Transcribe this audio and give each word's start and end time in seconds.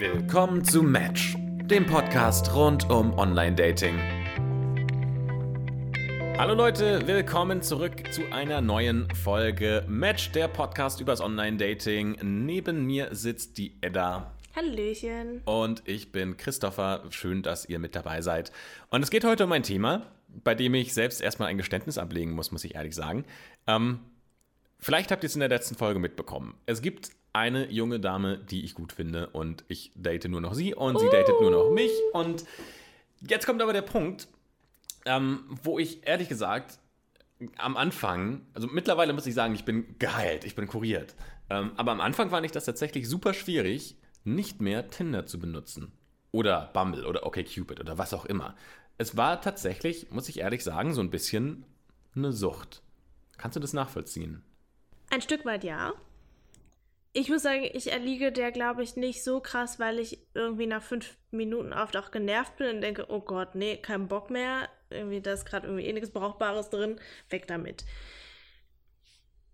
Willkommen 0.00 0.64
zu 0.64 0.84
Match, 0.84 1.34
dem 1.64 1.84
Podcast 1.84 2.54
rund 2.54 2.88
um 2.88 3.18
Online-Dating. 3.18 3.98
Hallo 6.38 6.54
Leute, 6.54 7.04
willkommen 7.08 7.62
zurück 7.62 8.12
zu 8.12 8.22
einer 8.30 8.60
neuen 8.60 9.12
Folge 9.16 9.84
Match, 9.88 10.30
der 10.30 10.46
Podcast 10.46 11.00
übers 11.00 11.20
Online-Dating. 11.20 12.16
Neben 12.22 12.86
mir 12.86 13.08
sitzt 13.10 13.58
die 13.58 13.76
Edda. 13.80 14.36
Hallöchen. 14.54 15.40
Und 15.44 15.82
ich 15.84 16.12
bin 16.12 16.36
Christopher. 16.36 17.02
Schön, 17.10 17.42
dass 17.42 17.64
ihr 17.64 17.80
mit 17.80 17.96
dabei 17.96 18.22
seid. 18.22 18.52
Und 18.90 19.02
es 19.02 19.10
geht 19.10 19.24
heute 19.24 19.46
um 19.46 19.52
ein 19.52 19.64
Thema, 19.64 20.06
bei 20.28 20.54
dem 20.54 20.74
ich 20.74 20.94
selbst 20.94 21.20
erstmal 21.20 21.48
ein 21.48 21.58
Geständnis 21.58 21.98
ablegen 21.98 22.30
muss, 22.34 22.52
muss 22.52 22.62
ich 22.62 22.76
ehrlich 22.76 22.94
sagen. 22.94 23.24
Ähm, 23.66 23.98
vielleicht 24.78 25.10
habt 25.10 25.24
ihr 25.24 25.26
es 25.26 25.34
in 25.34 25.40
der 25.40 25.48
letzten 25.48 25.74
Folge 25.74 25.98
mitbekommen. 25.98 26.54
Es 26.66 26.82
gibt 26.82 27.17
eine 27.38 27.70
junge 27.70 28.00
Dame, 28.00 28.36
die 28.36 28.64
ich 28.64 28.74
gut 28.74 28.92
finde 28.92 29.28
und 29.28 29.64
ich 29.68 29.92
date 29.94 30.28
nur 30.28 30.40
noch 30.40 30.54
sie 30.54 30.74
und 30.74 30.96
uh. 30.96 30.98
sie 30.98 31.08
datet 31.08 31.40
nur 31.40 31.50
noch 31.50 31.70
mich. 31.70 31.92
Und 32.12 32.44
jetzt 33.20 33.46
kommt 33.46 33.62
aber 33.62 33.72
der 33.72 33.82
Punkt, 33.82 34.26
ähm, 35.06 35.44
wo 35.62 35.78
ich 35.78 36.06
ehrlich 36.06 36.28
gesagt 36.28 36.80
am 37.56 37.76
Anfang, 37.76 38.44
also 38.54 38.66
mittlerweile 38.66 39.12
muss 39.12 39.26
ich 39.26 39.34
sagen, 39.34 39.54
ich 39.54 39.64
bin 39.64 39.96
geheilt, 40.00 40.44
ich 40.44 40.56
bin 40.56 40.66
kuriert. 40.66 41.14
Ähm, 41.48 41.70
aber 41.76 41.92
am 41.92 42.00
Anfang 42.00 42.30
fand 42.30 42.44
ich 42.44 42.52
das 42.52 42.64
tatsächlich 42.64 43.08
super 43.08 43.32
schwierig, 43.32 43.96
nicht 44.24 44.60
mehr 44.60 44.88
Tinder 44.88 45.24
zu 45.24 45.38
benutzen. 45.38 45.92
Oder 46.32 46.70
Bumble 46.74 47.06
oder 47.06 47.24
OkCupid 47.24 47.78
oder 47.78 47.96
was 47.96 48.12
auch 48.12 48.24
immer. 48.24 48.56
Es 48.98 49.16
war 49.16 49.40
tatsächlich, 49.40 50.10
muss 50.10 50.28
ich 50.28 50.40
ehrlich 50.40 50.64
sagen, 50.64 50.92
so 50.92 51.00
ein 51.00 51.10
bisschen 51.10 51.64
eine 52.16 52.32
Sucht. 52.32 52.82
Kannst 53.36 53.54
du 53.56 53.60
das 53.60 53.72
nachvollziehen? 53.72 54.42
Ein 55.10 55.22
Stück 55.22 55.44
weit 55.44 55.62
ja. 55.62 55.92
Ich 57.12 57.30
muss 57.30 57.42
sagen, 57.42 57.68
ich 57.72 57.90
erliege 57.90 58.32
der, 58.32 58.52
glaube 58.52 58.82
ich, 58.82 58.96
nicht 58.96 59.24
so 59.24 59.40
krass, 59.40 59.78
weil 59.78 59.98
ich 59.98 60.18
irgendwie 60.34 60.66
nach 60.66 60.82
fünf 60.82 61.16
Minuten 61.30 61.72
oft 61.72 61.96
auch 61.96 62.10
genervt 62.10 62.56
bin 62.56 62.76
und 62.76 62.80
denke, 62.80 63.06
oh 63.08 63.20
Gott, 63.20 63.54
nee, 63.54 63.76
kein 63.76 64.08
Bock 64.08 64.30
mehr. 64.30 64.68
Irgendwie, 64.90 65.20
da 65.20 65.32
ist 65.32 65.46
gerade 65.46 65.66
irgendwie 65.66 65.86
eh 65.86 65.92
nichts 65.92 66.10
Brauchbares 66.10 66.70
drin. 66.70 67.00
Weg 67.30 67.46
damit. 67.46 67.84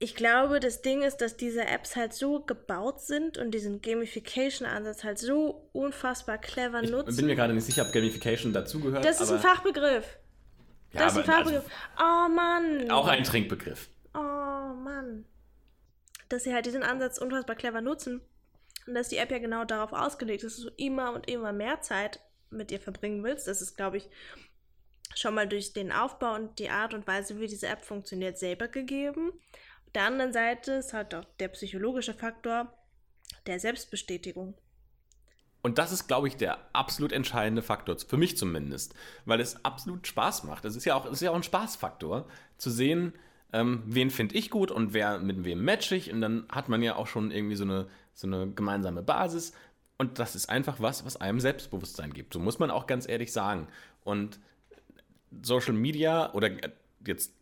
Ich 0.00 0.16
glaube, 0.16 0.58
das 0.60 0.82
Ding 0.82 1.02
ist, 1.02 1.18
dass 1.18 1.36
diese 1.36 1.64
Apps 1.64 1.96
halt 1.96 2.12
so 2.12 2.40
gebaut 2.40 3.00
sind 3.00 3.38
und 3.38 3.52
diesen 3.52 3.80
Gamification-Ansatz 3.80 5.04
halt 5.04 5.18
so 5.18 5.68
unfassbar 5.72 6.38
clever 6.38 6.82
ich 6.82 6.90
nutzen. 6.90 7.10
Ich 7.10 7.16
bin 7.16 7.26
mir 7.26 7.36
gerade 7.36 7.54
nicht 7.54 7.64
sicher, 7.64 7.82
ob 7.82 7.92
Gamification 7.92 8.52
dazugehört. 8.52 9.04
Das 9.04 9.20
ist 9.20 9.30
ein 9.30 9.38
Fachbegriff. 9.38 10.18
Ja, 10.92 11.00
das 11.00 11.12
ist 11.12 11.18
ein 11.20 11.24
Fachbegriff. 11.24 11.64
Also, 11.96 12.28
oh 12.28 12.28
Mann. 12.34 12.90
Auch 12.90 13.06
ein 13.06 13.22
Trinkbegriff. 13.22 13.88
Oh 14.12 14.18
Mann 14.18 15.24
dass 16.28 16.44
sie 16.44 16.54
halt 16.54 16.66
diesen 16.66 16.82
Ansatz 16.82 17.18
unfassbar 17.18 17.56
clever 17.56 17.80
nutzen. 17.80 18.20
Und 18.86 18.94
dass 18.94 19.08
die 19.08 19.16
App 19.16 19.30
ja 19.30 19.38
genau 19.38 19.64
darauf 19.64 19.92
ausgelegt 19.92 20.44
ist, 20.44 20.58
dass 20.58 20.64
du 20.64 20.70
immer 20.76 21.12
und 21.12 21.28
immer 21.28 21.52
mehr 21.52 21.80
Zeit 21.80 22.20
mit 22.50 22.70
ihr 22.70 22.80
verbringen 22.80 23.22
willst. 23.24 23.48
Das 23.48 23.62
ist, 23.62 23.76
glaube 23.76 23.96
ich, 23.96 24.08
schon 25.14 25.34
mal 25.34 25.48
durch 25.48 25.72
den 25.72 25.92
Aufbau 25.92 26.34
und 26.34 26.58
die 26.58 26.70
Art 26.70 26.94
und 26.94 27.06
Weise, 27.06 27.40
wie 27.40 27.46
diese 27.46 27.68
App 27.68 27.84
funktioniert, 27.84 28.38
selber 28.38 28.68
gegeben. 28.68 29.32
Auf 29.86 29.92
der 29.94 30.04
anderen 30.04 30.32
Seite 30.32 30.72
ist 30.72 30.92
halt 30.92 31.14
auch 31.14 31.24
der 31.38 31.48
psychologische 31.48 32.14
Faktor 32.14 32.72
der 33.46 33.60
Selbstbestätigung. 33.60 34.54
Und 35.62 35.78
das 35.78 35.92
ist, 35.92 36.08
glaube 36.08 36.28
ich, 36.28 36.36
der 36.36 36.58
absolut 36.74 37.10
entscheidende 37.10 37.62
Faktor, 37.62 37.96
für 37.98 38.18
mich 38.18 38.36
zumindest, 38.36 38.94
weil 39.24 39.40
es 39.40 39.64
absolut 39.64 40.06
Spaß 40.06 40.44
macht. 40.44 40.66
Es 40.66 40.76
ist 40.76 40.84
ja 40.84 40.94
auch, 40.94 41.06
ist 41.06 41.22
ja 41.22 41.30
auch 41.30 41.36
ein 41.36 41.42
Spaßfaktor, 41.42 42.28
zu 42.58 42.70
sehen, 42.70 43.14
ähm, 43.52 43.82
wen 43.86 44.10
finde 44.10 44.34
ich 44.36 44.50
gut 44.50 44.70
und 44.70 44.94
wer 44.94 45.18
mit 45.18 45.44
wem 45.44 45.64
match 45.64 45.92
ich. 45.92 46.12
Und 46.12 46.20
dann 46.20 46.46
hat 46.48 46.68
man 46.68 46.82
ja 46.82 46.96
auch 46.96 47.06
schon 47.06 47.30
irgendwie 47.30 47.56
so 47.56 47.64
eine, 47.64 47.86
so 48.12 48.26
eine 48.26 48.50
gemeinsame 48.50 49.02
Basis. 49.02 49.52
Und 49.96 50.18
das 50.18 50.34
ist 50.34 50.48
einfach 50.48 50.80
was, 50.80 51.04
was 51.04 51.16
einem 51.16 51.40
Selbstbewusstsein 51.40 52.12
gibt. 52.12 52.32
So 52.32 52.40
muss 52.40 52.58
man 52.58 52.70
auch 52.70 52.86
ganz 52.86 53.08
ehrlich 53.08 53.32
sagen. 53.32 53.68
Und 54.02 54.40
Social 55.42 55.74
Media 55.74 56.32
oder 56.32 56.50
jetzt 57.06 57.32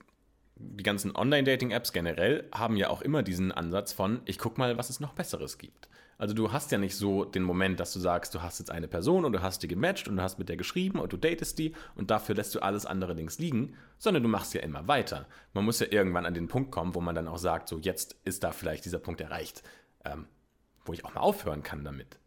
die 0.56 0.84
ganzen 0.84 1.14
Online-Dating-Apps 1.16 1.92
generell 1.92 2.48
haben 2.52 2.76
ja 2.76 2.88
auch 2.88 3.02
immer 3.02 3.22
diesen 3.22 3.52
Ansatz 3.52 3.92
von, 3.92 4.20
ich 4.26 4.38
guck 4.38 4.58
mal, 4.58 4.76
was 4.78 4.90
es 4.90 5.00
noch 5.00 5.14
Besseres 5.14 5.58
gibt. 5.58 5.88
Also 6.18 6.34
du 6.34 6.52
hast 6.52 6.70
ja 6.70 6.78
nicht 6.78 6.96
so 6.96 7.24
den 7.24 7.42
Moment, 7.42 7.80
dass 7.80 7.92
du 7.92 7.98
sagst, 7.98 8.34
du 8.34 8.42
hast 8.42 8.58
jetzt 8.58 8.70
eine 8.70 8.88
Person 8.88 9.24
und 9.24 9.32
du 9.32 9.42
hast 9.42 9.62
die 9.62 9.68
gematcht 9.68 10.08
und 10.08 10.16
du 10.16 10.22
hast 10.22 10.38
mit 10.38 10.48
der 10.48 10.56
geschrieben 10.56 11.00
und 11.00 11.12
du 11.12 11.16
datest 11.16 11.58
die 11.58 11.74
und 11.96 12.10
dafür 12.10 12.34
lässt 12.34 12.54
du 12.54 12.60
alles 12.60 12.86
andere 12.86 13.14
links 13.14 13.38
liegen, 13.38 13.76
sondern 13.98 14.22
du 14.22 14.28
machst 14.28 14.54
ja 14.54 14.60
immer 14.60 14.86
weiter. 14.86 15.26
Man 15.52 15.64
muss 15.64 15.80
ja 15.80 15.86
irgendwann 15.90 16.26
an 16.26 16.34
den 16.34 16.48
Punkt 16.48 16.70
kommen, 16.70 16.94
wo 16.94 17.00
man 17.00 17.14
dann 17.14 17.28
auch 17.28 17.38
sagt, 17.38 17.68
so 17.68 17.78
jetzt 17.78 18.16
ist 18.24 18.44
da 18.44 18.52
vielleicht 18.52 18.84
dieser 18.84 18.98
Punkt 18.98 19.20
erreicht, 19.20 19.62
ähm, 20.04 20.26
wo 20.84 20.92
ich 20.92 21.04
auch 21.04 21.14
mal 21.14 21.20
aufhören 21.20 21.62
kann 21.62 21.84
damit. 21.84 22.18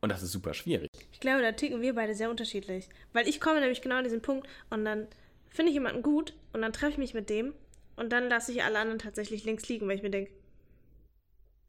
Und 0.00 0.10
das 0.10 0.22
ist 0.22 0.32
super 0.32 0.54
schwierig. 0.54 0.90
Ich 1.12 1.20
glaube, 1.20 1.42
da 1.42 1.52
ticken 1.52 1.82
wir 1.82 1.94
beide 1.94 2.14
sehr 2.14 2.30
unterschiedlich. 2.30 2.88
Weil 3.12 3.26
ich 3.28 3.40
komme 3.40 3.60
nämlich 3.60 3.82
genau 3.82 3.96
an 3.96 4.04
diesen 4.04 4.22
Punkt 4.22 4.48
und 4.70 4.84
dann 4.84 5.08
finde 5.48 5.70
ich 5.70 5.74
jemanden 5.74 6.02
gut 6.02 6.34
und 6.52 6.62
dann 6.62 6.72
treffe 6.72 6.92
ich 6.92 6.98
mich 6.98 7.14
mit 7.14 7.30
dem 7.30 7.52
und 7.96 8.12
dann 8.12 8.28
lasse 8.28 8.52
ich 8.52 8.62
alle 8.62 8.78
anderen 8.78 9.00
tatsächlich 9.00 9.44
links 9.44 9.68
liegen, 9.68 9.88
weil 9.88 9.96
ich 9.96 10.02
mir 10.02 10.10
denke, 10.10 10.30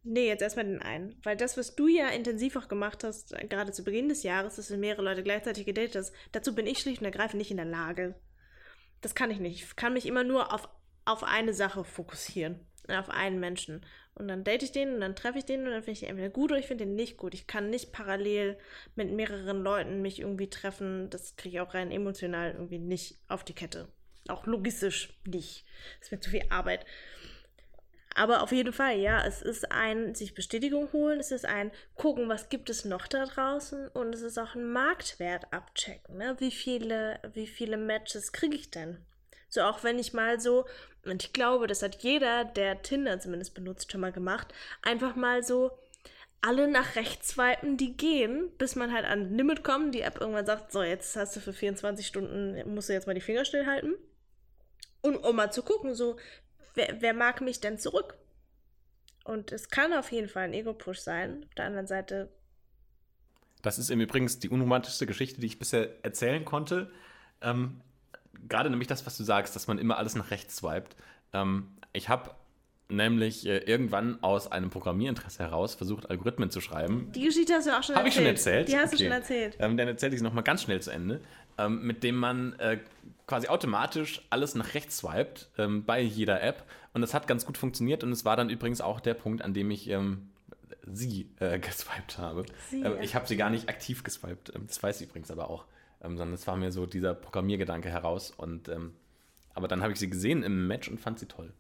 Nee, 0.04 0.28
jetzt 0.28 0.42
erstmal 0.42 0.66
den 0.66 0.82
einen. 0.82 1.20
Weil 1.24 1.36
das, 1.36 1.58
was 1.58 1.76
du 1.76 1.88
ja 1.88 2.08
intensiv 2.10 2.56
auch 2.56 2.68
gemacht 2.68 3.04
hast, 3.04 3.34
äh, 3.34 3.46
gerade 3.48 3.72
zu 3.72 3.84
Beginn 3.84 4.10
des 4.10 4.24
Jahres, 4.24 4.56
dass 4.56 4.70
du 4.70 4.78
mehrere 4.78 5.02
Leute 5.02 5.24
gleichzeitig 5.24 5.66
gedatet 5.66 5.96
hast, 5.96 6.14
dazu 6.32 6.56
bin 6.56 6.68
ich 6.68 6.80
schlicht 6.80 7.02
und 7.02 7.06
ergreifend 7.06 7.40
nicht 7.40 7.52
in 7.52 7.58
der 7.58 7.66
Lage. 7.66 8.16
Das 9.02 9.16
kann 9.16 9.32
ich 9.32 9.40
nicht. 9.40 9.64
Ich 9.64 9.76
kann 9.76 9.94
mich 9.94 10.06
immer 10.06 10.24
nur 10.24 10.54
auf, 10.54 10.70
auf 11.06 11.24
eine 11.24 11.54
Sache 11.54 11.84
fokussieren. 11.84 12.66
Auf 12.88 13.10
einen 13.10 13.40
Menschen. 13.40 13.86
Und 14.16 14.28
dann 14.28 14.44
date 14.44 14.64
ich 14.64 14.72
den 14.72 14.94
und 14.94 15.02
dann 15.02 15.16
treffe 15.16 15.38
ich 15.38 15.46
den 15.46 15.60
und 15.60 15.72
dann 15.72 15.84
finde 15.84 15.92
ich 15.92 16.00
den 16.00 16.10
entweder 16.10 16.30
gut 16.30 16.52
oder 16.52 16.60
ich 16.60 16.68
finde 16.68 16.86
den 16.86 16.96
nicht 16.96 17.18
gut. 17.18 17.34
Ich 17.34 17.46
kann 17.46 17.70
nicht 17.70 17.94
parallel 17.94 18.58
mit 18.96 19.12
mehreren 19.12 19.62
Leuten 19.62 20.02
mich 20.02 20.20
irgendwie 20.20 20.50
treffen. 20.50 21.10
Das 21.10 21.36
kriege 21.36 21.56
ich 21.56 21.62
auch 21.62 21.74
rein 21.74 21.92
emotional 21.92 22.52
irgendwie 22.52 22.80
nicht 22.80 23.20
auf 23.28 23.44
die 23.44 23.54
Kette. 23.54 23.88
Auch 24.28 24.46
logistisch 24.46 25.18
nicht. 25.26 25.66
Das 26.00 26.08
ist 26.08 26.12
mir 26.12 26.20
zu 26.20 26.30
viel 26.32 26.46
Arbeit. 26.50 26.86
Aber 28.16 28.42
auf 28.42 28.52
jeden 28.52 28.74
Fall, 28.74 28.98
ja, 28.98 29.24
es 29.26 29.42
ist 29.42 29.72
ein 29.72 30.16
sich 30.16 30.34
Bestätigung 30.34 30.92
holen, 30.94 31.20
es 31.20 31.32
ist 31.32 31.46
ein 31.46 31.72
gucken, 31.96 32.28
was 32.28 32.50
gibt 32.50 32.70
es 32.70 32.84
noch 32.84 33.08
da 33.08 33.26
draußen 33.26 33.88
und 33.90 34.14
es 34.14 34.22
ist 34.22 34.38
auch 34.38 34.56
ein 34.56 34.72
Marktwert 34.72 35.54
abchecken. 35.54 36.18
Ne? 36.18 36.36
Wie, 36.40 36.52
viele, 36.52 37.20
wie 37.34 37.48
viele 37.48 37.78
Matches 37.78 38.32
kriege 38.32 38.56
ich 38.56 38.72
denn? 38.72 38.98
So 39.48 39.62
auch 39.62 39.84
wenn 39.84 40.00
ich 40.00 40.14
mal 40.14 40.40
so, 40.40 40.66
und 41.06 41.24
ich 41.24 41.34
glaube, 41.34 41.68
das 41.68 41.82
hat 41.82 42.02
jeder, 42.04 42.46
der 42.46 42.82
Tinder 42.82 43.20
zumindest 43.20 43.54
benutzt, 43.54 43.92
schon 43.92 44.02
mal 44.02 44.12
gemacht, 44.12 44.54
einfach 44.82 45.16
mal 45.16 45.44
so 45.44 45.72
alle 46.42 46.68
nach 46.68 46.96
rechts 46.96 47.30
swipen, 47.30 47.78
die 47.78 47.98
gehen, 47.98 48.52
bis 48.58 48.76
man 48.76 48.94
halt 48.94 49.06
an 49.06 49.36
Limit 49.36 49.64
kommt, 49.64 49.94
die 49.94 50.02
App 50.02 50.20
irgendwann 50.20 50.46
sagt, 50.46 50.72
so, 50.72 50.82
jetzt 50.82 51.16
hast 51.16 51.36
du 51.36 51.40
für 51.42 51.54
24 51.54 52.06
Stunden, 52.06 52.74
musst 52.74 52.90
du 52.90 52.94
jetzt 52.94 53.08
mal 53.08 53.14
die 53.14 53.22
Finger 53.22 53.46
stillhalten. 53.46 53.96
Und 55.02 55.18
um 55.18 55.36
mal 55.36 55.52
zu 55.52 55.64
gucken, 55.64 55.96
so, 55.96 56.18
wer, 56.76 57.02
wer 57.02 57.14
mag 57.14 57.42
mich 57.42 57.60
denn 57.60 57.78
zurück? 57.78 58.16
Und 59.24 59.52
es 59.52 59.70
kann 59.70 59.94
auf 59.94 60.12
jeden 60.12 60.28
Fall 60.28 60.44
ein 60.44 60.54
Ego-Push 60.54 61.00
sein. 61.00 61.44
Auf 61.48 61.56
der 61.56 61.66
anderen 61.66 61.88
Seite. 61.88 62.30
Das 63.62 63.78
ist 63.78 63.90
im 63.90 64.00
Übrigen 64.00 64.28
die 64.40 64.50
unromantischste 64.50 65.06
Geschichte, 65.06 65.42
die 65.42 65.48
ich 65.48 65.60
bisher 65.60 66.04
erzählen 66.04 66.46
konnte. 66.46 66.92
Ähm, 67.42 67.82
Gerade 68.48 68.70
nämlich 68.70 68.88
das, 68.88 69.06
was 69.06 69.18
du 69.18 69.24
sagst, 69.24 69.56
dass 69.56 69.68
man 69.68 69.78
immer 69.78 69.98
alles 69.98 70.16
nach 70.16 70.32
rechts 70.32 70.58
swiped. 70.58 70.96
Ähm, 71.34 71.68
ich 71.94 72.10
habe 72.10 72.32
nämlich 72.90 73.46
äh, 73.46 73.58
irgendwann 73.60 74.22
aus 74.24 74.52
einem 74.52 74.70
Programmierinteresse 74.70 75.44
heraus 75.44 75.76
versucht, 75.76 76.10
Algorithmen 76.10 76.50
zu 76.50 76.62
schreiben. 76.62 77.12
Die 77.14 77.26
Geschichte 77.26 77.54
hast 77.54 77.68
du 77.68 77.78
auch 77.78 77.84
schon 77.84 77.96
Hab 77.96 78.06
erzählt. 78.06 78.06
Habe 78.06 78.08
ich 78.10 78.16
schon 78.16 78.26
erzählt? 78.26 78.68
Die 78.68 78.78
hast 78.78 78.94
okay. 78.94 78.98
du 78.98 79.04
schon 79.04 79.12
erzählt. 79.12 79.58
Ähm, 79.60 79.78
dann 79.78 79.88
erzähle 79.88 80.14
ich 80.14 80.18
es 80.18 80.24
nochmal 80.24 80.44
ganz 80.44 80.64
schnell 80.64 80.82
zu 80.82 80.90
Ende. 80.92 81.22
Ähm, 81.60 81.86
mit 81.86 82.04
dem 82.04 82.16
man 82.16 82.54
äh, 82.60 82.80
quasi 83.28 83.50
automatisch 83.50 84.26
alles 84.30 84.56
nach 84.56 84.74
rechts 84.74 85.00
swiped 85.00 85.50
ähm, 85.58 85.84
bei 85.84 86.00
jeder 86.00 86.42
App. 86.42 86.64
Und 86.94 87.02
das 87.02 87.14
hat 87.14 87.28
ganz 87.28 87.46
gut 87.46 87.58
funktioniert. 87.58 88.04
Und 88.04 88.14
es 88.14 88.24
war 88.24 88.38
dann 88.38 88.50
übrigens 88.50 88.80
auch 88.80 89.02
der 89.02 89.14
Punkt, 89.14 89.44
an 89.44 89.54
dem 89.54 89.70
ich 89.70 89.90
ähm, 89.90 90.30
sie 90.86 91.30
äh, 91.40 91.60
geswiped 91.60 92.18
habe. 92.18 92.46
Sie, 92.70 92.82
äh, 92.82 93.04
ich 93.04 93.14
habe 93.16 93.28
sie 93.28 93.36
gar 93.36 93.50
nicht 93.50 93.68
aktiv 93.68 94.04
geswiped. 94.04 94.56
Ähm, 94.56 94.68
das 94.68 94.82
weiß 94.82 95.00
sie 95.00 95.04
übrigens 95.04 95.32
aber 95.32 95.50
auch. 95.50 95.66
Ähm, 96.02 96.18
sondern 96.18 96.34
es 96.34 96.48
war 96.48 96.56
mir 96.56 96.72
so 96.72 96.86
dieser 96.86 97.14
Programmiergedanke 97.14 97.90
heraus. 97.90 98.32
Und, 98.32 98.70
ähm, 98.70 98.94
aber 99.54 99.68
dann 99.68 99.82
habe 99.82 99.92
ich 99.92 100.00
sie 100.00 100.10
gesehen 100.10 100.44
im 100.44 100.68
Match 100.68 100.88
und 100.88 101.02
fand 101.02 101.20
sie 101.20 101.26
toll. 101.26 101.52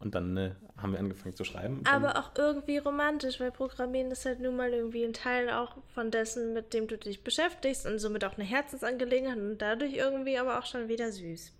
Und 0.00 0.14
dann 0.14 0.36
äh, 0.36 0.50
haben 0.76 0.92
wir 0.92 0.98
angefangen 0.98 1.34
zu 1.34 1.44
schreiben. 1.44 1.80
Aber 1.84 2.18
auch 2.18 2.32
irgendwie 2.36 2.78
romantisch, 2.78 3.40
weil 3.40 3.50
Programmieren 3.50 4.10
ist 4.10 4.26
halt 4.26 4.40
nun 4.40 4.56
mal 4.56 4.72
irgendwie 4.72 5.04
ein 5.04 5.12
Teil 5.12 5.50
auch 5.50 5.76
von 5.94 6.10
dessen, 6.10 6.52
mit 6.52 6.74
dem 6.74 6.88
du 6.88 6.98
dich 6.98 7.22
beschäftigst 7.22 7.86
und 7.86 7.98
somit 7.98 8.24
auch 8.24 8.34
eine 8.34 8.44
Herzensangelegenheit 8.44 9.38
und 9.38 9.58
dadurch 9.58 9.94
irgendwie 9.94 10.38
aber 10.38 10.58
auch 10.58 10.66
schon 10.66 10.88
wieder 10.88 11.10
süß. 11.10 11.52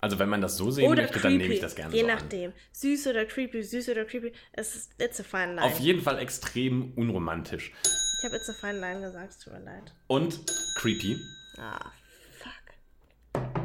Also 0.00 0.18
wenn 0.18 0.28
man 0.28 0.42
das 0.42 0.58
so 0.58 0.70
sehen 0.70 0.90
oder 0.90 1.02
möchte, 1.02 1.18
creepy. 1.18 1.28
dann 1.28 1.36
nehme 1.38 1.54
ich 1.54 1.60
das 1.60 1.74
gerne 1.74 1.94
Je 1.94 2.02
so 2.02 2.06
nachdem. 2.06 2.50
An. 2.50 2.56
Süß 2.72 3.06
oder 3.06 3.24
creepy, 3.24 3.62
süß 3.62 3.88
oder 3.88 4.04
creepy. 4.04 4.32
Es 4.52 4.76
ist 4.76 4.92
it's 5.00 5.18
a 5.18 5.22
fine 5.22 5.54
line. 5.54 5.62
Auf 5.62 5.80
jeden 5.80 6.02
Fall 6.02 6.18
extrem 6.18 6.92
unromantisch. 6.94 7.72
Ich 8.18 8.24
habe 8.24 8.36
it's 8.36 8.50
a 8.50 8.52
fine 8.52 8.80
line 8.80 9.00
gesagt, 9.00 9.42
tut 9.42 9.54
mir 9.54 9.60
leid. 9.60 9.94
Und 10.06 10.40
creepy. 10.76 11.16
Ah. 11.56 11.90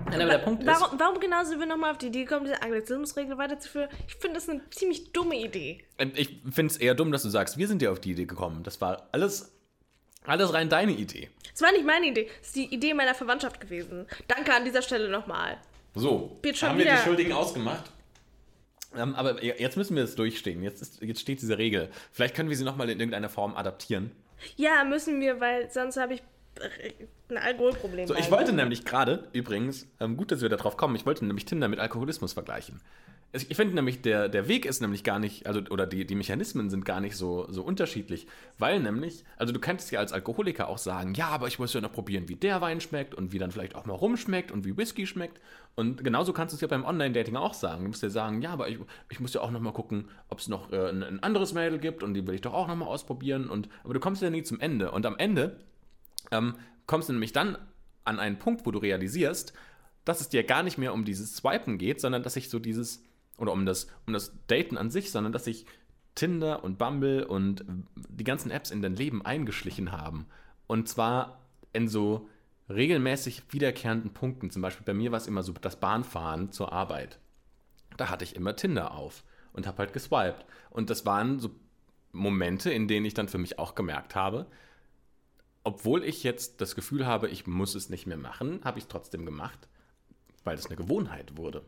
Nein, 0.09 0.21
aber 0.21 0.31
der 0.31 0.37
Punkt 0.39 0.65
warum, 0.65 0.93
ist, 0.93 0.99
warum 0.99 1.19
genau 1.19 1.43
sind 1.43 1.59
wir 1.59 1.67
nochmal 1.67 1.91
auf 1.91 1.97
die 1.97 2.07
Idee 2.07 2.23
gekommen, 2.23 2.45
diese 2.45 2.61
Anglizismusregel 2.61 3.37
weiterzuführen? 3.37 3.89
Ich 4.07 4.15
finde 4.15 4.35
das 4.35 4.49
eine 4.49 4.67
ziemlich 4.69 5.11
dumme 5.11 5.35
Idee. 5.35 5.83
ähm, 5.97 6.11
ich 6.15 6.41
finde 6.51 6.71
es 6.73 6.77
eher 6.77 6.95
dumm, 6.95 7.11
dass 7.11 7.23
du 7.23 7.29
sagst, 7.29 7.57
wir 7.57 7.67
sind 7.67 7.81
ja 7.81 7.91
auf 7.91 7.99
die 7.99 8.11
Idee 8.11 8.25
gekommen. 8.25 8.63
Das 8.63 8.81
war 8.81 9.07
alles, 9.11 9.51
alles 10.25 10.53
rein 10.53 10.69
deine 10.69 10.93
Idee. 10.93 11.29
Das 11.51 11.61
war 11.61 11.71
nicht 11.71 11.85
meine 11.85 12.07
Idee, 12.07 12.29
das 12.39 12.47
ist 12.47 12.55
die 12.55 12.73
Idee 12.73 12.93
meiner 12.93 13.15
Verwandtschaft 13.15 13.59
gewesen. 13.59 14.07
Danke 14.27 14.53
an 14.53 14.65
dieser 14.65 14.81
Stelle 14.81 15.09
nochmal. 15.09 15.57
So, 15.95 16.39
haben 16.61 16.77
wir 16.77 16.85
die 16.85 16.97
Schuldigen 17.03 17.33
ausgemacht. 17.33 17.91
Ähm, 18.95 19.13
aber 19.15 19.43
jetzt 19.43 19.77
müssen 19.77 19.95
wir 19.95 20.03
es 20.03 20.15
durchstehen. 20.15 20.63
Jetzt, 20.63 20.81
ist, 20.81 21.01
jetzt 21.01 21.21
steht 21.21 21.41
diese 21.41 21.57
Regel. 21.57 21.89
Vielleicht 22.11 22.35
können 22.35 22.49
wir 22.49 22.57
sie 22.57 22.63
nochmal 22.63 22.89
in 22.89 22.99
irgendeiner 22.99 23.29
Form 23.29 23.55
adaptieren. 23.55 24.11
Ja, 24.55 24.83
müssen 24.83 25.19
wir, 25.19 25.39
weil 25.39 25.69
sonst 25.69 25.97
habe 25.97 26.15
ich 26.15 26.23
ein 27.29 27.37
Alkoholproblem. 27.37 28.07
So, 28.07 28.15
ich 28.15 28.21
bald. 28.21 28.31
wollte 28.31 28.53
nämlich 28.53 28.85
gerade, 28.85 29.27
übrigens, 29.33 29.87
ähm, 29.99 30.17
gut, 30.17 30.31
dass 30.31 30.41
wir 30.41 30.49
darauf 30.49 30.77
kommen, 30.77 30.95
ich 30.95 31.05
wollte 31.05 31.25
nämlich 31.25 31.45
Tinder 31.45 31.67
mit 31.67 31.79
Alkoholismus 31.79 32.33
vergleichen. 32.33 32.81
Ich 33.31 33.55
finde 33.55 33.75
nämlich, 33.75 34.01
der, 34.01 34.27
der 34.27 34.47
Weg 34.47 34.65
ist 34.65 34.81
nämlich 34.81 35.03
gar 35.03 35.19
nicht, 35.19 35.45
also, 35.45 35.61
oder 35.69 35.85
die, 35.85 36.03
die 36.03 36.15
Mechanismen 36.15 36.71
sind 36.71 36.83
gar 36.83 36.99
nicht 36.99 37.15
so, 37.15 37.45
so 37.51 37.61
unterschiedlich, 37.61 38.25
weil 38.57 38.79
nämlich, 38.79 39.23
also 39.37 39.53
du 39.53 39.59
könntest 39.59 39.91
ja 39.91 39.99
als 39.99 40.11
Alkoholiker 40.11 40.67
auch 40.67 40.79
sagen, 40.79 41.13
ja, 41.13 41.27
aber 41.27 41.47
ich 41.47 41.59
muss 41.59 41.71
ja 41.71 41.79
noch 41.79 41.91
probieren, 41.91 42.27
wie 42.27 42.35
der 42.35 42.59
Wein 42.61 42.81
schmeckt 42.81 43.13
und 43.13 43.31
wie 43.31 43.37
dann 43.37 43.51
vielleicht 43.51 43.75
auch 43.75 43.85
mal 43.85 43.93
rumschmeckt 43.93 44.51
und 44.51 44.65
wie 44.65 44.75
Whisky 44.75 45.05
schmeckt. 45.05 45.39
Und 45.75 46.03
genauso 46.03 46.33
kannst 46.33 46.53
du 46.53 46.55
es 46.55 46.61
ja 46.61 46.67
beim 46.67 46.83
Online-Dating 46.83 47.35
auch 47.35 47.53
sagen. 47.53 47.83
Du 47.83 47.89
musst 47.89 48.01
ja 48.01 48.09
sagen, 48.09 48.41
ja, 48.41 48.49
aber 48.49 48.67
ich, 48.67 48.79
ich 49.11 49.19
muss 49.19 49.35
ja 49.35 49.41
auch 49.41 49.51
noch 49.51 49.61
mal 49.61 49.73
gucken, 49.73 50.09
ob 50.29 50.39
es 50.39 50.47
noch 50.47 50.71
äh, 50.71 50.89
ein, 50.89 51.03
ein 51.03 51.21
anderes 51.21 51.53
Mädel 51.53 51.77
gibt 51.77 52.01
und 52.01 52.15
die 52.15 52.25
will 52.25 52.33
ich 52.33 52.41
doch 52.41 52.55
auch 52.55 52.67
noch 52.67 52.75
mal 52.75 52.87
ausprobieren. 52.87 53.47
Und, 53.47 53.69
aber 53.83 53.93
du 53.93 53.99
kommst 53.99 54.23
ja 54.23 54.31
nie 54.31 54.41
zum 54.41 54.59
Ende. 54.59 54.89
Und 54.89 55.05
am 55.05 55.17
Ende 55.17 55.55
ähm, 56.31 56.55
kommst 56.87 57.09
du 57.09 57.13
nämlich 57.13 57.33
dann 57.33 57.57
an 58.03 58.19
einen 58.19 58.39
Punkt, 58.39 58.65
wo 58.65 58.71
du 58.71 58.79
realisierst, 58.79 59.53
dass 60.05 60.21
es 60.21 60.29
dir 60.29 60.43
gar 60.43 60.63
nicht 60.63 60.77
mehr 60.77 60.93
um 60.93 61.05
dieses 61.05 61.35
Swipen 61.35 61.77
geht, 61.77 62.01
sondern 62.01 62.23
dass 62.23 62.33
sich 62.33 62.49
so 62.49 62.59
dieses, 62.59 63.03
oder 63.37 63.51
um 63.51 63.65
das, 63.65 63.87
um 64.07 64.13
das 64.13 64.33
Daten 64.47 64.77
an 64.77 64.89
sich, 64.89 65.11
sondern 65.11 65.33
dass 65.33 65.45
sich 65.45 65.65
Tinder 66.15 66.63
und 66.63 66.77
Bumble 66.77 67.25
und 67.25 67.63
die 67.95 68.23
ganzen 68.23 68.51
Apps 68.51 68.71
in 68.71 68.81
dein 68.81 68.95
Leben 68.95 69.25
eingeschlichen 69.25 69.91
haben. 69.91 70.25
Und 70.67 70.89
zwar 70.89 71.39
in 71.73 71.87
so 71.87 72.27
regelmäßig 72.69 73.43
wiederkehrenden 73.51 74.13
Punkten. 74.13 74.49
Zum 74.49 74.61
Beispiel 74.61 74.85
bei 74.85 74.93
mir 74.93 75.11
war 75.11 75.17
es 75.17 75.27
immer 75.27 75.43
so 75.43 75.53
das 75.53 75.79
Bahnfahren 75.79 76.51
zur 76.51 76.73
Arbeit. 76.73 77.19
Da 77.97 78.09
hatte 78.09 78.23
ich 78.23 78.35
immer 78.35 78.55
Tinder 78.55 78.93
auf 78.93 79.23
und 79.53 79.67
habe 79.67 79.79
halt 79.79 79.93
geswiped. 79.93 80.45
Und 80.69 80.89
das 80.89 81.05
waren 81.05 81.39
so 81.39 81.51
Momente, 82.11 82.71
in 82.71 82.87
denen 82.87 83.05
ich 83.05 83.13
dann 83.13 83.27
für 83.27 83.37
mich 83.37 83.59
auch 83.59 83.75
gemerkt 83.75 84.15
habe, 84.15 84.47
obwohl 85.69 86.03
ich 86.03 86.23
jetzt 86.23 86.61
das 86.61 86.73
Gefühl 86.73 87.05
habe, 87.05 87.29
ich 87.29 87.45
muss 87.45 87.75
es 87.75 87.89
nicht 87.89 88.07
mehr 88.07 88.17
machen, 88.17 88.59
habe 88.63 88.79
ich 88.79 88.85
es 88.85 88.87
trotzdem 88.87 89.23
gemacht, 89.23 89.67
weil 90.43 90.57
es 90.57 90.65
eine 90.65 90.75
Gewohnheit 90.75 91.37
wurde. 91.37 91.63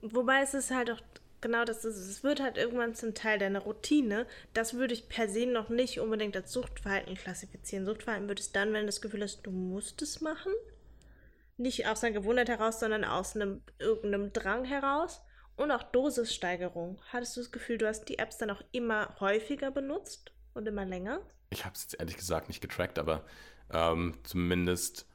Wobei 0.00 0.42
es 0.42 0.52
ist 0.52 0.72
halt 0.72 0.90
auch 0.90 1.00
genau 1.40 1.64
das 1.64 1.84
ist. 1.84 1.96
es. 1.96 2.24
Wird 2.24 2.40
halt 2.40 2.56
irgendwann 2.56 2.96
zum 2.96 3.14
Teil 3.14 3.38
deiner 3.38 3.60
Routine. 3.60 4.26
Das 4.52 4.74
würde 4.74 4.94
ich 4.94 5.08
per 5.08 5.28
se 5.28 5.46
noch 5.46 5.68
nicht 5.68 6.00
unbedingt 6.00 6.34
als 6.34 6.52
Suchtverhalten 6.52 7.14
klassifizieren. 7.14 7.86
Suchtverhalten 7.86 8.28
wird 8.28 8.40
es 8.40 8.50
dann, 8.50 8.72
wenn 8.72 8.80
du 8.80 8.86
das 8.86 9.00
Gefühl 9.00 9.22
hast, 9.22 9.46
du 9.46 9.52
musst 9.52 10.02
es 10.02 10.20
machen. 10.20 10.52
Nicht 11.56 11.86
aus 11.86 12.02
einer 12.02 12.14
Gewohnheit 12.14 12.48
heraus, 12.48 12.80
sondern 12.80 13.04
aus 13.04 13.36
einem 13.36 13.62
irgendeinem 13.78 14.32
Drang 14.32 14.64
heraus. 14.64 15.22
Und 15.54 15.70
auch 15.70 15.84
Dosissteigerung. 15.84 17.00
Hattest 17.12 17.36
du 17.36 17.42
das 17.42 17.52
Gefühl, 17.52 17.78
du 17.78 17.86
hast 17.86 18.06
die 18.06 18.18
Apps 18.18 18.38
dann 18.38 18.50
auch 18.50 18.64
immer 18.72 19.14
häufiger 19.20 19.70
benutzt 19.70 20.32
und 20.54 20.66
immer 20.66 20.84
länger? 20.84 21.20
Ich 21.52 21.64
habe 21.64 21.74
es 21.74 21.82
jetzt 21.82 22.00
ehrlich 22.00 22.16
gesagt 22.16 22.48
nicht 22.48 22.60
getrackt, 22.60 22.98
aber 22.98 23.24
ähm, 23.70 24.14
zumindest 24.24 25.06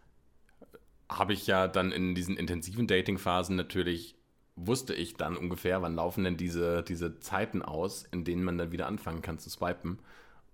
habe 1.10 1.34
ich 1.34 1.48
ja 1.48 1.68
dann 1.68 1.92
in 1.92 2.16
diesen 2.16 2.38
intensiven 2.38 2.88
Dating-Phasen 2.88 3.56
natürlich, 3.56 4.16
wusste 4.56 4.94
ich 4.94 5.16
dann 5.16 5.38
ungefähr, 5.38 5.82
wann 5.82 5.96
laufen 5.96 6.24
denn 6.24 6.38
diese, 6.38 6.84
diese 6.84 7.20
Zeiten 7.20 7.62
aus, 7.62 8.04
in 8.12 8.24
denen 8.24 8.44
man 8.44 8.58
dann 8.58 8.72
wieder 8.72 8.88
anfangen 8.88 9.22
kann 9.22 9.40
zu 9.40 9.50
swipen. 9.50 10.00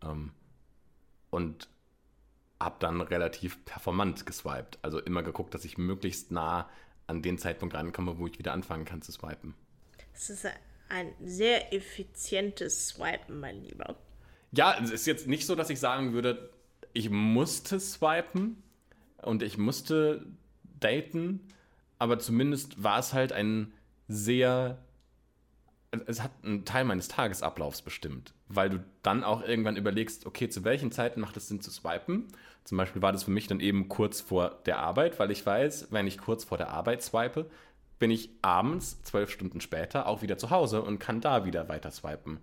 Ähm, 0.04 0.32
und 1.30 1.68
habe 2.60 2.76
dann 2.80 3.02
relativ 3.02 3.64
performant 3.66 4.26
geswiped. 4.26 4.78
Also 4.82 5.00
immer 5.00 5.24
geguckt, 5.24 5.54
dass 5.54 5.66
ich 5.66 5.78
möglichst 5.78 6.32
nah 6.32 6.70
an 7.08 7.22
den 7.22 7.38
Zeitpunkt 7.38 7.76
rankomme, 7.76 8.18
wo 8.20 8.28
ich 8.28 8.40
wieder 8.40 8.54
anfangen 8.54 8.86
kann 8.86 9.02
zu 9.02 9.12
swipen. 9.12 9.56
Es 10.14 10.30
ist 10.30 10.46
ein 10.90 11.14
sehr 11.24 11.74
effizientes 11.74 12.90
Swipen, 12.90 13.40
mein 13.40 13.64
Lieber. 13.64 13.96
Ja, 14.56 14.78
es 14.82 14.92
ist 14.92 15.08
jetzt 15.08 15.28
nicht 15.28 15.48
so, 15.48 15.56
dass 15.56 15.72
ich 15.72 15.80
sagen 15.80 16.14
würde, 16.14 16.52
ich 16.94 17.10
musste 17.10 17.80
swipen 17.80 18.62
und 19.22 19.42
ich 19.42 19.58
musste 19.58 20.26
daten, 20.80 21.40
aber 21.98 22.20
zumindest 22.20 22.84
war 22.84 23.00
es 23.00 23.14
halt 23.14 23.34
ein 23.34 23.74
sehr. 24.08 24.78
Es 26.08 26.24
hat 26.24 26.32
einen 26.44 26.66
Teil 26.66 26.86
meines 26.86 27.08
Tagesablaufs 27.08 27.84
bestimmt, 27.84 28.34
weil 28.48 28.70
du 28.70 28.84
dann 29.04 29.24
auch 29.24 29.44
irgendwann 29.44 29.76
überlegst, 29.76 30.26
okay, 30.26 30.50
zu 30.50 30.64
welchen 30.64 30.92
Zeiten 30.92 31.22
macht 31.22 31.38
es 31.38 31.48
Sinn 31.48 31.62
zu 31.62 31.70
swipen? 31.70 32.28
Zum 32.64 32.78
Beispiel 32.78 33.02
war 33.02 33.12
das 33.12 33.24
für 33.24 33.32
mich 33.32 33.46
dann 33.48 33.60
eben 33.60 33.90
kurz 33.90 34.20
vor 34.22 34.60
der 34.66 34.80
Arbeit, 34.80 35.20
weil 35.20 35.30
ich 35.30 35.46
weiß, 35.46 35.88
wenn 35.92 36.08
ich 36.08 36.18
kurz 36.18 36.46
vor 36.46 36.58
der 36.58 36.70
Arbeit 36.70 37.04
swipe, 37.04 37.48
bin 38.00 38.10
ich 38.10 38.32
abends, 38.42 39.02
zwölf 39.04 39.30
Stunden 39.30 39.62
später, 39.62 40.08
auch 40.08 40.24
wieder 40.24 40.38
zu 40.38 40.50
Hause 40.50 40.82
und 40.82 41.00
kann 41.00 41.22
da 41.22 41.46
wieder 41.46 41.70
weiter 41.70 41.92
swipen. 41.92 42.40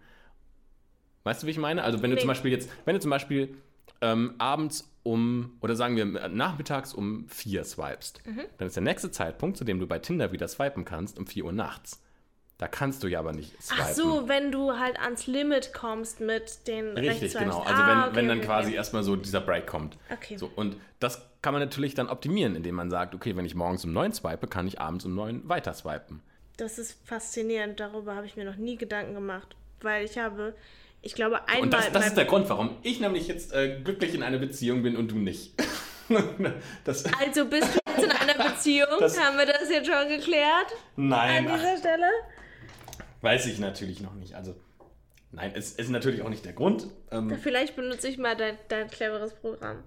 Weißt 1.24 1.42
du, 1.42 1.46
wie 1.46 1.50
ich 1.50 1.58
meine? 1.58 1.82
Also 1.84 2.02
wenn 2.02 2.10
du 2.10 2.14
Nee. 2.16 2.20
zum 2.22 2.28
Beispiel 2.28 2.50
jetzt, 2.50 2.70
wenn 2.84 2.94
du 2.94 3.00
zum 3.00 3.10
Beispiel 3.10 3.56
ähm, 4.00 4.34
abends 4.38 4.90
um, 5.02 5.56
oder 5.60 5.76
sagen 5.76 5.96
wir 5.96 6.04
äh, 6.22 6.28
nachmittags 6.28 6.94
um 6.94 7.28
vier 7.28 7.64
swipest, 7.64 8.26
Mhm. 8.26 8.40
dann 8.58 8.68
ist 8.68 8.76
der 8.76 8.82
nächste 8.82 9.10
Zeitpunkt, 9.10 9.56
zu 9.58 9.64
dem 9.64 9.78
du 9.78 9.86
bei 9.86 9.98
Tinder 9.98 10.32
wieder 10.32 10.48
swipen 10.48 10.84
kannst, 10.84 11.18
um 11.18 11.26
4 11.26 11.44
Uhr 11.44 11.52
nachts. 11.52 12.02
Da 12.58 12.68
kannst 12.68 13.02
du 13.02 13.08
ja 13.08 13.18
aber 13.20 13.32
nicht 13.32 13.60
swipen. 13.62 13.84
Ach 13.86 13.92
so, 13.94 14.28
wenn 14.28 14.52
du 14.52 14.78
halt 14.78 14.98
ans 15.00 15.26
Limit 15.26 15.72
kommst 15.72 16.20
mit 16.20 16.66
den 16.66 16.96
Richtig, 16.96 17.32
genau. 17.32 17.60
Also 17.60 17.82
Ah, 17.82 17.88
wenn, 17.88 17.98
okay, 18.04 18.16
wenn 18.16 18.28
dann 18.28 18.38
okay, 18.38 18.46
quasi 18.46 18.68
okay. 18.68 18.76
erstmal 18.76 19.02
so 19.02 19.16
dieser 19.16 19.40
Break 19.40 19.66
kommt. 19.66 19.96
Okay. 20.12 20.36
So, 20.36 20.50
und 20.56 20.76
das 20.98 21.26
kann 21.40 21.54
man 21.54 21.62
natürlich 21.62 21.94
dann 21.94 22.08
optimieren, 22.08 22.54
indem 22.56 22.74
man 22.74 22.90
sagt, 22.90 23.14
okay, 23.14 23.34
wenn 23.36 23.46
ich 23.46 23.54
morgens 23.54 23.84
um 23.86 23.92
9 23.94 24.12
swipe, 24.12 24.46
kann 24.46 24.66
ich 24.66 24.78
abends 24.78 25.06
um 25.06 25.14
9 25.14 25.48
weiter 25.48 25.72
swipen. 25.72 26.22
Das 26.58 26.78
ist 26.78 26.98
faszinierend. 27.06 27.80
Darüber 27.80 28.14
habe 28.14 28.26
ich 28.26 28.36
mir 28.36 28.44
noch 28.44 28.56
nie 28.56 28.76
Gedanken 28.76 29.14
gemacht. 29.14 29.56
Weil 29.80 30.04
ich 30.04 30.18
habe, 30.18 30.54
ich 31.02 31.14
glaube, 31.14 31.48
einmal. 31.48 31.62
Und 31.62 31.72
das, 31.72 31.92
das 31.92 32.06
ist 32.08 32.16
der 32.16 32.26
Grund, 32.26 32.48
warum 32.48 32.76
ich 32.82 33.00
nämlich 33.00 33.28
jetzt 33.28 33.52
äh, 33.52 33.80
glücklich 33.82 34.14
in 34.14 34.22
einer 34.22 34.38
Beziehung 34.38 34.82
bin 34.82 34.96
und 34.96 35.10
du 35.10 35.16
nicht. 35.16 35.54
das, 36.84 37.04
also 37.20 37.46
bist 37.46 37.68
du 37.74 37.78
jetzt 37.88 38.04
in 38.04 38.10
einer 38.10 38.50
Beziehung? 38.50 38.88
Haben 39.00 39.38
wir 39.38 39.46
das 39.46 39.70
jetzt 39.70 39.86
schon 39.86 40.08
geklärt 40.08 40.66
nein, 40.96 41.46
an 41.46 41.52
ach, 41.52 41.58
dieser 41.58 41.76
Stelle? 41.78 42.06
weiß 43.22 43.46
ich 43.46 43.58
natürlich 43.58 44.00
noch 44.00 44.14
nicht. 44.14 44.34
Also, 44.34 44.54
nein, 45.30 45.52
es 45.54 45.72
ist 45.72 45.90
natürlich 45.90 46.22
auch 46.22 46.28
nicht 46.28 46.44
der 46.44 46.52
Grund. 46.52 46.86
Ähm, 47.10 47.38
Vielleicht 47.42 47.76
benutze 47.76 48.08
ich 48.08 48.18
mal 48.18 48.36
dein, 48.36 48.58
dein 48.68 48.88
cleveres 48.88 49.34
Programm. 49.34 49.82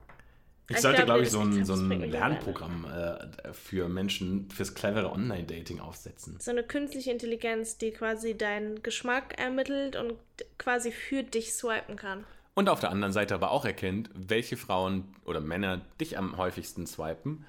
Ich 0.70 0.78
ich 0.78 0.82
sollte, 0.82 0.98
glaub, 0.98 1.06
glaube 1.08 1.24
ich, 1.24 1.30
so 1.30 1.42
ein, 1.42 1.66
so 1.66 1.74
ein 1.74 1.90
Lernprogramm 2.10 2.86
äh, 2.86 3.54
für 3.54 3.90
Menschen, 3.90 4.50
fürs 4.50 4.74
clevere 4.74 5.12
Online-Dating 5.12 5.80
aufsetzen. 5.80 6.38
So 6.40 6.52
eine 6.52 6.64
künstliche 6.64 7.12
Intelligenz, 7.12 7.78
die 7.78 7.92
quasi 7.92 8.38
deinen 8.38 8.82
Geschmack 8.82 9.38
ermittelt 9.38 9.96
und 9.96 10.14
quasi 10.58 10.92
für 10.92 11.24
dich 11.24 11.54
swipen 11.54 11.98
kann. 11.98 12.24
Und 12.54 12.70
auf 12.70 12.80
der 12.80 12.92
anderen 12.92 13.14
Seite 13.14 13.36
aber 13.36 13.52
auch 13.52 13.66
erkennt, 13.66 14.10
welche 14.14 14.58
Frauen 14.58 15.14
oder 15.26 15.42
Männer 15.42 15.82
dich 16.00 16.18
am 16.18 16.38
häufigsten 16.38 16.88
swipen 16.88 17.46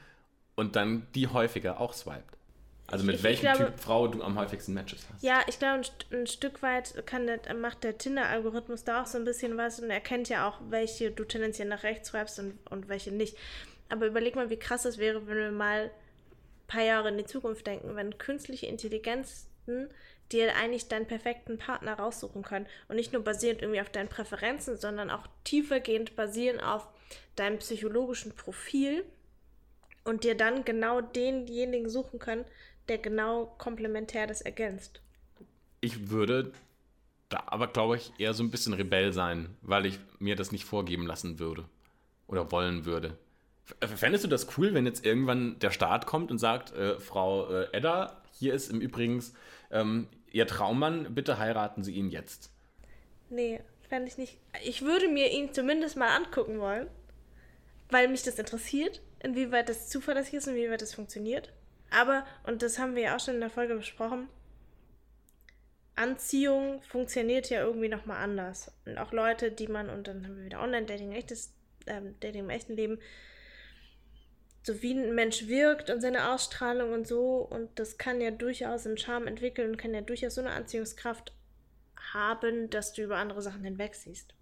und 0.57 0.77
dann 0.77 1.07
die 1.15 1.29
häufiger 1.29 1.81
auch 1.81 1.93
swiped. 1.93 2.37
Also 2.87 3.05
mit 3.05 3.15
Ich- 3.15 3.21
ich 3.21 3.25
welchem 3.25 3.41
glaube- 3.43 3.65
Typ 3.67 3.81
Frau 3.81 4.07
du 4.09 4.23
am 4.23 4.39
häufigsten 4.39 4.75
Matches 4.75 5.07
hast. 5.13 5.23
Ja, 5.23 5.41
ich 5.49 5.59
glaube, 5.59 5.83
ein, 6.11 6.21
ein 6.21 6.27
Stück 6.27 6.63
weit 6.63 7.07
kann 7.07 7.27
der, 7.27 7.41
macht 7.55 7.83
der 7.83 7.97
Tinder-Algorithmus 7.99 8.85
da 8.85 9.03
auch 9.03 9.07
so 9.07 9.17
ein 9.19 9.25
bisschen 9.25 9.57
was 9.57 9.81
und 9.81 9.91
erkennt 9.91 10.29
ja 10.29 10.49
auch, 10.49 10.61
welche 10.69 11.11
du 11.11 11.25
tendenziell 11.25 11.69
nach 11.69 11.83
rechts 11.83 12.09
swipest 12.11 12.39
und, 12.41 12.59
und 12.71 12.89
welche 12.89 13.11
nicht. 13.11 13.37
Aber 13.89 14.07
überleg 14.07 14.37
mal, 14.37 14.51
wie 14.51 14.59
krass 14.59 14.85
es 14.85 14.99
wäre, 14.99 15.27
wenn 15.27 15.37
wir 15.37 15.51
mal 15.51 15.85
ein 15.85 15.91
paar 16.67 16.83
Jahre 16.83 17.09
in 17.09 17.19
die 17.19 17.25
Zukunft 17.25 17.67
denken, 17.67 17.97
wenn 17.97 18.19
künstliche 18.19 18.67
Intelligenzen 18.67 19.89
dir 20.33 20.55
eigentlich 20.57 20.89
deinen 20.89 21.07
perfekten 21.07 21.59
Partner 21.59 21.95
raussuchen 21.95 22.43
können. 22.43 22.67
Und 22.89 22.97
nicht 22.97 23.13
nur 23.13 23.23
basierend 23.25 23.63
irgendwie 23.63 23.81
auf 23.81 23.91
deinen 23.91 24.09
Präferenzen, 24.09 24.77
sondern 24.79 25.11
auch 25.11 25.27
tiefergehend 25.45 26.17
basierend 26.17 26.63
auf 26.63 26.87
deinem 27.37 27.59
psychologischen 27.59 28.35
Profil 28.35 29.05
und 30.05 30.25
dir 30.25 30.35
dann 30.35 30.65
genau 30.65 31.01
denjenigen 31.01 31.89
suchen 31.89 32.19
können, 32.19 32.45
der 32.89 32.99
genau 32.99 33.55
komplementär 33.59 34.27
das 34.27 34.41
ergänzt. 34.41 35.01
Ich 35.81 36.11
würde 36.11 36.53
da 37.29 37.43
aber, 37.47 37.67
glaube 37.67 37.97
ich, 37.97 38.13
eher 38.19 38.35
so 38.35 38.43
ein 38.43 38.51
bisschen 38.51 38.75
Rebell 38.75 39.13
sein, 39.13 39.57
weil 39.63 39.87
ich 39.87 39.99
mir 40.19 40.37
das 40.37 40.53
nicht 40.53 40.65
vorgeben 40.65 41.07
lassen 41.07 41.39
würde 41.39 41.65
oder 42.27 42.51
wollen 42.53 42.85
würde. 42.85 43.19
F- 43.81 43.99
Fändest 43.99 44.25
du 44.25 44.29
das 44.29 44.57
cool, 44.59 44.75
wenn 44.75 44.87
jetzt 44.87 45.05
irgendwann 45.05 45.59
der 45.59 45.71
Staat 45.71 46.07
kommt 46.07 46.31
und 46.31 46.39
sagt, 46.39 46.73
äh, 46.73 46.99
Frau 47.01 47.51
äh, 47.51 47.69
Edda, 47.73 48.23
hier 48.33 48.55
ist 48.55 48.71
im 48.71 48.81
Übrigen 48.81 49.23
ähm, 49.71 50.09
Ihr 50.31 50.47
Traummann, 50.47 51.15
bitte 51.15 51.39
heiraten 51.39 51.83
Sie 51.85 51.93
ihn 51.93 52.11
jetzt. 52.11 52.51
Nee, 53.31 53.61
fände 53.89 54.09
ich 54.09 54.19
nicht. 54.19 54.37
Ich 54.65 54.83
würde 54.83 55.09
mir 55.09 55.33
ihn 55.33 55.53
zumindest 55.53 55.97
mal 55.97 56.15
angucken 56.15 56.59
wollen, 56.61 56.89
weil 57.91 58.09
mich 58.09 58.23
das 58.23 58.39
interessiert, 58.39 59.01
inwieweit 59.21 59.69
das 59.69 59.89
zuverlässig 59.89 60.35
ist 60.35 60.49
und 60.49 60.57
inwieweit 60.57 60.83
das 60.83 60.95
funktioniert. 60.95 61.53
Aber, 61.91 62.27
und 62.45 62.63
das 62.63 62.79
haben 62.79 62.95
wir 62.95 63.03
ja 63.03 63.17
auch 63.17 63.21
schon 63.21 63.35
in 63.35 63.41
der 63.41 63.51
Folge 63.51 63.75
besprochen, 63.77 64.29
Anziehung 65.97 66.83
funktioniert 66.83 67.51
ja 67.51 67.63
irgendwie 67.63 67.89
nochmal 67.89 68.23
anders. 68.23 68.73
Und 68.85 68.99
auch 68.99 69.13
Leute, 69.13 69.53
die 69.53 69.69
man, 69.69 69.91
und 69.91 70.09
dann 70.09 70.25
haben 70.25 70.37
wir 70.37 70.45
wieder 70.45 70.61
Online-Dating, 70.61 71.13
echtes 71.13 71.55
ähm, 71.87 72.17
Dating 72.21 72.45
im 72.45 72.51
echten 72.51 72.75
Leben, 72.75 72.99
so 74.63 74.83
wie 74.83 74.95
ein 74.95 75.15
Mensch 75.15 75.47
wirkt 75.47 75.91
und 75.91 76.01
seine 76.01 76.31
Ausstrahlung 76.33 76.93
und 76.93 77.07
so. 77.07 77.37
Und 77.37 77.79
das 77.79 77.99
kann 77.99 78.21
ja 78.21 78.31
durchaus 78.31 78.87
einen 78.87 78.99
Charme 78.99 79.29
entwickeln 79.29 79.73
und 79.73 79.77
kann 79.77 79.95
ja 79.95 80.01
durchaus 80.01 80.35
so 80.35 80.41
eine 80.41 80.51
Anziehungskraft 80.51 81.33
haben, 82.13 82.71
dass 82.71 82.93
du 82.93 83.03
über 83.03 83.17
andere 83.17 83.43
Sachen 83.43 83.63
hinwegsiehst. 83.63 84.35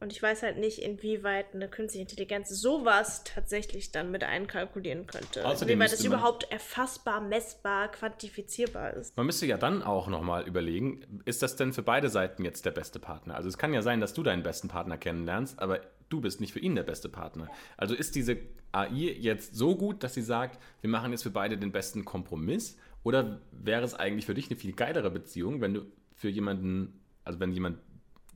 Und 0.00 0.12
ich 0.12 0.22
weiß 0.22 0.42
halt 0.42 0.56
nicht, 0.58 0.78
inwieweit 0.78 1.54
eine 1.54 1.68
künstliche 1.68 2.02
Intelligenz 2.02 2.48
sowas 2.48 3.22
tatsächlich 3.24 3.92
dann 3.92 4.10
mit 4.10 4.24
einkalkulieren 4.24 5.06
könnte. 5.06 5.44
Außerdem 5.46 5.78
inwieweit 5.80 5.98
man- 5.98 6.06
überhaupt 6.06 6.50
erfassbar, 6.50 7.20
messbar, 7.20 7.90
quantifizierbar 7.90 8.94
ist. 8.94 9.16
Man 9.16 9.26
müsste 9.26 9.44
ja 9.46 9.58
dann 9.58 9.82
auch 9.82 10.08
nochmal 10.08 10.46
überlegen, 10.46 11.22
ist 11.26 11.42
das 11.42 11.56
denn 11.56 11.72
für 11.72 11.82
beide 11.82 12.08
Seiten 12.08 12.44
jetzt 12.44 12.64
der 12.64 12.70
beste 12.70 12.98
Partner? 12.98 13.34
Also 13.34 13.48
es 13.48 13.58
kann 13.58 13.74
ja 13.74 13.82
sein, 13.82 14.00
dass 14.00 14.14
du 14.14 14.22
deinen 14.22 14.42
besten 14.42 14.68
Partner 14.68 14.96
kennenlernst, 14.96 15.58
aber 15.58 15.80
du 16.08 16.20
bist 16.20 16.40
nicht 16.40 16.52
für 16.52 16.60
ihn 16.60 16.74
der 16.74 16.82
beste 16.82 17.08
Partner. 17.08 17.48
Also 17.76 17.94
ist 17.94 18.14
diese 18.14 18.38
AI 18.72 18.88
jetzt 19.18 19.54
so 19.54 19.76
gut, 19.76 20.02
dass 20.02 20.14
sie 20.14 20.22
sagt, 20.22 20.58
wir 20.80 20.88
machen 20.90 21.12
jetzt 21.12 21.22
für 21.24 21.30
beide 21.30 21.58
den 21.58 21.72
besten 21.72 22.04
Kompromiss? 22.04 22.78
Oder 23.02 23.40
wäre 23.52 23.82
es 23.84 23.94
eigentlich 23.94 24.26
für 24.26 24.34
dich 24.34 24.48
eine 24.50 24.58
viel 24.58 24.72
geilere 24.72 25.10
Beziehung, 25.10 25.60
wenn 25.60 25.74
du 25.74 25.82
für 26.14 26.28
jemanden, 26.28 27.00
also 27.24 27.40
wenn 27.40 27.52
jemand, 27.52 27.78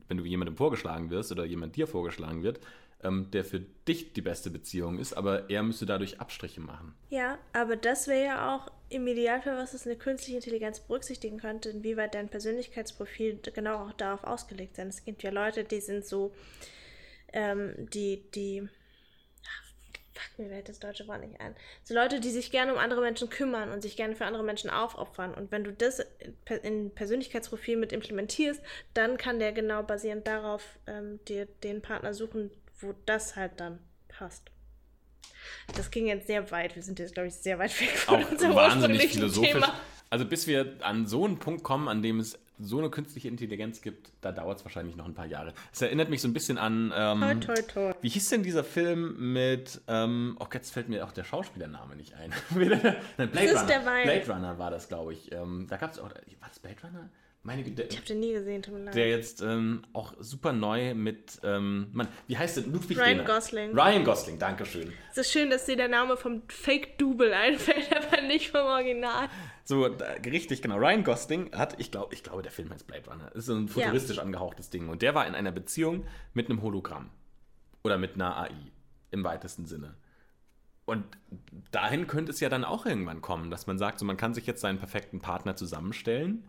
wenn 0.08 0.16
du 0.16 0.24
jemandem 0.24 0.56
vorgeschlagen 0.56 1.10
wirst 1.10 1.32
oder 1.32 1.44
jemand 1.44 1.76
dir 1.76 1.86
vorgeschlagen 1.86 2.42
wird, 2.42 2.60
ähm, 3.02 3.30
der 3.32 3.44
für 3.44 3.60
dich 3.86 4.12
die 4.12 4.22
beste 4.22 4.50
Beziehung 4.50 4.98
ist, 4.98 5.12
aber 5.12 5.50
er 5.50 5.62
müsste 5.62 5.86
dadurch 5.86 6.20
Abstriche 6.20 6.60
machen. 6.60 6.94
Ja, 7.10 7.38
aber 7.52 7.76
das 7.76 8.08
wäre 8.08 8.24
ja 8.24 8.56
auch 8.56 8.70
im 8.88 9.06
Idealfall, 9.06 9.56
was 9.56 9.74
es 9.74 9.86
eine 9.86 9.96
künstliche 9.96 10.36
Intelligenz 10.36 10.80
berücksichtigen 10.80 11.38
könnte, 11.38 11.70
inwieweit 11.70 12.14
dein 12.14 12.28
Persönlichkeitsprofil 12.28 13.40
genau 13.54 13.86
auch 13.86 13.92
darauf 13.92 14.24
ausgelegt 14.24 14.76
sein. 14.76 14.88
Es 14.88 15.04
gibt 15.04 15.22
ja 15.22 15.30
Leute, 15.30 15.64
die 15.64 15.80
sind 15.80 16.06
so, 16.06 16.32
ähm, 17.32 17.74
die, 17.76 18.22
die, 18.34 18.68
fuck, 20.14 20.38
mir 20.38 20.48
fällt 20.48 20.68
das 20.68 20.78
deutsche 20.78 21.06
Wort 21.08 21.20
nicht 21.20 21.40
ein. 21.40 21.54
So 21.82 21.94
Leute, 21.94 22.20
die 22.20 22.30
sich 22.30 22.50
gerne 22.50 22.72
um 22.72 22.78
andere 22.78 23.00
Menschen 23.00 23.28
kümmern 23.28 23.70
und 23.70 23.82
sich 23.82 23.96
gerne 23.96 24.16
für 24.16 24.24
andere 24.24 24.44
Menschen 24.44 24.70
aufopfern. 24.70 25.34
Und 25.34 25.50
wenn 25.50 25.64
du 25.64 25.72
das 25.72 26.00
in 26.00 26.36
Per- 26.44 26.64
in 26.64 26.94
Persönlichkeitsprofil 26.94 27.76
mit 27.76 27.92
implementierst, 27.92 28.62
dann 28.94 29.16
kann 29.16 29.38
der 29.38 29.52
genau 29.52 29.82
basierend 29.82 30.26
darauf 30.26 30.62
ähm, 30.86 31.20
dir 31.26 31.46
den 31.62 31.82
Partner 31.82 32.14
suchen, 32.14 32.50
wo 32.80 32.94
das 33.06 33.36
halt 33.36 33.52
dann 33.58 33.78
passt. 34.08 34.50
Das 35.74 35.90
ging 35.90 36.06
jetzt 36.06 36.26
sehr 36.26 36.50
weit. 36.50 36.74
Wir 36.74 36.82
sind 36.82 36.98
jetzt, 36.98 37.14
glaube 37.14 37.28
ich, 37.28 37.34
sehr 37.34 37.58
weit 37.58 37.78
weg 37.80 37.90
von 37.90 38.24
auch 38.24 38.30
unserem 38.30 38.54
wahnsinnig 38.54 39.02
ursprünglichen 39.02 39.18
philosophisch. 39.20 39.52
Thema. 39.52 39.80
Also 40.10 40.26
bis 40.26 40.46
wir 40.46 40.76
an 40.80 41.06
so 41.06 41.24
einen 41.24 41.38
Punkt 41.38 41.64
kommen, 41.64 41.88
an 41.88 42.02
dem 42.02 42.20
es 42.20 42.38
so 42.58 42.78
eine 42.78 42.90
künstliche 42.90 43.28
Intelligenz 43.28 43.80
gibt, 43.80 44.12
da 44.20 44.32
dauert 44.32 44.58
es 44.58 44.64
wahrscheinlich 44.64 44.96
noch 44.96 45.06
ein 45.06 45.14
paar 45.14 45.26
Jahre. 45.26 45.54
Es 45.72 45.82
erinnert 45.82 46.08
mich 46.08 46.22
so 46.22 46.28
ein 46.28 46.32
bisschen 46.32 46.56
an, 46.58 46.92
ähm, 46.96 47.20
Toi, 47.40 47.54
toi, 47.54 47.62
toi. 47.62 47.92
wie 48.00 48.08
hieß 48.08 48.28
denn 48.28 48.42
dieser 48.42 48.64
Film 48.64 49.32
mit, 49.32 49.80
ähm, 49.88 50.36
oh, 50.38 50.46
jetzt 50.52 50.72
fällt 50.72 50.88
mir 50.88 51.04
auch 51.04 51.12
der 51.12 51.24
Schauspielername 51.24 51.96
nicht 51.96 52.14
ein. 52.14 52.32
Nein, 52.54 53.30
Blade 53.30 53.54
Runner. 53.58 54.02
Blade 54.04 54.26
Runner 54.28 54.58
war 54.58 54.70
das, 54.70 54.88
glaube 54.88 55.14
ich. 55.14 55.32
Ähm, 55.32 55.66
da 55.68 55.76
gab 55.76 55.92
es 55.92 55.98
auch, 55.98 56.04
war 56.04 56.48
das 56.48 56.58
Blade 56.60 56.76
Runner? 56.84 57.08
Meine 57.46 57.62
Güte. 57.62 57.82
Ich 57.82 57.96
habe 57.96 58.06
den 58.06 58.20
nie 58.20 58.32
gesehen, 58.32 58.62
tut 58.62 58.72
mir 58.72 58.84
leid. 58.84 58.94
Der 58.94 59.10
jetzt 59.10 59.42
ähm, 59.42 59.82
auch 59.92 60.14
super 60.18 60.54
neu 60.54 60.94
mit, 60.94 61.40
ähm, 61.42 61.88
Mann, 61.92 62.08
wie 62.26 62.38
heißt 62.38 62.56
der? 62.56 62.64
Ludwig 62.64 62.98
Ryan 62.98 63.18
Dehner. 63.18 63.24
Gosling. 63.24 63.78
Ryan 63.78 64.02
Gosling, 64.02 64.38
Dankeschön. 64.38 64.90
es 65.10 65.18
ist 65.18 65.30
schön, 65.30 65.50
dass 65.50 65.66
dir 65.66 65.76
der 65.76 65.88
Name 65.88 66.16
vom 66.16 66.42
Fake-Double 66.48 67.34
einfällt, 67.34 67.94
aber 68.12 68.22
nicht 68.22 68.50
vom 68.50 68.62
Original. 68.62 69.28
So, 69.64 69.90
da, 69.90 70.06
richtig, 70.24 70.62
genau. 70.62 70.78
Ryan 70.78 71.04
Gosling 71.04 71.52
hat, 71.54 71.78
ich 71.78 71.90
glaube, 71.90 72.14
ich 72.14 72.22
glaube, 72.22 72.40
der 72.40 72.50
Film 72.50 72.70
heißt 72.70 72.86
Blade 72.86 73.10
Runner. 73.10 73.30
Ist 73.34 73.44
so 73.44 73.54
ein 73.54 73.68
futuristisch 73.68 74.20
angehauchtes 74.20 74.70
Ding. 74.70 74.88
Und 74.88 75.02
der 75.02 75.14
war 75.14 75.26
in 75.26 75.34
einer 75.34 75.52
Beziehung 75.52 76.06
mit 76.32 76.48
einem 76.48 76.62
Hologramm. 76.62 77.10
Oder 77.82 77.98
mit 77.98 78.14
einer 78.14 78.38
AI. 78.38 78.52
Im 79.10 79.22
weitesten 79.22 79.66
Sinne. 79.66 79.96
Und 80.86 81.04
dahin 81.70 82.06
könnte 82.06 82.32
es 82.32 82.40
ja 82.40 82.48
dann 82.48 82.64
auch 82.64 82.86
irgendwann 82.86 83.20
kommen, 83.20 83.50
dass 83.50 83.66
man 83.66 83.78
sagt, 83.78 83.98
so 83.98 84.06
man 84.06 84.16
kann 84.16 84.32
sich 84.32 84.46
jetzt 84.46 84.62
seinen 84.62 84.78
perfekten 84.78 85.20
Partner 85.20 85.56
zusammenstellen, 85.56 86.44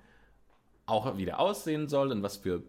auch 0.85 1.17
wie 1.17 1.25
der 1.25 1.39
aussehen 1.39 1.87
soll 1.87 2.11
und 2.11 2.23
was 2.23 2.37
für 2.37 2.63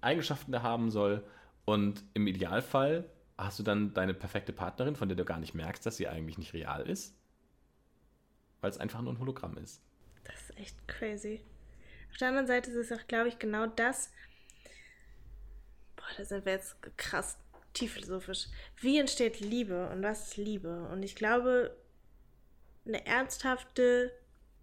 Eigenschaften 0.00 0.52
er 0.52 0.62
haben 0.62 0.90
soll. 0.90 1.24
Und 1.64 2.02
im 2.14 2.26
Idealfall 2.26 3.08
hast 3.38 3.58
du 3.58 3.62
dann 3.62 3.94
deine 3.94 4.14
perfekte 4.14 4.52
Partnerin, 4.52 4.96
von 4.96 5.08
der 5.08 5.16
du 5.16 5.24
gar 5.24 5.38
nicht 5.38 5.54
merkst, 5.54 5.84
dass 5.84 5.96
sie 5.96 6.08
eigentlich 6.08 6.38
nicht 6.38 6.52
real 6.52 6.88
ist, 6.88 7.14
weil 8.60 8.70
es 8.70 8.78
einfach 8.78 9.00
nur 9.02 9.12
ein 9.12 9.18
Hologramm 9.18 9.56
ist. 9.58 9.82
Das 10.24 10.34
ist 10.40 10.58
echt 10.58 10.88
crazy. 10.88 11.42
Auf 12.10 12.16
der 12.18 12.28
anderen 12.28 12.46
Seite 12.46 12.70
ist 12.70 12.76
es 12.76 12.98
auch, 12.98 13.06
glaube 13.06 13.28
ich, 13.28 13.38
genau 13.38 13.66
das. 13.66 14.10
Boah, 15.96 16.06
da 16.16 16.24
sind 16.24 16.44
wir 16.44 16.52
jetzt 16.52 16.76
krass 16.96 17.38
tief 17.72 17.92
philosophisch. 17.92 18.46
Wie 18.80 18.98
entsteht 18.98 19.40
Liebe 19.40 19.88
und 19.90 20.02
was 20.02 20.28
ist 20.28 20.36
Liebe? 20.36 20.88
Und 20.92 21.02
ich 21.02 21.14
glaube, 21.14 21.76
eine 22.86 23.06
ernsthafte 23.06 24.12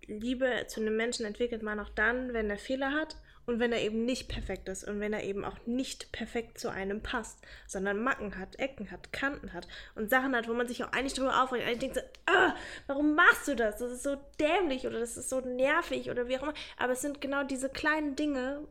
Liebe 0.08 0.66
zu 0.68 0.82
einem 0.82 0.96
Menschen 0.96 1.26
entwickelt 1.26 1.64
man 1.64 1.80
auch 1.80 1.90
dann, 1.90 2.34
wenn 2.34 2.50
er 2.50 2.58
Fehler 2.58 2.92
hat 2.92 3.18
und 3.46 3.60
wenn 3.60 3.72
er 3.72 3.82
eben 3.82 4.04
nicht 4.04 4.28
perfekt 4.28 4.68
ist 4.68 4.84
und 4.84 5.00
wenn 5.00 5.14
er 5.14 5.24
eben 5.24 5.46
auch 5.46 5.58
nicht 5.66 6.12
perfekt 6.12 6.60
zu 6.60 6.70
einem 6.70 7.02
passt, 7.02 7.40
sondern 7.66 8.04
Macken 8.04 8.38
hat, 8.38 8.60
Ecken 8.60 8.92
hat, 8.92 9.14
Kanten 9.14 9.54
hat 9.54 9.68
und 9.96 10.10
Sachen 10.10 10.36
hat, 10.36 10.50
wo 10.50 10.54
man 10.54 10.68
sich 10.68 10.84
auch 10.84 10.92
eigentlich 10.92 11.14
darüber 11.14 11.42
aufregt. 11.42 11.66
Eigentlich 11.66 11.80
denkt 11.80 11.96
so, 11.96 12.02
ah, 12.26 12.56
warum 12.88 13.16
machst 13.16 13.48
du 13.48 13.56
das? 13.56 13.78
Das 13.78 13.92
ist 13.92 14.04
so 14.04 14.18
dämlich 14.40 14.86
oder 14.86 15.00
das 15.00 15.16
ist 15.16 15.30
so 15.30 15.40
nervig 15.40 16.10
oder 16.10 16.28
wie 16.28 16.38
auch 16.38 16.44
immer. 16.44 16.54
Aber 16.78 16.94
es 16.94 17.02
sind 17.02 17.22
genau 17.22 17.44
diese 17.44 17.70
kleinen 17.70 18.18
Dinge, 18.18 18.68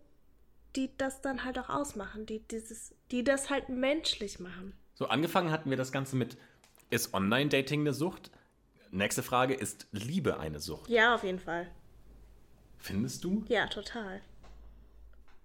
die 0.76 0.90
das 0.98 1.22
dann 1.22 1.44
halt 1.44 1.58
auch 1.58 1.70
ausmachen, 1.70 2.26
die 2.26 2.40
dieses, 2.40 2.94
die 3.10 3.24
das 3.24 3.48
halt 3.48 3.70
menschlich 3.70 4.40
machen. 4.40 4.74
So, 4.94 5.06
angefangen 5.06 5.50
hatten 5.50 5.70
wir 5.70 5.78
das 5.78 5.90
Ganze 5.90 6.16
mit, 6.16 6.36
ist 6.90 7.14
Online-Dating 7.14 7.80
eine 7.80 7.94
Sucht? 7.94 8.30
Nächste 8.96 9.22
Frage, 9.22 9.52
ist 9.52 9.86
Liebe 9.92 10.38
eine 10.38 10.58
Sucht? 10.58 10.88
Ja, 10.88 11.14
auf 11.14 11.22
jeden 11.22 11.38
Fall. 11.38 11.70
Findest 12.78 13.24
du? 13.24 13.44
Ja, 13.46 13.66
total. 13.66 14.22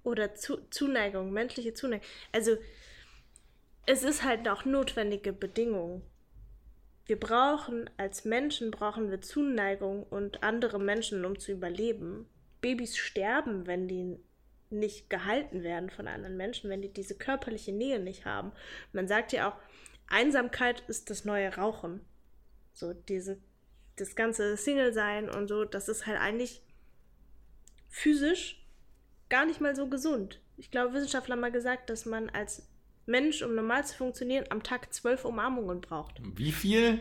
Oder 0.04 0.36
zu, 0.36 0.58
Zuneigung, 0.70 1.34
menschliche 1.34 1.74
Zuneigung. 1.74 2.08
Also, 2.32 2.56
es 3.86 4.04
ist 4.04 4.24
halt 4.24 4.48
auch 4.48 4.64
notwendige 4.64 5.34
Bedingung. 5.34 6.02
Wir 7.06 7.20
brauchen, 7.20 7.90
als 7.98 8.24
Menschen 8.24 8.72
brauchen 8.72 9.12
wir 9.12 9.20
Zuneigung 9.20 10.04
und 10.04 10.44
andere 10.44 10.80
Menschen, 10.80 11.26
um 11.26 11.38
zu 11.38 11.52
überleben. 11.52 12.30
Babys 12.62 12.96
sterben, 12.96 13.68
wenn 13.68 13.90
die 13.90 14.18
nicht 14.70 15.10
gehalten 15.10 15.62
werden 15.62 15.90
von 15.90 16.08
anderen 16.08 16.38
Menschen, 16.38 16.70
wenn 16.70 16.82
die 16.82 16.94
diese 16.94 17.18
körperliche 17.18 17.74
Nähe 17.74 18.00
nicht 18.00 18.24
haben. 18.24 18.54
Man 18.94 19.10
sagt 19.10 19.34
ja 19.34 19.50
auch, 19.50 19.58
Einsamkeit 20.08 20.86
ist 20.88 21.10
das 21.10 21.26
neue 21.26 21.54
Rauchen. 21.58 22.00
So 22.74 22.94
diese, 22.94 23.40
das 23.98 24.16
ganze 24.16 24.58
Single-Sein 24.58 25.30
und 25.30 25.48
so, 25.48 25.66
das 25.66 25.90
ist 25.90 26.08
halt 26.08 26.20
eigentlich 26.20 26.62
physisch 27.90 28.66
gar 29.30 29.46
nicht 29.46 29.62
mal 29.62 29.76
so 29.76 29.88
gesund. 29.88 30.40
Ich 30.58 30.72
glaube, 30.72 30.94
Wissenschaftler 30.94 31.34
haben 31.34 31.42
mal 31.42 31.52
gesagt, 31.52 31.90
dass 31.90 32.06
man 32.06 32.30
als 32.30 32.68
Mensch, 33.06 33.42
um 33.42 33.56
normal 33.56 33.86
zu 33.86 33.96
funktionieren, 33.96 34.46
am 34.50 34.64
Tag 34.64 34.94
zwölf 34.94 35.26
Umarmungen 35.26 35.82
braucht. 35.82 36.22
Wie 36.36 36.52
viel? 36.52 37.00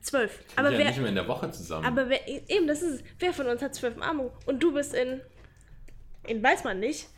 Zwölf. 0.00 0.44
Aber 0.56 0.70
ja 0.72 0.78
wer, 0.78 0.86
nicht 0.86 0.98
mehr 0.98 1.08
in 1.08 1.14
der 1.14 1.26
Woche 1.26 1.50
zusammen. 1.50 1.84
aber 1.84 2.08
wer, 2.08 2.28
eben, 2.50 2.68
das 2.68 2.82
ist 2.82 3.00
es. 3.00 3.04
Wer 3.18 3.32
von 3.32 3.46
uns 3.46 3.62
hat 3.62 3.74
zwölf 3.74 3.96
Umarmungen? 3.96 4.32
Und 4.46 4.62
du 4.62 4.72
bist 4.72 4.94
in, 4.94 5.20
in 6.26 6.42
weiß 6.42 6.64
man 6.64 6.78
nicht. 6.78 7.08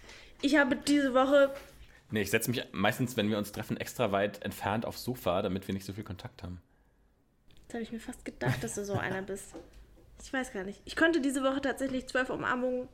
Ich 0.42 0.56
habe 0.56 0.76
diese 0.76 1.12
Woche, 1.12 1.52
nee, 2.10 2.22
ich 2.22 2.30
setze 2.30 2.50
mich 2.50 2.64
meistens, 2.72 3.16
wenn 3.16 3.28
wir 3.28 3.36
uns 3.36 3.52
treffen, 3.52 3.76
extra 3.76 4.12
weit 4.12 4.42
entfernt 4.42 4.86
aufs 4.86 5.04
Sofa, 5.04 5.42
damit 5.42 5.68
wir 5.68 5.74
nicht 5.74 5.84
so 5.84 5.92
viel 5.92 6.04
Kontakt 6.04 6.42
haben. 6.42 6.62
Das 7.70 7.74
habe 7.74 7.84
ich 7.84 7.92
mir 7.92 8.00
fast 8.00 8.24
gedacht, 8.24 8.64
dass 8.64 8.74
du 8.74 8.84
so 8.84 8.94
einer 8.94 9.22
bist. 9.22 9.54
Ich 10.20 10.32
weiß 10.32 10.52
gar 10.52 10.64
nicht. 10.64 10.82
Ich 10.84 10.96
konnte 10.96 11.20
diese 11.20 11.44
Woche 11.44 11.60
tatsächlich 11.60 12.08
zwölf 12.08 12.28
Umarmungen 12.28 12.88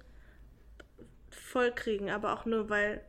voll 1.31 1.73
kriegen, 1.73 2.11
aber 2.11 2.35
auch 2.35 2.45
nur, 2.45 2.69
weil 2.69 3.03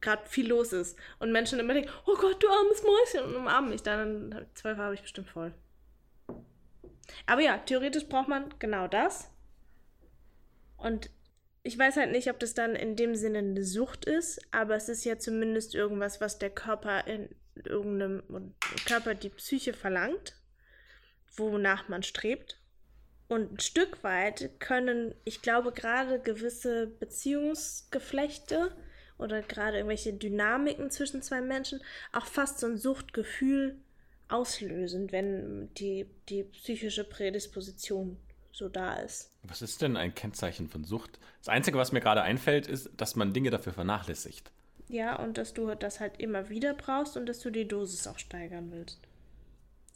gerade 0.00 0.26
viel 0.26 0.48
los 0.48 0.72
ist 0.72 0.98
und 1.18 1.32
Menschen 1.32 1.60
immer 1.60 1.74
denken, 1.74 1.90
oh 2.06 2.16
Gott, 2.16 2.42
du 2.42 2.48
armes 2.48 2.82
Mäuschen 2.82 3.28
und 3.28 3.36
umarmen 3.36 3.70
mich 3.70 3.82
dann 3.82 4.46
zwölf 4.54 4.78
habe 4.78 4.94
ich 4.94 5.02
bestimmt 5.02 5.28
voll. 5.28 5.52
Aber 7.26 7.42
ja, 7.42 7.58
theoretisch 7.58 8.08
braucht 8.08 8.28
man 8.28 8.54
genau 8.58 8.88
das. 8.88 9.30
Und 10.78 11.10
ich 11.62 11.78
weiß 11.78 11.98
halt 11.98 12.10
nicht, 12.10 12.30
ob 12.30 12.40
das 12.40 12.54
dann 12.54 12.74
in 12.74 12.96
dem 12.96 13.16
Sinne 13.16 13.40
eine 13.40 13.64
Sucht 13.64 14.06
ist, 14.06 14.40
aber 14.50 14.76
es 14.76 14.88
ist 14.88 15.04
ja 15.04 15.18
zumindest 15.18 15.74
irgendwas, 15.74 16.22
was 16.22 16.38
der 16.38 16.50
Körper 16.50 17.06
in 17.06 17.28
irgendeinem 17.54 18.54
Körper 18.86 19.14
die 19.14 19.28
Psyche 19.30 19.72
verlangt, 19.74 20.34
wonach 21.36 21.88
man 21.88 22.02
strebt. 22.02 22.58
Und 23.28 23.52
ein 23.52 23.60
Stück 23.60 24.02
weit 24.04 24.60
können, 24.60 25.14
ich 25.24 25.40
glaube, 25.42 25.72
gerade 25.72 26.20
gewisse 26.20 26.86
Beziehungsgeflechte 26.86 28.76
oder 29.16 29.40
gerade 29.42 29.78
irgendwelche 29.78 30.12
Dynamiken 30.12 30.90
zwischen 30.90 31.22
zwei 31.22 31.40
Menschen 31.40 31.80
auch 32.12 32.26
fast 32.26 32.58
so 32.58 32.66
ein 32.66 32.76
Suchtgefühl 32.76 33.76
auslösend, 34.28 35.12
wenn 35.12 35.72
die, 35.74 36.06
die 36.28 36.44
psychische 36.44 37.04
Prädisposition 37.04 38.18
so 38.52 38.68
da 38.68 38.94
ist. 38.96 39.30
Was 39.42 39.62
ist 39.62 39.80
denn 39.82 39.96
ein 39.96 40.14
Kennzeichen 40.14 40.68
von 40.68 40.84
Sucht? 40.84 41.18
Das 41.38 41.48
Einzige, 41.48 41.78
was 41.78 41.92
mir 41.92 42.00
gerade 42.00 42.22
einfällt, 42.22 42.66
ist, 42.66 42.90
dass 42.96 43.16
man 43.16 43.32
Dinge 43.32 43.50
dafür 43.50 43.72
vernachlässigt. 43.72 44.50
Ja, 44.92 45.16
und 45.16 45.38
dass 45.38 45.54
du 45.54 45.74
das 45.74 46.00
halt 46.00 46.20
immer 46.20 46.50
wieder 46.50 46.74
brauchst 46.74 47.16
und 47.16 47.24
dass 47.24 47.40
du 47.40 47.50
die 47.50 47.66
Dosis 47.66 48.06
auch 48.06 48.18
steigern 48.18 48.70
willst. 48.72 49.00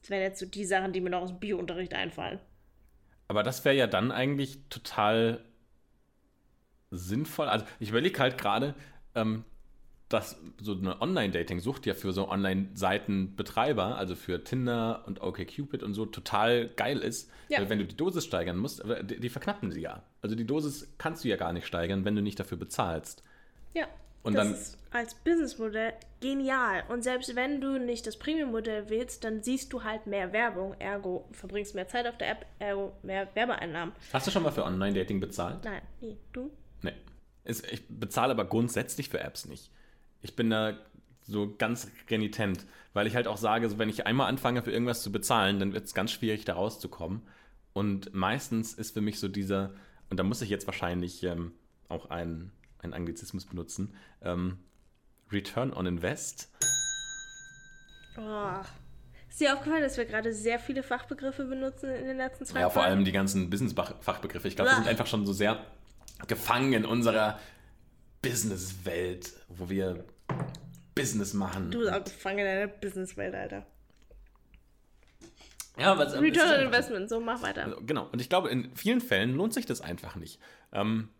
Das 0.00 0.08
wären 0.08 0.22
jetzt 0.22 0.40
so 0.40 0.46
die 0.46 0.64
Sachen, 0.64 0.94
die 0.94 1.02
mir 1.02 1.10
noch 1.10 1.20
aus 1.20 1.30
dem 1.30 1.38
Biounterricht 1.38 1.92
einfallen. 1.92 2.40
Aber 3.28 3.42
das 3.42 3.62
wäre 3.66 3.76
ja 3.76 3.86
dann 3.86 4.10
eigentlich 4.10 4.58
total 4.70 5.44
sinnvoll. 6.90 7.46
Also 7.48 7.66
ich 7.78 7.90
überlege 7.90 8.18
halt 8.18 8.38
gerade, 8.38 8.74
ähm, 9.14 9.44
dass 10.08 10.40
so 10.62 10.72
eine 10.72 11.02
Online-Dating-Sucht 11.02 11.84
ja 11.84 11.92
für 11.92 12.12
so 12.14 12.30
Online-Seitenbetreiber, 12.30 13.98
also 13.98 14.14
für 14.14 14.44
Tinder 14.44 15.04
und 15.06 15.20
OkCupid 15.20 15.82
und 15.82 15.92
so, 15.92 16.06
total 16.06 16.68
geil 16.68 17.00
ist. 17.00 17.30
Ja. 17.50 17.58
Weil 17.58 17.68
wenn 17.68 17.80
du 17.80 17.84
die 17.84 17.96
Dosis 17.98 18.24
steigern 18.24 18.56
musst, 18.56 18.82
die, 19.02 19.20
die 19.20 19.28
verknappen 19.28 19.70
sie 19.72 19.82
ja. 19.82 20.04
Also 20.22 20.36
die 20.36 20.46
Dosis 20.46 20.94
kannst 20.96 21.22
du 21.22 21.28
ja 21.28 21.36
gar 21.36 21.52
nicht 21.52 21.66
steigern, 21.66 22.06
wenn 22.06 22.16
du 22.16 22.22
nicht 22.22 22.40
dafür 22.40 22.56
bezahlst. 22.56 23.22
Ja. 23.74 23.88
Und 24.26 24.34
das 24.34 24.44
dann, 24.44 24.54
ist 24.54 24.78
als 24.90 25.14
Businessmodell 25.14 25.92
genial. 26.20 26.84
Und 26.88 27.02
selbst 27.02 27.34
wenn 27.36 27.60
du 27.60 27.78
nicht 27.78 28.06
das 28.06 28.18
Premium-Modell 28.18 28.88
wählst, 28.88 29.24
dann 29.24 29.42
siehst 29.42 29.72
du 29.72 29.84
halt 29.84 30.06
mehr 30.06 30.32
Werbung. 30.32 30.74
Ergo 30.78 31.28
verbringst 31.32 31.74
mehr 31.74 31.88
Zeit 31.88 32.06
auf 32.06 32.16
der 32.18 32.30
App, 32.30 32.46
ergo 32.58 32.92
mehr 33.02 33.28
Werbeeinnahmen. 33.34 33.94
Hast 34.12 34.26
du 34.26 34.30
schon 34.30 34.42
mal 34.42 34.52
für 34.52 34.64
Online-Dating 34.64 35.20
bezahlt? 35.20 35.64
Nein, 35.64 35.82
nie. 36.00 36.16
Du? 36.32 36.50
Nee. 36.82 36.94
Ich 37.44 37.86
bezahle 37.88 38.32
aber 38.32 38.44
grundsätzlich 38.44 39.08
für 39.08 39.20
Apps 39.20 39.46
nicht 39.46 39.70
ich 40.26 40.36
bin 40.36 40.50
da 40.50 40.76
so 41.22 41.54
ganz 41.56 41.90
renitent, 42.10 42.66
weil 42.92 43.06
ich 43.06 43.16
halt 43.16 43.26
auch 43.26 43.36
sage, 43.36 43.78
wenn 43.78 43.88
ich 43.88 44.06
einmal 44.06 44.28
anfange 44.28 44.62
für 44.62 44.70
irgendwas 44.70 45.02
zu 45.02 45.12
bezahlen, 45.12 45.58
dann 45.58 45.72
wird 45.72 45.84
es 45.84 45.94
ganz 45.94 46.12
schwierig, 46.12 46.44
da 46.44 46.54
rauszukommen. 46.54 47.22
Und 47.72 48.14
meistens 48.14 48.74
ist 48.74 48.94
für 48.94 49.00
mich 49.00 49.18
so 49.18 49.28
dieser, 49.28 49.74
und 50.08 50.18
da 50.18 50.24
muss 50.24 50.42
ich 50.42 50.48
jetzt 50.48 50.66
wahrscheinlich 50.66 51.22
ähm, 51.24 51.52
auch 51.88 52.10
einen, 52.10 52.52
einen 52.86 52.94
Anglizismus 52.94 53.44
benutzen, 53.44 53.94
ähm, 54.22 54.58
Return 55.30 55.72
on 55.72 55.86
Invest. 55.86 56.50
Oh. 58.18 58.62
Ist 59.28 59.40
dir 59.40 59.52
aufgefallen, 59.52 59.82
dass 59.82 59.98
wir 59.98 60.06
gerade 60.06 60.32
sehr 60.32 60.58
viele 60.58 60.82
Fachbegriffe 60.82 61.44
benutzen 61.44 61.90
in 61.90 62.06
den 62.06 62.16
letzten 62.16 62.46
zwei 62.46 62.60
Jahren? 62.60 62.70
Ja, 62.70 62.72
vor 62.72 62.84
allem 62.84 63.04
die 63.04 63.12
ganzen 63.12 63.50
Business-Fachbegriffe. 63.50 64.48
Ich 64.48 64.56
glaube, 64.56 64.70
wir 64.70 64.76
sind 64.76 64.88
einfach 64.88 65.06
schon 65.06 65.26
so 65.26 65.32
sehr 65.32 65.64
gefangen 66.26 66.72
in 66.72 66.84
unserer 66.86 67.38
Business-Welt, 68.22 69.34
wo 69.48 69.68
wir 69.68 70.04
Business 70.94 71.34
machen. 71.34 71.70
Du 71.70 71.80
bist 71.80 71.92
auch 71.92 72.02
gefangen 72.02 72.38
in 72.38 72.44
deiner 72.46 72.66
Businesswelt, 72.68 73.34
Alter. 73.34 73.66
Ja, 75.78 75.98
was, 75.98 76.18
Return 76.18 76.60
on 76.60 76.66
Investment, 76.66 77.08
so 77.10 77.20
mach 77.20 77.42
weiter. 77.42 77.64
Also, 77.64 77.82
genau, 77.84 78.08
und 78.10 78.20
ich 78.20 78.30
glaube, 78.30 78.48
in 78.48 78.74
vielen 78.74 79.02
Fällen 79.02 79.34
lohnt 79.34 79.52
sich 79.52 79.66
das 79.66 79.82
einfach 79.82 80.16
nicht. 80.16 80.40
Ähm, 80.72 81.10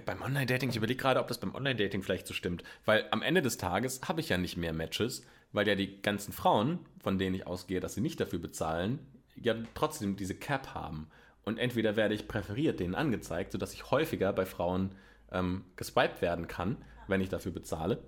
beim 0.00 0.22
Online-Dating, 0.22 0.70
ich 0.70 0.76
überlege 0.76 1.00
gerade, 1.00 1.20
ob 1.20 1.28
das 1.28 1.38
beim 1.38 1.54
Online-Dating 1.54 2.02
vielleicht 2.02 2.26
so 2.26 2.34
stimmt, 2.34 2.64
weil 2.84 3.06
am 3.10 3.22
Ende 3.22 3.42
des 3.42 3.58
Tages 3.58 4.00
habe 4.06 4.20
ich 4.20 4.28
ja 4.28 4.38
nicht 4.38 4.56
mehr 4.56 4.72
Matches, 4.72 5.24
weil 5.52 5.68
ja 5.68 5.74
die 5.74 6.02
ganzen 6.02 6.32
Frauen, 6.32 6.80
von 7.02 7.18
denen 7.18 7.34
ich 7.34 7.46
ausgehe, 7.46 7.80
dass 7.80 7.94
sie 7.94 8.00
nicht 8.00 8.20
dafür 8.20 8.38
bezahlen, 8.38 8.98
ja 9.36 9.54
trotzdem 9.74 10.16
diese 10.16 10.34
Cap 10.34 10.74
haben. 10.74 11.08
Und 11.44 11.58
entweder 11.58 11.96
werde 11.96 12.14
ich 12.14 12.26
präferiert 12.26 12.80
denen 12.80 12.94
angezeigt, 12.94 13.52
sodass 13.52 13.74
ich 13.74 13.90
häufiger 13.90 14.32
bei 14.32 14.46
Frauen 14.46 14.94
ähm, 15.30 15.64
geswiped 15.76 16.22
werden 16.22 16.48
kann, 16.48 16.76
wenn 17.06 17.20
ich 17.20 17.28
dafür 17.28 17.52
bezahle. 17.52 18.02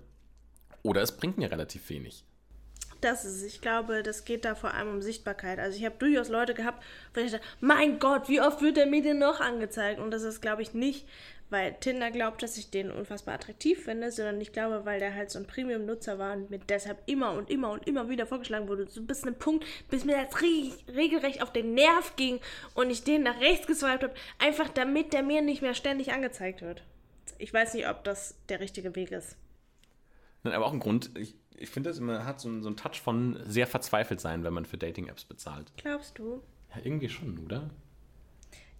Oder 0.83 1.01
es 1.01 1.15
bringt 1.15 1.37
mir 1.37 1.51
relativ 1.51 1.89
wenig. 1.89 2.23
Das 3.01 3.25
ist, 3.25 3.43
ich 3.43 3.61
glaube, 3.61 4.01
das 4.01 4.25
geht 4.25 4.43
da 4.43 4.55
vor 4.55 4.73
allem 4.73 4.89
um 4.89 5.01
Sichtbarkeit. 5.01 5.59
Also 5.59 5.77
ich 5.77 5.85
habe 5.85 5.95
durchaus 5.99 6.29
Leute 6.29 6.55
gehabt, 6.55 6.83
wo 7.13 7.21
ich 7.21 7.31
dachte, 7.31 7.45
mein 7.59 7.99
Gott, 7.99 8.27
wie 8.27 8.41
oft 8.41 8.61
wird 8.61 8.77
der 8.77 8.87
mir 8.87 9.03
denn 9.03 9.19
noch 9.19 9.39
angezeigt? 9.39 9.99
Und 9.99 10.09
das 10.09 10.23
ist, 10.23 10.41
glaube 10.41 10.63
ich, 10.63 10.73
nicht, 10.73 11.07
weil 11.49 11.75
Tinder 11.79 12.11
glaubt, 12.11 12.43
dass 12.43 12.57
ich 12.57 12.69
den 12.69 12.91
unfassbar 12.91 13.35
attraktiv 13.35 13.83
finde, 13.85 14.11
sondern 14.11 14.41
ich 14.41 14.51
glaube, 14.51 14.85
weil 14.85 14.99
der 14.99 15.15
halt 15.15 15.31
so 15.31 15.39
ein 15.39 15.47
Premium-Nutzer 15.47 16.19
war 16.19 16.33
und 16.33 16.49
mir 16.49 16.59
deshalb 16.59 17.01
immer 17.05 17.33
und 17.33 17.49
immer 17.49 17.71
und 17.71 17.87
immer 17.87 18.09
wieder 18.09 18.25
vorgeschlagen 18.25 18.67
wurde, 18.67 18.87
so 18.87 19.01
bis 19.01 19.23
einem 19.23 19.35
Punkt, 19.35 19.65
bis 19.89 20.05
mir 20.05 20.17
das 20.17 20.41
regelrecht 20.41 21.41
auf 21.41 21.53
den 21.53 21.73
Nerv 21.73 22.15
ging 22.15 22.39
und 22.73 22.89
ich 22.89 23.03
den 23.03 23.23
nach 23.23 23.39
rechts 23.39 23.67
geswiped 23.67 24.03
habe, 24.03 24.13
einfach 24.39 24.69
damit 24.69 25.13
der 25.13 25.23
mir 25.23 25.41
nicht 25.41 25.61
mehr 25.61 25.73
ständig 25.73 26.11
angezeigt 26.11 26.61
wird 26.61 26.83
ich 27.39 27.53
weiß 27.53 27.73
nicht, 27.73 27.87
ob 27.87 28.03
das 28.03 28.35
der 28.49 28.59
richtige 28.59 28.95
Weg 28.95 29.11
ist. 29.11 29.37
Nein, 30.43 30.53
aber 30.53 30.65
auch 30.65 30.73
ein 30.73 30.79
Grund, 30.79 31.11
ich, 31.17 31.35
ich 31.55 31.69
finde, 31.69 31.89
es 31.89 31.99
hat 32.01 32.39
so, 32.39 32.61
so 32.61 32.67
einen 32.67 32.77
Touch 32.77 33.01
von 33.01 33.39
sehr 33.45 33.67
verzweifelt 33.67 34.19
sein, 34.19 34.43
wenn 34.43 34.53
man 34.53 34.65
für 34.65 34.77
Dating-Apps 34.77 35.25
bezahlt. 35.25 35.71
Glaubst 35.77 36.17
du? 36.19 36.41
Ja, 36.73 36.81
irgendwie 36.83 37.09
schon, 37.09 37.39
oder? 37.39 37.69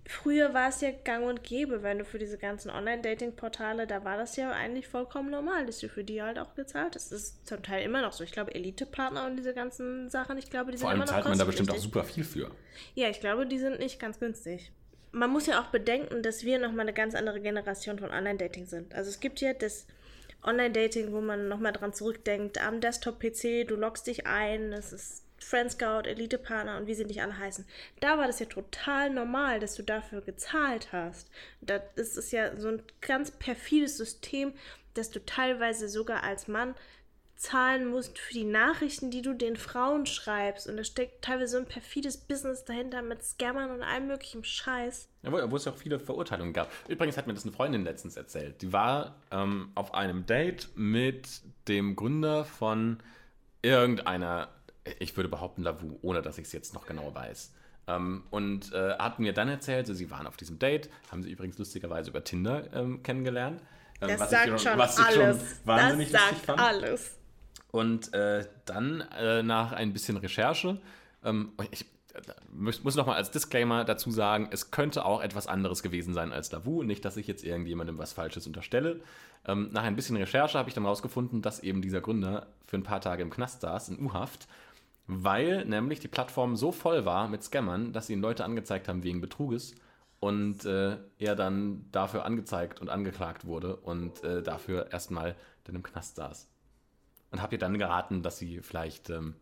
Früher 0.07 0.53
war 0.53 0.69
es 0.69 0.81
ja 0.81 0.91
gang 0.91 1.25
und 1.25 1.43
gäbe, 1.43 1.83
wenn 1.83 1.99
du 1.99 2.05
für 2.05 2.17
diese 2.17 2.37
ganzen 2.37 2.69
Online-Dating-Portale, 2.69 3.87
da 3.87 4.05
war 4.05 4.17
das 4.17 4.37
ja 4.37 4.51
eigentlich 4.51 4.87
vollkommen 4.87 5.29
normal, 5.29 5.65
dass 5.65 5.79
du 5.79 5.89
für 5.89 6.03
die 6.03 6.21
halt 6.21 6.39
auch 6.39 6.55
gezahlt 6.55 6.95
hast. 6.95 7.11
Das 7.11 7.21
ist 7.21 7.47
zum 7.47 7.61
Teil 7.61 7.83
immer 7.83 8.01
noch 8.01 8.13
so. 8.13 8.23
Ich 8.23 8.31
glaube, 8.31 8.55
Elite-Partner 8.55 9.25
und 9.25 9.35
diese 9.35 9.53
ganzen 9.53 10.09
Sachen, 10.09 10.37
ich 10.37 10.49
glaube, 10.49 10.71
die 10.71 10.77
Vor 10.77 10.89
sind 10.89 10.95
immer 10.95 11.05
noch 11.05 11.09
Vor 11.09 11.15
allem 11.17 11.23
zahlt 11.25 11.31
man 11.31 11.39
da 11.39 11.45
bestimmt 11.45 11.71
auch 11.71 11.77
super 11.77 12.03
viel 12.03 12.23
für. 12.23 12.51
Ja, 12.95 13.09
ich 13.09 13.19
glaube, 13.19 13.45
die 13.45 13.59
sind 13.59 13.79
nicht 13.79 13.99
ganz 13.99 14.19
günstig 14.19 14.71
man 15.11 15.29
muss 15.29 15.47
ja 15.47 15.61
auch 15.61 15.67
bedenken, 15.67 16.21
dass 16.21 16.43
wir 16.43 16.59
nochmal 16.59 16.81
eine 16.81 16.93
ganz 16.93 17.15
andere 17.15 17.39
Generation 17.39 17.99
von 17.99 18.11
Online-Dating 18.11 18.65
sind. 18.65 18.93
Also 18.93 19.09
es 19.09 19.19
gibt 19.19 19.41
ja 19.41 19.53
das 19.53 19.87
Online-Dating, 20.43 21.11
wo 21.11 21.21
man 21.21 21.47
nochmal 21.47 21.73
dran 21.73 21.93
zurückdenkt, 21.93 22.63
am 22.63 22.79
Desktop-PC, 22.79 23.67
du 23.67 23.75
loggst 23.75 24.07
dich 24.07 24.27
ein, 24.27 24.71
es 24.73 24.93
ist 24.93 25.23
Friendscout, 25.39 26.07
Elite-Partner 26.07 26.77
und 26.77 26.87
wie 26.87 26.95
sie 26.95 27.05
nicht 27.05 27.21
alle 27.21 27.37
heißen. 27.37 27.65
Da 27.99 28.17
war 28.17 28.27
das 28.27 28.39
ja 28.39 28.45
total 28.47 29.09
normal, 29.09 29.59
dass 29.59 29.75
du 29.75 29.83
dafür 29.83 30.21
gezahlt 30.21 30.91
hast. 30.91 31.29
Das 31.61 32.17
ist 32.17 32.31
ja 32.31 32.55
so 32.55 32.69
ein 32.69 32.83
ganz 33.01 33.31
perfides 33.31 33.97
System, 33.97 34.53
dass 34.93 35.11
du 35.11 35.23
teilweise 35.23 35.89
sogar 35.89 36.23
als 36.23 36.47
Mann 36.47 36.75
zahlen 37.37 37.87
musst 37.87 38.17
für 38.17 38.33
die 38.33 38.43
Nachrichten, 38.43 39.11
die 39.11 39.21
du 39.21 39.33
den 39.33 39.55
Frauen 39.55 40.05
schreibst. 40.07 40.67
Und 40.67 40.77
da 40.77 40.83
steckt 40.83 41.23
teilweise 41.23 41.53
so 41.53 41.57
ein 41.59 41.67
perfides 41.67 42.17
Business 42.17 42.65
dahinter 42.65 43.03
mit 43.03 43.23
Scammern 43.23 43.69
und 43.71 43.83
allem 43.83 44.07
möglichen 44.07 44.43
Scheiß. 44.43 45.07
Ja, 45.21 45.31
wo, 45.31 45.51
wo 45.51 45.55
es 45.55 45.65
ja 45.65 45.71
auch 45.71 45.77
viele 45.77 45.99
Verurteilungen 45.99 46.53
gab. 46.53 46.71
Übrigens 46.87 47.15
hat 47.15 47.27
mir 47.27 47.35
das 47.35 47.43
eine 47.43 47.53
Freundin 47.53 47.83
letztens 47.83 48.17
erzählt. 48.17 48.61
Die 48.63 48.73
war 48.73 49.15
ähm, 49.31 49.71
auf 49.75 49.93
einem 49.93 50.25
Date 50.25 50.69
mit 50.75 51.41
dem 51.67 51.95
Gründer 51.95 52.43
von 52.43 52.97
irgendeiner, 53.61 54.49
ich 54.99 55.15
würde 55.15 55.29
behaupten, 55.29 55.63
Lavu, 55.63 55.99
ohne 56.01 56.21
dass 56.21 56.37
ich 56.37 56.45
es 56.45 56.53
jetzt 56.53 56.73
noch 56.73 56.85
genau 56.85 57.13
weiß. 57.13 57.51
Ähm, 57.87 58.23
und 58.31 58.73
äh, 58.73 58.97
hat 58.97 59.19
mir 59.19 59.33
dann 59.33 59.47
erzählt, 59.47 59.87
so, 59.87 59.93
sie 59.93 60.11
waren 60.11 60.27
auf 60.27 60.37
diesem 60.37 60.59
Date, 60.59 60.89
haben 61.11 61.23
sie 61.23 61.31
übrigens 61.31 61.57
lustigerweise 61.57 62.09
über 62.09 62.23
Tinder 62.23 62.65
ähm, 62.73 63.01
kennengelernt. 63.01 63.61
Ähm, 64.01 64.09
das 64.17 64.29
sagt 64.29 64.47
schon, 64.49 64.59
schon 64.59 64.77
was 64.77 64.97
alles. 64.97 65.37
Schon 65.37 65.49
wahnsinnig 65.65 66.11
das 66.11 66.21
sagt 66.21 66.45
fand. 66.45 66.59
alles. 66.59 67.17
Und 67.71 68.13
äh, 68.13 68.45
dann 68.65 69.01
äh, 69.17 69.43
nach 69.43 69.71
ein 69.71 69.93
bisschen 69.93 70.17
Recherche, 70.17 70.79
ähm, 71.23 71.53
ich 71.71 71.85
äh, 72.13 72.21
muss, 72.51 72.83
muss 72.83 72.95
noch 72.95 73.05
mal 73.05 73.15
als 73.15 73.31
Disclaimer 73.31 73.85
dazu 73.85 74.11
sagen, 74.11 74.49
es 74.51 74.71
könnte 74.71 75.05
auch 75.05 75.21
etwas 75.21 75.47
anderes 75.47 75.81
gewesen 75.81 76.13
sein 76.13 76.33
als 76.33 76.51
Lavu. 76.51 76.83
Nicht, 76.83 77.05
dass 77.05 77.15
ich 77.17 77.27
jetzt 77.27 77.43
irgendjemandem 77.43 77.97
was 77.97 78.13
Falsches 78.13 78.47
unterstelle. 78.47 78.99
Ähm, 79.45 79.69
nach 79.71 79.83
ein 79.83 79.95
bisschen 79.95 80.17
Recherche 80.17 80.57
habe 80.57 80.69
ich 80.69 80.75
dann 80.75 80.83
herausgefunden, 80.83 81.41
dass 81.41 81.61
eben 81.61 81.81
dieser 81.81 82.01
Gründer 82.01 82.47
für 82.65 82.77
ein 82.77 82.83
paar 82.83 82.99
Tage 82.99 83.23
im 83.23 83.29
Knast 83.29 83.61
saß, 83.61 83.89
in 83.89 83.99
U-Haft, 84.05 84.47
weil 85.07 85.65
nämlich 85.65 85.99
die 85.99 86.07
Plattform 86.09 86.55
so 86.55 86.71
voll 86.71 87.05
war 87.05 87.27
mit 87.27 87.43
Scammern, 87.43 87.93
dass 87.93 88.07
sie 88.07 88.13
ihn 88.13 88.21
Leute 88.21 88.43
angezeigt 88.43 88.87
haben 88.87 89.03
wegen 89.03 89.21
Betruges 89.21 89.73
und 90.19 90.65
äh, 90.65 90.97
er 91.17 91.35
dann 91.35 91.85
dafür 91.91 92.25
angezeigt 92.25 92.81
und 92.81 92.89
angeklagt 92.89 93.45
wurde 93.45 93.77
und 93.77 94.23
äh, 94.23 94.43
dafür 94.43 94.91
erstmal 94.91 95.35
dann 95.63 95.75
im 95.75 95.83
Knast 95.83 96.17
saß 96.17 96.49
und 97.31 97.41
habe 97.41 97.55
ihr 97.55 97.59
dann 97.59 97.77
geraten, 97.77 98.21
dass 98.21 98.37
sie 98.37 98.61
vielleicht, 98.61 99.09
ähm, 99.09 99.35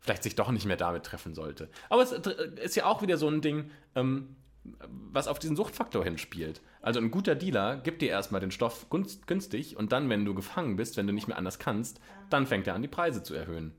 vielleicht 0.00 0.22
sich 0.22 0.34
doch 0.34 0.50
nicht 0.50 0.66
mehr 0.66 0.76
damit 0.76 1.04
treffen 1.04 1.34
sollte. 1.34 1.68
Aber 1.88 2.02
es 2.02 2.12
ist 2.12 2.76
ja 2.76 2.86
auch 2.86 3.02
wieder 3.02 3.16
so 3.16 3.28
ein 3.28 3.40
Ding, 3.40 3.70
ähm, 3.94 4.36
was 4.78 5.28
auf 5.28 5.38
diesen 5.38 5.56
Suchtfaktor 5.56 6.02
hinspielt. 6.04 6.62
Also 6.80 6.98
ein 6.98 7.10
guter 7.10 7.34
Dealer 7.34 7.76
gibt 7.76 8.00
dir 8.00 8.08
erstmal 8.08 8.40
den 8.40 8.50
Stoff 8.50 8.86
günstig 8.88 9.76
und 9.76 9.92
dann, 9.92 10.08
wenn 10.08 10.24
du 10.24 10.34
gefangen 10.34 10.76
bist, 10.76 10.96
wenn 10.96 11.06
du 11.06 11.12
nicht 11.12 11.28
mehr 11.28 11.36
anders 11.36 11.58
kannst, 11.58 12.00
dann 12.30 12.46
fängt 12.46 12.66
er 12.66 12.74
an, 12.74 12.82
die 12.82 12.88
Preise 12.88 13.22
zu 13.22 13.34
erhöhen. 13.34 13.74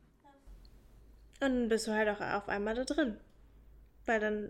Und 1.42 1.50
dann 1.50 1.70
bist 1.70 1.88
du 1.88 1.92
halt 1.92 2.10
auch 2.10 2.22
auf 2.22 2.50
einmal 2.50 2.76
da 2.76 2.84
drin. 2.84 3.18
Weil 4.06 4.20
dann, 4.20 4.50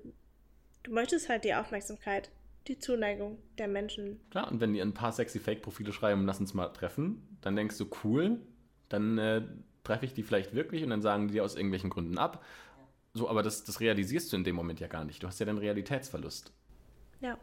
du 0.84 0.93
möchtest 0.93 1.30
halt 1.30 1.43
die 1.43 1.54
Aufmerksamkeit, 1.54 2.30
die 2.67 2.78
Zuneigung 2.78 3.39
der 3.58 3.67
Menschen. 3.67 4.19
Klar, 4.30 4.52
und 4.52 4.60
wenn 4.60 4.74
die 4.74 4.82
ein 4.82 4.93
paar 4.93 5.12
sexy 5.12 5.39
Fake-Profile 5.39 5.93
schreiben, 5.93 6.26
lass 6.26 6.39
uns 6.39 6.54
mal 6.54 6.67
treffen, 6.69 7.38
dann 7.41 7.56
denkst 7.56 7.78
du, 7.78 7.89
cool, 8.04 8.39
dann 8.89 9.17
äh, 9.17 9.41
treffe 9.84 10.06
ich 10.06 10.13
die 10.13 10.24
vielleicht 10.24 10.54
wirklich 10.54 10.84
und 10.84 10.89
dann 10.89 11.02
sagen 11.02 11.28
die 11.28 11.41
aus 11.41 11.56
irgendwelchen 11.56 11.89
Gründen 11.89 12.17
ab. 12.17 12.43
So, 13.13 13.30
aber 13.30 13.43
das, 13.43 13.63
das 13.63 13.80
realisierst 13.80 14.32
du 14.32 14.38
in 14.38 14.43
dem 14.43 14.56
Moment 14.56 14.80
ja 14.80 14.88
gar 14.88 15.06
nicht. 15.06 15.24
Du 15.24 15.28
hast 15.28 15.39
ja 15.39 15.45
dann 15.45 15.58
Realitätsverlust. 15.58 16.52
Ja. 17.21 17.38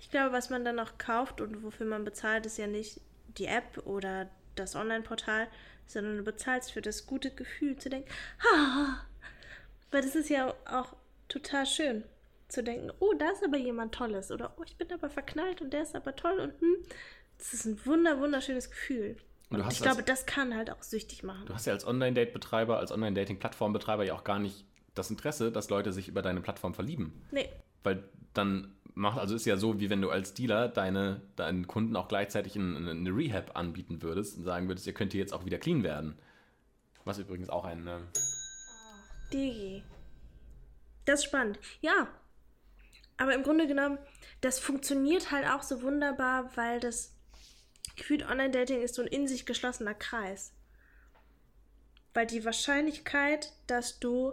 Ich 0.00 0.10
glaube, 0.10 0.32
was 0.32 0.48
man 0.48 0.64
dann 0.64 0.76
noch 0.76 0.96
kauft 0.96 1.40
und 1.40 1.64
wofür 1.64 1.84
man 1.84 2.04
bezahlt, 2.04 2.46
ist 2.46 2.56
ja 2.56 2.68
nicht 2.68 3.00
die 3.36 3.46
App 3.46 3.82
oder 3.84 4.30
das 4.58 4.74
Online-Portal, 4.74 5.48
sondern 5.86 6.18
du 6.18 6.22
bezahlst 6.22 6.72
für 6.72 6.82
das 6.82 7.06
gute 7.06 7.30
Gefühl 7.30 7.76
zu 7.76 7.88
denken, 7.88 8.08
ha, 8.44 9.04
weil 9.90 10.02
das 10.02 10.14
ist 10.14 10.28
ja 10.28 10.54
auch 10.70 10.94
total 11.28 11.66
schön 11.66 12.04
zu 12.48 12.62
denken, 12.62 12.90
oh, 13.00 13.12
da 13.18 13.30
ist 13.30 13.44
aber 13.44 13.58
jemand 13.58 13.94
Tolles 13.94 14.30
oder 14.30 14.54
oh, 14.56 14.62
ich 14.64 14.76
bin 14.76 14.90
aber 14.92 15.10
verknallt 15.10 15.60
und 15.60 15.72
der 15.72 15.82
ist 15.82 15.94
aber 15.94 16.16
toll 16.16 16.38
und 16.38 16.60
hm, 16.60 16.76
das 17.36 17.54
ist 17.54 17.66
ein 17.66 17.86
wunder, 17.86 18.20
wunderschönes 18.20 18.70
Gefühl. 18.70 19.16
Und, 19.50 19.60
und 19.60 19.72
ich 19.72 19.80
glaube, 19.80 20.02
das 20.02 20.26
kann 20.26 20.54
halt 20.54 20.70
auch 20.70 20.82
süchtig 20.82 21.22
machen. 21.22 21.46
Du 21.46 21.54
hast 21.54 21.66
ja 21.66 21.72
als 21.72 21.86
Online-Date-Betreiber, 21.86 22.78
als 22.78 22.92
Online-Dating-Plattform-Betreiber 22.92 24.04
ja 24.04 24.14
auch 24.14 24.24
gar 24.24 24.38
nicht 24.38 24.64
das 24.94 25.10
Interesse, 25.10 25.52
dass 25.52 25.70
Leute 25.70 25.92
sich 25.92 26.08
über 26.08 26.20
deine 26.22 26.40
Plattform 26.40 26.74
verlieben. 26.74 27.22
Nee. 27.30 27.48
Weil 27.82 28.04
dann 28.34 28.76
macht, 28.98 29.18
also 29.18 29.34
ist 29.34 29.46
ja 29.46 29.56
so, 29.56 29.80
wie 29.80 29.90
wenn 29.90 30.02
du 30.02 30.10
als 30.10 30.34
Dealer 30.34 30.68
deine, 30.68 31.22
deinen 31.36 31.66
Kunden 31.66 31.96
auch 31.96 32.08
gleichzeitig 32.08 32.56
eine, 32.56 32.90
eine 32.90 33.10
Rehab 33.10 33.56
anbieten 33.56 34.02
würdest 34.02 34.36
und 34.36 34.44
sagen 34.44 34.68
würdest, 34.68 34.86
ihr 34.86 34.92
könnt 34.92 35.12
hier 35.12 35.20
jetzt 35.20 35.32
auch 35.32 35.44
wieder 35.44 35.58
clean 35.58 35.82
werden. 35.82 36.18
Was 37.04 37.18
übrigens 37.18 37.48
auch 37.48 37.64
ein. 37.64 37.86
Äh 37.86 38.00
Digi. 39.32 39.82
Das 41.04 41.20
ist 41.20 41.26
spannend. 41.26 41.58
Ja. 41.80 42.08
Aber 43.16 43.34
im 43.34 43.42
Grunde 43.42 43.66
genommen, 43.66 43.98
das 44.40 44.58
funktioniert 44.58 45.30
halt 45.30 45.48
auch 45.48 45.62
so 45.62 45.82
wunderbar, 45.82 46.56
weil 46.56 46.80
das 46.80 47.16
gefühlt 47.96 48.28
Online-Dating 48.28 48.82
ist 48.82 48.94
so 48.94 49.02
ein 49.02 49.08
in 49.08 49.26
sich 49.26 49.46
geschlossener 49.46 49.94
Kreis. 49.94 50.52
Weil 52.14 52.26
die 52.26 52.44
Wahrscheinlichkeit, 52.44 53.52
dass 53.66 53.98
du 53.98 54.32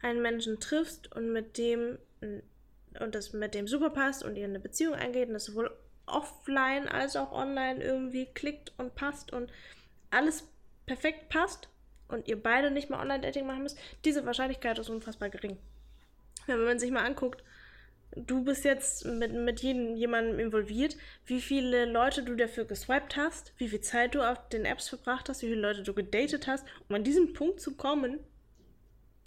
einen 0.00 0.22
Menschen 0.22 0.60
triffst 0.60 1.14
und 1.14 1.32
mit 1.32 1.58
dem 1.58 1.98
und 3.00 3.14
das 3.14 3.32
mit 3.32 3.54
dem 3.54 3.66
super 3.66 3.90
passt 3.90 4.24
und 4.24 4.36
ihr 4.36 4.44
eine 4.44 4.60
Beziehung 4.60 4.94
eingeht 4.94 5.28
und 5.28 5.34
das 5.34 5.44
sowohl 5.44 5.70
offline 6.06 6.88
als 6.88 7.16
auch 7.16 7.32
online 7.32 7.82
irgendwie 7.82 8.26
klickt 8.26 8.72
und 8.78 8.94
passt 8.94 9.32
und 9.32 9.50
alles 10.10 10.48
perfekt 10.86 11.28
passt 11.28 11.68
und 12.08 12.28
ihr 12.28 12.40
beide 12.40 12.70
nicht 12.70 12.90
mal 12.90 13.00
Online-Dating 13.00 13.46
machen 13.46 13.62
müsst, 13.62 13.78
diese 14.04 14.26
Wahrscheinlichkeit 14.26 14.78
ist 14.78 14.90
unfassbar 14.90 15.30
gering. 15.30 15.58
Wenn 16.46 16.64
man 16.64 16.78
sich 16.78 16.90
mal 16.90 17.04
anguckt, 17.04 17.42
du 18.14 18.44
bist 18.44 18.64
jetzt 18.64 19.04
mit, 19.06 19.32
mit 19.32 19.60
jedem, 19.60 19.96
jemandem 19.96 20.38
involviert, 20.38 20.96
wie 21.26 21.40
viele 21.40 21.86
Leute 21.86 22.22
du 22.22 22.34
dafür 22.34 22.64
geswiped 22.64 23.16
hast, 23.16 23.54
wie 23.58 23.68
viel 23.68 23.80
Zeit 23.80 24.14
du 24.14 24.22
auf 24.22 24.48
den 24.48 24.64
Apps 24.64 24.88
verbracht 24.88 25.28
hast, 25.28 25.42
wie 25.42 25.48
viele 25.48 25.60
Leute 25.60 25.82
du 25.82 25.94
gedatet 25.94 26.46
hast, 26.46 26.66
um 26.88 26.96
an 26.96 27.04
diesen 27.04 27.32
Punkt 27.32 27.60
zu 27.60 27.76
kommen, 27.76 28.20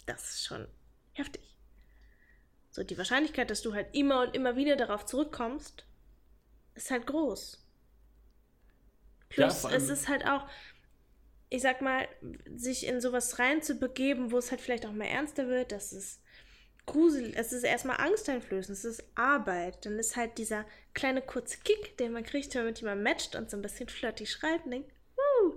das 0.06 0.34
ist 0.34 0.46
schon 0.46 0.66
heftig. 1.12 1.55
So, 2.76 2.84
die 2.84 2.98
Wahrscheinlichkeit, 2.98 3.48
dass 3.48 3.62
du 3.62 3.72
halt 3.72 3.86
immer 3.94 4.20
und 4.20 4.36
immer 4.36 4.54
wieder 4.54 4.76
darauf 4.76 5.06
zurückkommst, 5.06 5.86
ist 6.74 6.90
halt 6.90 7.06
groß. 7.06 7.64
Plus, 9.30 9.62
ja, 9.62 9.70
es 9.70 9.88
ist 9.88 10.08
halt 10.08 10.26
auch, 10.26 10.46
ich 11.48 11.62
sag 11.62 11.80
mal, 11.80 12.06
sich 12.54 12.86
in 12.86 13.00
sowas 13.00 13.38
reinzubegeben, 13.38 14.30
wo 14.30 14.36
es 14.36 14.50
halt 14.50 14.60
vielleicht 14.60 14.84
auch 14.84 14.92
mal 14.92 15.06
ernster 15.06 15.48
wird, 15.48 15.72
das 15.72 15.94
ist 15.94 16.20
gruselig, 16.84 17.34
es 17.38 17.54
ist 17.54 17.62
erstmal 17.62 17.96
angsteinflößend, 17.96 18.76
es 18.76 18.84
ist 18.84 19.04
Arbeit. 19.14 19.86
Dann 19.86 19.98
ist 19.98 20.14
halt 20.14 20.36
dieser 20.36 20.66
kleine 20.92 21.22
kurze 21.22 21.56
Kick, 21.60 21.96
den 21.96 22.12
man 22.12 22.24
kriegt, 22.24 22.54
wenn 22.54 22.64
man 22.64 22.72
mit 22.72 22.80
jemandem 22.82 23.04
matcht 23.04 23.36
und 23.36 23.50
so 23.50 23.56
ein 23.56 23.62
bisschen 23.62 23.88
flirty 23.88 24.26
schreibt 24.26 24.70
denkt, 24.70 24.92
Wuh! 25.16 25.56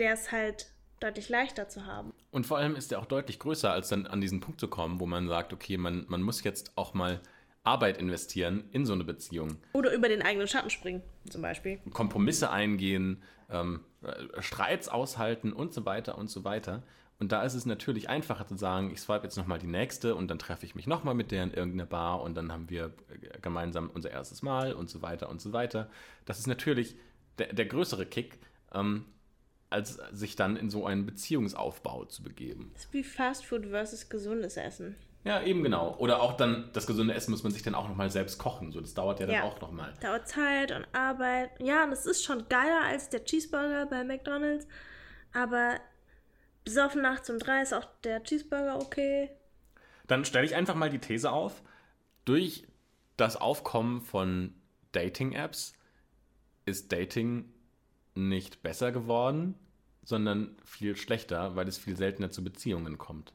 der 0.00 0.14
ist 0.14 0.32
halt 0.32 0.66
deutlich 1.02 1.28
leichter 1.28 1.68
zu 1.68 1.86
haben. 1.86 2.12
Und 2.30 2.46
vor 2.46 2.58
allem 2.58 2.76
ist 2.76 2.92
er 2.92 3.00
auch 3.00 3.06
deutlich 3.06 3.38
größer, 3.38 3.72
als 3.72 3.88
dann 3.88 4.06
an 4.06 4.20
diesen 4.20 4.40
Punkt 4.40 4.60
zu 4.60 4.68
kommen, 4.68 5.00
wo 5.00 5.06
man 5.06 5.28
sagt, 5.28 5.52
okay, 5.52 5.76
man, 5.76 6.04
man 6.08 6.22
muss 6.22 6.42
jetzt 6.44 6.72
auch 6.76 6.94
mal 6.94 7.20
Arbeit 7.64 7.98
investieren 7.98 8.64
in 8.72 8.86
so 8.86 8.92
eine 8.92 9.04
Beziehung. 9.04 9.56
Oder 9.72 9.92
über 9.92 10.08
den 10.08 10.22
eigenen 10.22 10.48
Schatten 10.48 10.70
springen, 10.70 11.02
zum 11.28 11.42
Beispiel. 11.42 11.78
Kompromisse 11.92 12.50
eingehen, 12.50 13.22
ähm, 13.50 13.80
äh, 14.02 14.42
Streits 14.42 14.88
aushalten 14.88 15.52
und 15.52 15.72
so 15.72 15.84
weiter 15.84 16.18
und 16.18 16.28
so 16.28 16.44
weiter. 16.44 16.82
Und 17.18 17.30
da 17.30 17.44
ist 17.44 17.54
es 17.54 17.66
natürlich 17.66 18.08
einfacher 18.08 18.48
zu 18.48 18.56
sagen, 18.56 18.90
ich 18.90 19.00
swipe 19.00 19.22
jetzt 19.22 19.36
nochmal 19.36 19.60
die 19.60 19.68
nächste 19.68 20.16
und 20.16 20.28
dann 20.28 20.40
treffe 20.40 20.66
ich 20.66 20.74
mich 20.74 20.88
nochmal 20.88 21.14
mit 21.14 21.30
der 21.30 21.44
in 21.44 21.52
irgendeiner 21.52 21.86
Bar 21.86 22.20
und 22.20 22.34
dann 22.34 22.50
haben 22.50 22.68
wir 22.68 22.86
äh, 22.86 23.38
gemeinsam 23.40 23.90
unser 23.94 24.10
erstes 24.10 24.42
Mal 24.42 24.72
und 24.72 24.90
so 24.90 25.02
weiter 25.02 25.28
und 25.28 25.40
so 25.40 25.52
weiter. 25.52 25.88
Das 26.24 26.40
ist 26.40 26.48
natürlich 26.48 26.96
der, 27.38 27.52
der 27.52 27.66
größere 27.66 28.06
Kick. 28.06 28.40
Ähm, 28.74 29.04
als 29.72 29.98
sich 30.12 30.36
dann 30.36 30.56
in 30.56 30.70
so 30.70 30.86
einen 30.86 31.06
Beziehungsaufbau 31.06 32.04
zu 32.04 32.22
begeben. 32.22 32.70
Das 32.74 32.84
ist 32.84 32.92
wie 32.92 33.02
Fastfood 33.02 33.66
versus 33.66 34.08
gesundes 34.08 34.56
Essen. 34.56 34.96
Ja, 35.24 35.40
eben 35.42 35.62
genau. 35.62 35.94
Oder 35.98 36.20
auch 36.20 36.36
dann, 36.36 36.70
das 36.72 36.86
gesunde 36.86 37.14
Essen 37.14 37.30
muss 37.30 37.44
man 37.44 37.52
sich 37.52 37.62
dann 37.62 37.74
auch 37.74 37.88
nochmal 37.88 38.10
selbst 38.10 38.38
kochen. 38.38 38.72
So, 38.72 38.80
das 38.80 38.94
dauert 38.94 39.20
ja 39.20 39.26
dann 39.26 39.36
ja. 39.36 39.42
auch 39.44 39.60
nochmal. 39.60 39.92
Dauert 40.00 40.26
Zeit 40.26 40.72
und 40.72 40.86
Arbeit. 40.92 41.50
Ja, 41.60 41.84
und 41.84 41.92
es 41.92 42.06
ist 42.06 42.24
schon 42.24 42.48
geiler 42.48 42.82
als 42.84 43.08
der 43.08 43.24
Cheeseburger 43.24 43.86
bei 43.86 44.02
McDonalds. 44.02 44.66
Aber 45.32 45.76
besoffen 46.64 47.02
nachts 47.02 47.30
um 47.30 47.38
drei 47.38 47.62
ist 47.62 47.72
auch 47.72 47.86
der 48.02 48.22
Cheeseburger 48.24 48.80
okay. 48.80 49.30
Dann 50.08 50.24
stelle 50.24 50.44
ich 50.44 50.56
einfach 50.56 50.74
mal 50.74 50.90
die 50.90 50.98
These 50.98 51.30
auf. 51.30 51.62
Durch 52.24 52.66
das 53.16 53.36
Aufkommen 53.36 54.00
von 54.00 54.54
Dating-Apps 54.90 55.74
ist 56.64 56.90
Dating 56.90 57.51
nicht 58.14 58.62
besser 58.62 58.92
geworden, 58.92 59.54
sondern 60.04 60.56
viel 60.64 60.96
schlechter, 60.96 61.56
weil 61.56 61.68
es 61.68 61.78
viel 61.78 61.96
seltener 61.96 62.30
zu 62.30 62.42
Beziehungen 62.42 62.98
kommt. 62.98 63.32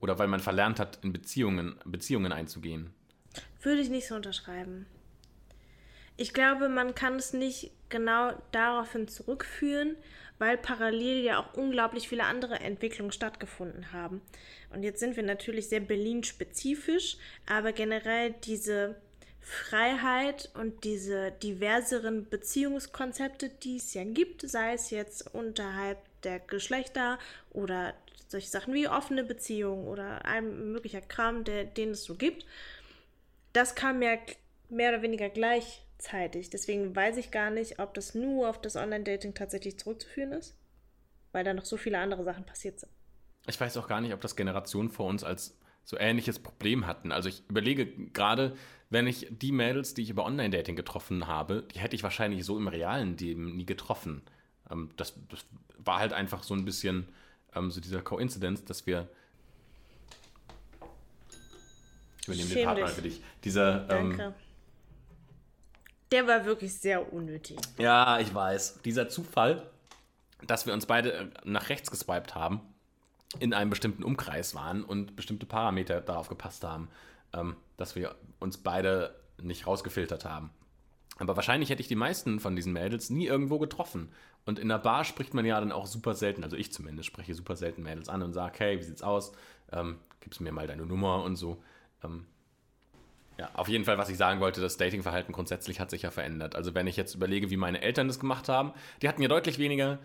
Oder 0.00 0.18
weil 0.18 0.28
man 0.28 0.40
verlernt 0.40 0.80
hat, 0.80 0.98
in 1.02 1.12
Beziehungen, 1.12 1.76
Beziehungen 1.84 2.32
einzugehen. 2.32 2.90
Würde 3.62 3.80
ich 3.80 3.90
nicht 3.90 4.06
so 4.06 4.14
unterschreiben. 4.14 4.86
Ich 6.16 6.32
glaube, 6.32 6.68
man 6.68 6.94
kann 6.94 7.16
es 7.16 7.32
nicht 7.32 7.70
genau 7.88 8.32
daraufhin 8.50 9.08
zurückführen, 9.08 9.96
weil 10.38 10.56
parallel 10.56 11.22
ja 11.22 11.38
auch 11.38 11.54
unglaublich 11.54 12.08
viele 12.08 12.24
andere 12.24 12.60
Entwicklungen 12.60 13.12
stattgefunden 13.12 13.92
haben. 13.92 14.20
Und 14.70 14.82
jetzt 14.82 15.00
sind 15.00 15.16
wir 15.16 15.22
natürlich 15.22 15.68
sehr 15.68 15.80
Berlin-spezifisch, 15.80 17.16
aber 17.46 17.72
generell 17.72 18.34
diese 18.44 18.96
Freiheit 19.48 20.50
und 20.54 20.84
diese 20.84 21.32
diverseren 21.32 22.28
Beziehungskonzepte, 22.28 23.48
die 23.48 23.76
es 23.76 23.94
ja 23.94 24.04
gibt, 24.04 24.42
sei 24.42 24.74
es 24.74 24.90
jetzt 24.90 25.34
unterhalb 25.34 25.98
der 26.22 26.38
Geschlechter 26.38 27.18
oder 27.50 27.94
solche 28.28 28.48
Sachen 28.48 28.74
wie 28.74 28.88
offene 28.88 29.24
Beziehungen 29.24 29.86
oder 29.88 30.24
ein 30.26 30.72
möglicher 30.72 31.00
Kram, 31.00 31.44
der, 31.44 31.64
den 31.64 31.92
es 31.92 32.04
so 32.04 32.14
gibt, 32.14 32.44
das 33.54 33.74
kam 33.74 34.02
ja 34.02 34.18
mehr 34.68 34.90
oder 34.90 35.02
weniger 35.02 35.30
gleichzeitig. 35.30 36.50
Deswegen 36.50 36.94
weiß 36.94 37.16
ich 37.16 37.30
gar 37.30 37.50
nicht, 37.50 37.78
ob 37.78 37.94
das 37.94 38.14
nur 38.14 38.50
auf 38.50 38.60
das 38.60 38.76
Online-Dating 38.76 39.34
tatsächlich 39.34 39.78
zurückzuführen 39.78 40.32
ist, 40.32 40.56
weil 41.32 41.44
da 41.44 41.54
noch 41.54 41.64
so 41.64 41.78
viele 41.78 41.98
andere 41.98 42.22
Sachen 42.22 42.44
passiert 42.44 42.80
sind. 42.80 42.92
Ich 43.46 43.58
weiß 43.58 43.78
auch 43.78 43.88
gar 43.88 44.02
nicht, 44.02 44.12
ob 44.12 44.20
das 44.20 44.36
Generationen 44.36 44.90
vor 44.90 45.06
uns 45.06 45.24
als 45.24 45.57
so 45.88 45.96
ähnliches 45.98 46.38
Problem 46.38 46.86
hatten. 46.86 47.12
Also 47.12 47.30
ich 47.30 47.44
überlege 47.48 47.86
gerade, 47.86 48.54
wenn 48.90 49.06
ich 49.06 49.26
die 49.30 49.52
Mädels, 49.52 49.94
die 49.94 50.02
ich 50.02 50.10
über 50.10 50.26
Online-Dating 50.26 50.76
getroffen 50.76 51.26
habe, 51.26 51.64
die 51.74 51.78
hätte 51.78 51.96
ich 51.96 52.02
wahrscheinlich 52.02 52.44
so 52.44 52.58
im 52.58 52.68
realen 52.68 53.16
Leben 53.16 53.56
nie 53.56 53.64
getroffen. 53.64 54.20
Ähm, 54.70 54.90
das, 54.98 55.14
das, 55.30 55.46
war 55.78 55.98
halt 55.98 56.12
einfach 56.12 56.42
so 56.42 56.52
ein 56.52 56.66
bisschen 56.66 57.08
ähm, 57.54 57.70
so 57.70 57.80
dieser 57.80 58.02
Coincidence, 58.02 58.66
dass 58.66 58.86
wir. 58.86 59.08
Ich 62.20 62.28
übernehme 62.28 62.50
den 62.50 62.64
Partner 62.66 62.88
für 62.88 63.02
dich. 63.02 63.22
Dieser. 63.44 63.88
Ähm, 63.88 64.10
Danke. 64.10 64.34
Der 66.12 66.26
war 66.26 66.44
wirklich 66.44 66.74
sehr 66.74 67.10
unnötig. 67.14 67.56
Ja, 67.78 68.18
ich 68.18 68.34
weiß. 68.34 68.82
Dieser 68.82 69.08
Zufall, 69.08 69.62
dass 70.46 70.66
wir 70.66 70.74
uns 70.74 70.84
beide 70.84 71.12
äh, 71.14 71.26
nach 71.44 71.70
rechts 71.70 71.90
geswiped 71.90 72.34
haben, 72.34 72.60
in 73.40 73.52
einem 73.52 73.70
bestimmten 73.70 74.02
Umkreis 74.02 74.54
waren 74.54 74.84
und 74.84 75.16
bestimmte 75.16 75.46
Parameter 75.46 76.00
darauf 76.00 76.28
gepasst 76.28 76.64
haben 76.64 76.88
ähm, 77.32 77.56
dass 77.76 77.94
wir 77.94 78.14
uns 78.40 78.58
beide 78.58 79.14
nicht 79.40 79.66
rausgefiltert 79.66 80.24
haben. 80.24 80.50
Aber 81.18 81.36
wahrscheinlich 81.36 81.70
hätte 81.70 81.82
ich 81.82 81.88
die 81.88 81.96
meisten 81.96 82.38
von 82.38 82.54
diesen 82.54 82.72
Mädels 82.72 83.10
nie 83.10 83.26
irgendwo 83.26 83.58
getroffen. 83.58 84.10
Und 84.46 84.58
in 84.58 84.68
der 84.68 84.78
Bar 84.78 85.04
spricht 85.04 85.34
man 85.34 85.44
ja 85.44 85.58
dann 85.58 85.72
auch 85.72 85.86
super 85.86 86.14
selten, 86.14 86.44
also 86.44 86.56
ich 86.56 86.72
zumindest 86.72 87.06
spreche 87.06 87.34
super 87.34 87.56
selten 87.56 87.82
Mädels 87.82 88.08
an 88.08 88.22
und 88.22 88.32
sage, 88.32 88.54
hey, 88.58 88.78
wie 88.78 88.84
sieht's 88.84 89.02
aus? 89.02 89.32
Ähm, 89.72 89.98
gibst 90.20 90.40
mir 90.40 90.52
mal 90.52 90.66
deine 90.66 90.86
Nummer 90.86 91.22
und 91.24 91.36
so. 91.36 91.62
Ähm, 92.04 92.26
ja, 93.36 93.50
auf 93.54 93.68
jeden 93.68 93.84
Fall, 93.84 93.98
was 93.98 94.08
ich 94.08 94.16
sagen 94.16 94.40
wollte, 94.40 94.60
das 94.60 94.78
Datingverhalten 94.78 95.32
grundsätzlich 95.32 95.80
hat 95.80 95.90
sich 95.90 96.02
ja 96.02 96.10
verändert. 96.10 96.56
Also 96.56 96.74
wenn 96.74 96.86
ich 96.86 96.96
jetzt 96.96 97.14
überlege, 97.14 97.50
wie 97.50 97.56
meine 97.56 97.82
Eltern 97.82 98.08
das 98.08 98.18
gemacht 98.18 98.48
haben, 98.48 98.72
die 99.02 99.08
hatten 99.08 99.22
ja 99.22 99.28
deutlich 99.28 99.58
weniger, 99.58 99.98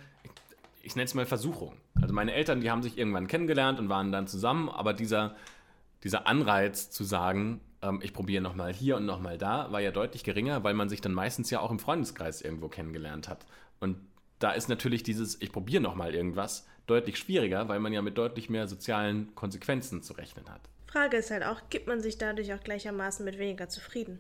ich 0.84 0.96
nenne 0.96 1.06
es 1.06 1.16
mal 1.16 1.26
Versuchung. 1.26 1.78
Also 2.00 2.14
meine 2.14 2.34
Eltern, 2.34 2.62
die 2.62 2.70
haben 2.70 2.84
sich 2.84 2.98
irgendwann 2.98 3.28
kennengelernt 3.28 3.80
und 3.80 3.90
waren 3.90 4.12
dann 4.12 4.28
zusammen, 4.28 4.70
aber 4.70 4.94
dieser 4.94 5.36
dieser 6.04 6.28
Anreiz 6.28 6.90
zu 6.90 7.04
sagen, 7.04 7.62
ähm, 7.82 8.00
ich 8.04 8.14
probiere 8.14 8.44
nochmal 8.44 8.74
hier 8.74 8.98
und 8.98 9.06
nochmal 9.06 9.38
da, 9.38 9.72
war 9.72 9.80
ja 9.80 9.92
deutlich 9.92 10.24
geringer, 10.24 10.64
weil 10.64 10.74
man 10.74 10.90
sich 10.90 11.02
dann 11.02 11.14
meistens 11.14 11.50
ja 11.50 11.60
auch 11.60 11.72
im 11.72 11.80
Freundeskreis 11.80 12.42
irgendwo 12.42 12.68
kennengelernt 12.68 13.30
hat. 13.30 13.46
Und 13.80 13.98
da 14.40 14.52
ist 14.52 14.68
natürlich 14.68 15.04
dieses, 15.04 15.42
ich 15.42 15.52
probiere 15.52 15.82
nochmal 15.82 16.14
irgendwas, 16.14 16.68
deutlich 16.88 17.18
schwieriger, 17.18 17.70
weil 17.70 17.80
man 17.80 17.94
ja 17.94 18.02
mit 18.02 18.18
deutlich 18.18 18.50
mehr 18.50 18.68
sozialen 18.68 19.34
Konsequenzen 19.36 20.04
zu 20.04 20.14
rechnen 20.14 20.50
hat. 20.50 20.62
Frage 20.88 21.18
ist 21.18 21.32
halt 21.32 21.44
auch, 21.44 21.62
gibt 21.70 21.88
man 21.88 22.02
sich 22.02 22.18
dadurch 22.18 22.54
auch 22.54 22.62
gleichermaßen 22.62 23.24
mit 23.24 23.40
weniger 23.40 23.70
zufrieden? 23.70 24.20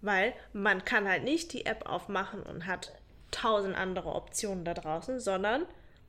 Weil 0.00 0.32
man 0.52 0.84
kann 0.84 1.06
halt 1.06 1.24
nicht 1.24 1.52
die 1.52 1.66
App 1.66 1.86
aufmachen 1.86 2.42
und 2.42 2.66
hat 2.66 2.92
tausend 3.30 3.76
andere 3.76 4.14
Optionen 4.14 4.64
da 4.64 4.74
draußen, 4.74 5.20
sondern 5.20 5.66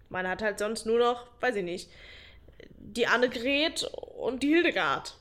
man 0.09 0.27
hat 0.27 0.41
halt 0.41 0.59
sonst 0.59 0.85
nur 0.85 0.99
noch, 0.99 1.27
weiß 1.41 1.55
ich 1.55 1.63
nicht, 1.63 1.89
die 2.77 3.07
Annegret 3.07 3.83
und 4.17 4.43
die 4.43 4.49
Hildegard. 4.49 5.17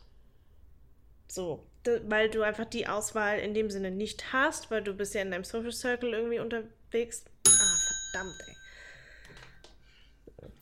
So, 1.29 1.67
weil 1.85 2.31
du 2.31 2.43
einfach 2.43 2.65
die 2.65 2.87
Auswahl 2.87 3.39
in 3.39 3.55
dem 3.55 3.71
Sinne 3.71 3.91
nicht 3.91 4.33
hast, 4.33 4.71
weil 4.71 4.83
du 4.83 4.95
bist 4.95 5.15
ja 5.15 5.23
in 5.23 5.31
deinem 5.31 5.45
Social 5.45 5.73
Circle 5.73 6.13
irgendwie 6.13 6.39
unterwegs. 6.39 7.25
Ah, 7.47 7.79
verdammt, 8.11 8.35
ey. 8.47 8.55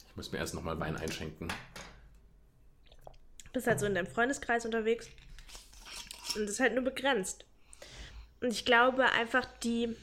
Ich 0.09 0.17
muss 0.17 0.33
mir 0.33 0.39
erst 0.39 0.55
nochmal 0.55 0.79
Wein 0.81 0.97
einschenken. 0.97 1.49
Du 3.45 3.53
bist 3.53 3.67
halt 3.67 3.81
so 3.81 3.87
in 3.87 3.95
deinem 3.95 4.07
Freundeskreis 4.07 4.65
unterwegs. 4.65 5.09
Und 6.35 6.43
das 6.43 6.53
ist 6.53 6.61
halt 6.61 6.75
nur 6.75 6.85
begrenzt. 6.85 7.45
Und 8.41 8.51
ich 8.51 8.65
glaube 8.65 9.11
einfach, 9.13 9.47
die, 9.63 9.97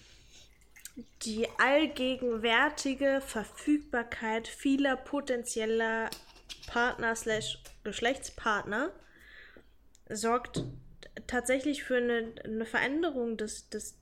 die 1.23 1.47
allgegenwärtige 1.57 3.21
Verfügbarkeit 3.25 4.47
vieler 4.47 4.95
potenzieller 4.95 6.09
Partner 6.67 7.15
slash 7.15 7.61
Geschlechtspartner 7.83 8.91
sorgt 10.09 10.63
tatsächlich 11.27 11.83
für 11.83 11.97
eine, 11.97 12.33
eine 12.43 12.65
Veränderung 12.65 13.37
des, 13.37 13.69
des 13.69 13.97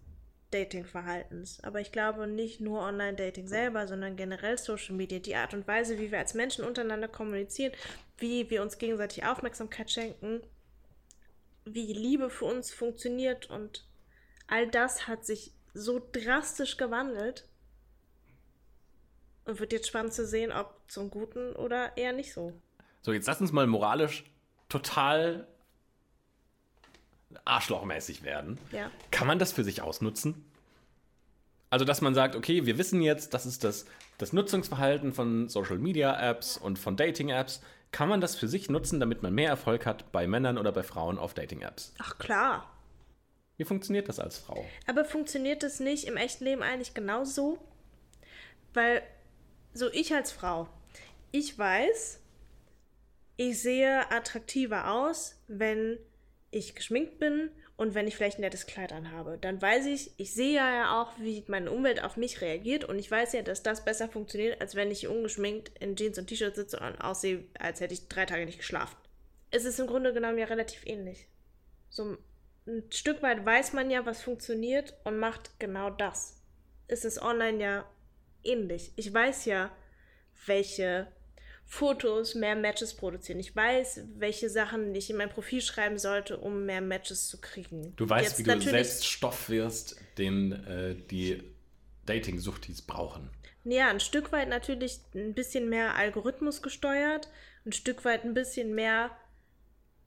Dating-Verhaltens. 0.52 1.64
Aber 1.64 1.80
ich 1.80 1.92
glaube 1.92 2.28
nicht 2.28 2.60
nur 2.60 2.82
Online-Dating 2.82 3.48
selber, 3.48 3.88
sondern 3.88 4.18
generell 4.18 4.58
Social 4.58 4.96
Media, 4.96 5.20
die 5.20 5.36
Art 5.36 5.54
und 5.54 5.68
Weise, 5.68 5.98
wie 5.98 6.12
wir 6.12 6.20
als 6.20 6.34
Menschen 6.34 6.66
untereinander 6.66 7.08
kommunizieren, 7.08 7.74
wie 8.18 8.50
wir 8.50 8.62
uns 8.62 8.78
gegenseitig 8.78 9.26
Aufmerksamkeit 9.26 9.90
schenken, 9.90 10.42
wie 11.66 11.94
Liebe 11.94 12.30
für 12.30 12.46
uns 12.46 12.74
funktioniert 12.74 13.50
und 13.50 13.88
all 14.48 14.68
das 14.68 15.08
hat 15.08 15.26
sich 15.26 15.54
so 15.74 16.02
drastisch 16.12 16.78
gewandelt. 16.78 17.48
Und 19.46 19.60
wird 19.60 19.74
jetzt 19.74 19.88
spannend 19.88 20.14
zu 20.14 20.26
sehen, 20.26 20.52
ob 20.52 20.80
zum 20.88 21.10
Guten 21.10 21.56
oder 21.56 21.98
eher 21.98 22.14
nicht 22.14 22.32
so. 22.34 22.54
So, 23.02 23.12
jetzt 23.12 23.26
lass 23.26 23.42
uns 23.42 23.52
mal 23.52 23.66
moralisch 23.66 24.24
total 24.70 25.48
arschlochmäßig 27.46 28.24
werden. 28.24 28.60
Ja. 28.72 28.92
Kann 29.10 29.28
man 29.28 29.40
das 29.40 29.52
für 29.52 29.64
sich 29.64 29.82
ausnutzen? 29.82 30.46
Also, 31.70 31.86
dass 31.86 32.02
man 32.02 32.14
sagt, 32.14 32.36
okay, 32.36 32.66
wir 32.66 32.78
wissen 32.78 33.02
jetzt, 33.02 33.34
das 33.34 33.46
ist 33.46 33.64
das, 33.64 33.86
das 34.18 34.34
Nutzungsverhalten 34.34 35.14
von 35.14 35.48
Social 35.48 35.78
Media 35.78 36.20
Apps 36.30 36.58
und 36.58 36.78
von 36.78 36.98
Dating 36.98 37.30
Apps. 37.30 37.62
Kann 37.92 38.10
man 38.10 38.22
das 38.22 38.36
für 38.36 38.48
sich 38.48 38.70
nutzen, 38.70 39.00
damit 39.00 39.24
man 39.24 39.34
mehr 39.34 39.50
Erfolg 39.50 39.86
hat 39.86 40.12
bei 40.12 40.28
Männern 40.28 40.58
oder 40.58 40.72
bei 40.72 40.84
Frauen 40.84 41.18
auf 41.18 41.34
Dating 41.34 41.62
Apps? 41.62 41.94
Ach 42.00 42.18
klar. 42.18 42.70
Wie 43.62 43.66
funktioniert 43.66 44.10
das 44.10 44.20
als 44.20 44.40
Frau? 44.40 44.66
Aber 44.88 45.06
funktioniert 45.06 45.62
das 45.62 45.80
nicht 45.80 46.06
im 46.06 46.18
echten 46.18 46.46
Leben 46.46 46.64
eigentlich 46.64 46.96
genauso? 46.96 47.60
Weil, 48.74 49.04
so 49.72 49.88
ich 49.92 50.16
als 50.16 50.32
Frau, 50.32 50.68
ich 51.32 51.60
weiß, 51.60 52.20
ich 53.38 53.62
sehe 53.62 54.10
attraktiver 54.10 54.92
aus, 54.92 55.40
wenn 55.48 56.00
ich 56.50 56.74
geschminkt 56.74 57.20
bin 57.20 57.52
und 57.78 57.94
wenn 57.94 58.08
ich 58.08 58.16
vielleicht 58.16 58.40
ein 58.40 58.42
nettes 58.42 58.66
Kleid 58.66 58.94
anhabe. 58.94 59.38
Dann 59.40 59.62
weiß 59.62 59.86
ich, 59.86 60.10
ich 60.18 60.34
sehe 60.34 60.56
ja 60.56 61.00
auch, 61.00 61.12
wie 61.20 61.44
meine 61.46 61.70
Umwelt 61.70 62.04
auf 62.04 62.18
mich 62.18 62.42
reagiert 62.42 62.84
und 62.84 62.98
ich 62.98 63.12
weiß 63.12 63.34
ja, 63.34 63.44
dass 63.44 63.62
das 63.62 63.86
besser 63.86 64.10
funktioniert, 64.10 64.60
als 64.60 64.74
wenn 64.74 64.90
ich 64.90 65.08
ungeschminkt 65.08 65.72
in 65.80 65.96
Jeans 65.96 66.18
und 66.18 66.26
T-Shirt 66.26 66.56
sitze 66.56 66.80
und 66.80 67.00
aussehe, 67.00 67.44
als 67.60 67.80
hätte 67.80 67.94
ich 67.94 68.08
drei 68.08 68.26
Tage 68.26 68.48
nicht 68.48 68.58
geschlafen. 68.58 68.98
Es 69.52 69.66
ist 69.66 69.80
im 69.80 69.86
Grunde 69.86 70.14
genommen 70.14 70.40
ja 70.40 70.46
relativ 70.46 70.84
ähnlich. 70.88 71.28
So 71.92 72.18
ein 72.68 72.84
Stück 72.92 73.22
weit 73.22 73.46
weiß 73.46 73.74
man 73.74 73.90
ja, 73.90 74.06
was 74.06 74.22
funktioniert 74.22 74.94
und 75.04 75.18
macht 75.18 75.60
genau 75.60 75.90
das. 75.90 76.42
Es 76.88 77.06
ist 77.06 77.22
online 77.22 77.62
ja 77.62 77.86
ähnlich. 78.44 78.92
Ich 78.96 79.14
weiß 79.14 79.46
ja, 79.46 79.72
welche 80.46 81.08
Fotos 81.66 82.36
mehr 82.36 82.56
Matches 82.56 82.94
produzieren. 82.94 83.40
Ich 83.40 83.56
weiß, 83.56 84.02
welche 84.16 84.50
Sachen 84.50 84.94
ich 84.94 85.10
in 85.10 85.16
mein 85.16 85.30
Profil 85.30 85.62
schreiben 85.62 85.98
sollte, 85.98 86.38
um 86.38 86.66
mehr 86.66 86.82
Matches 86.82 87.30
zu 87.30 87.40
kriegen. 87.40 87.96
Du 87.96 88.10
weißt, 88.10 88.40
Jetzt 88.40 88.46
wie 88.46 88.52
du 88.52 88.62
selbst 88.62 89.08
Stoff 89.08 89.50
wirst, 89.50 89.96
den 90.18 90.52
äh, 90.52 90.96
die 90.96 91.42
Dating-Suchtis 92.06 92.82
brauchen. 92.82 93.30
Ja, 93.64 93.90
ein 93.90 94.00
Stück 94.00 94.32
weit 94.32 94.50
natürlich 94.50 95.00
ein 95.14 95.34
bisschen 95.34 95.70
mehr 95.70 95.96
Algorithmus 95.96 96.62
gesteuert, 96.62 97.30
ein 97.66 97.72
Stück 97.72 98.04
weit 98.06 98.26
ein 98.26 98.34
bisschen 98.34 98.74
mehr, 98.74 99.12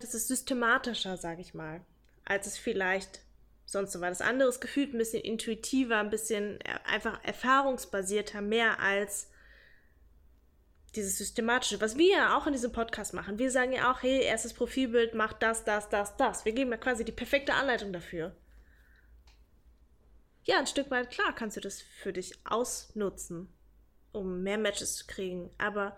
das 0.00 0.14
ist 0.14 0.28
systematischer, 0.28 1.16
sage 1.16 1.40
ich 1.40 1.54
mal, 1.54 1.80
als 2.24 2.46
es 2.46 2.58
vielleicht 2.58 3.20
sonst 3.66 3.92
so 3.92 4.00
war. 4.00 4.08
Das 4.08 4.20
andere 4.20 4.48
ist 4.48 4.60
gefühlt 4.60 4.94
ein 4.94 4.98
bisschen 4.98 5.22
intuitiver, 5.22 5.98
ein 5.98 6.10
bisschen 6.10 6.60
äh, 6.60 6.78
einfach 6.84 7.22
erfahrungsbasierter, 7.24 8.40
mehr 8.40 8.80
als 8.80 9.30
dieses 10.94 11.18
Systematische, 11.18 11.80
was 11.80 11.96
wir 11.98 12.12
ja 12.12 12.36
auch 12.36 12.46
in 12.46 12.52
diesem 12.52 12.72
Podcast 12.72 13.14
machen. 13.14 13.38
Wir 13.38 13.50
sagen 13.50 13.72
ja 13.72 13.90
auch, 13.90 14.02
hey, 14.02 14.22
erstes 14.22 14.54
Profilbild 14.54 15.14
macht 15.14 15.42
das, 15.42 15.64
das, 15.64 15.88
das, 15.88 16.16
das. 16.16 16.44
Wir 16.44 16.52
geben 16.52 16.70
ja 16.70 16.76
quasi 16.76 17.04
die 17.04 17.12
perfekte 17.12 17.54
Anleitung 17.54 17.92
dafür. 17.92 18.36
Ja, 20.44 20.58
ein 20.58 20.66
Stück 20.66 20.90
weit, 20.90 21.10
klar, 21.10 21.34
kannst 21.34 21.56
du 21.56 21.60
das 21.60 21.80
für 21.80 22.12
dich 22.12 22.38
ausnutzen, 22.44 23.48
um 24.12 24.42
mehr 24.42 24.58
Matches 24.58 24.96
zu 24.96 25.06
kriegen. 25.06 25.50
Aber, 25.58 25.96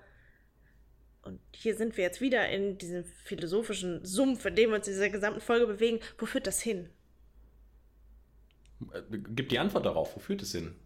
und 1.26 1.40
hier 1.52 1.76
sind 1.76 1.96
wir 1.96 2.04
jetzt 2.04 2.20
wieder 2.20 2.48
in 2.48 2.78
diesem 2.78 3.04
philosophischen 3.04 4.04
Sumpf, 4.04 4.44
in 4.46 4.56
dem 4.56 4.70
wir 4.70 4.76
uns 4.76 4.86
in 4.86 4.94
dieser 4.94 5.10
gesamten 5.10 5.40
Folge 5.40 5.66
bewegen. 5.66 6.00
Wo 6.18 6.26
führt 6.26 6.46
das 6.46 6.60
hin? 6.60 6.88
Gib 9.10 9.48
die 9.48 9.58
Antwort 9.58 9.86
darauf. 9.86 10.14
Wo 10.14 10.20
führt 10.20 10.42
es 10.42 10.52
hin? 10.52 10.76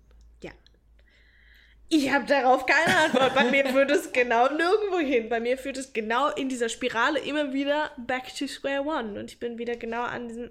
Ich 1.92 2.12
habe 2.12 2.24
darauf 2.24 2.66
keine 2.66 2.96
Antwort. 2.96 3.34
Bei 3.34 3.50
mir 3.50 3.66
führt 3.66 3.90
es 3.90 4.12
genau 4.12 4.46
nirgendwo 4.46 5.00
hin. 5.00 5.28
Bei 5.28 5.40
mir 5.40 5.58
führt 5.58 5.76
es 5.76 5.92
genau 5.92 6.28
in 6.28 6.48
dieser 6.48 6.68
Spirale 6.68 7.18
immer 7.18 7.52
wieder 7.52 7.90
back 7.98 8.32
to 8.38 8.46
square 8.46 8.82
one. 8.82 9.18
Und 9.18 9.32
ich 9.32 9.40
bin 9.40 9.58
wieder 9.58 9.74
genau 9.74 10.04
an 10.04 10.28
diesem, 10.28 10.50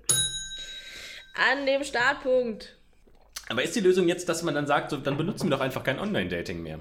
an 1.36 1.65
dem 1.65 1.86
Startpunkt. 1.86 2.78
Aber 3.47 3.63
ist 3.63 3.73
die 3.73 3.80
Lösung 3.80 4.10
jetzt, 4.10 4.28
dass 4.28 4.43
man 4.43 4.54
dann 4.54 4.67
sagt, 4.67 4.91
so, 4.91 4.97
dann 4.97 5.15
benutzen 5.15 5.47
wir 5.47 5.52
doch 5.56 5.62
einfach 5.63 5.86
kein 5.86 5.97
Online-Dating 5.97 6.62
mehr? 6.62 6.80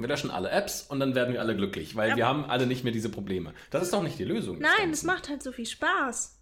Wir 0.00 0.08
löschen 0.08 0.30
alle 0.30 0.50
Apps 0.50 0.82
und 0.82 1.00
dann 1.00 1.14
werden 1.14 1.32
wir 1.32 1.40
alle 1.40 1.56
glücklich, 1.56 1.96
weil 1.96 2.10
ja. 2.10 2.16
wir 2.16 2.26
haben 2.26 2.44
alle 2.44 2.66
nicht 2.66 2.84
mehr 2.84 2.92
diese 2.92 3.08
Probleme. 3.08 3.54
Das 3.70 3.82
ist 3.82 3.92
doch 3.92 4.02
nicht 4.02 4.18
die 4.18 4.24
Lösung. 4.24 4.58
Nein, 4.58 4.90
es 4.90 5.02
macht 5.02 5.28
halt 5.28 5.42
so 5.42 5.52
viel 5.52 5.66
Spaß. 5.66 6.38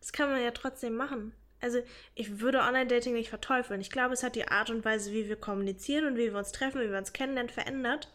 Das 0.00 0.12
kann 0.12 0.30
man 0.30 0.42
ja 0.42 0.50
trotzdem 0.50 0.96
machen 0.96 1.32
also 1.64 1.82
ich 2.14 2.40
würde 2.40 2.60
Online-Dating 2.60 3.14
nicht 3.14 3.30
verteufeln. 3.30 3.80
Ich 3.80 3.90
glaube, 3.90 4.12
es 4.12 4.22
hat 4.22 4.36
die 4.36 4.48
Art 4.48 4.68
und 4.68 4.84
Weise, 4.84 5.12
wie 5.12 5.30
wir 5.30 5.36
kommunizieren 5.36 6.04
und 6.04 6.16
wie 6.16 6.30
wir 6.30 6.36
uns 6.36 6.52
treffen, 6.52 6.80
wie 6.82 6.90
wir 6.90 6.98
uns 6.98 7.14
kennenlernen, 7.14 7.50
verändert. 7.50 8.12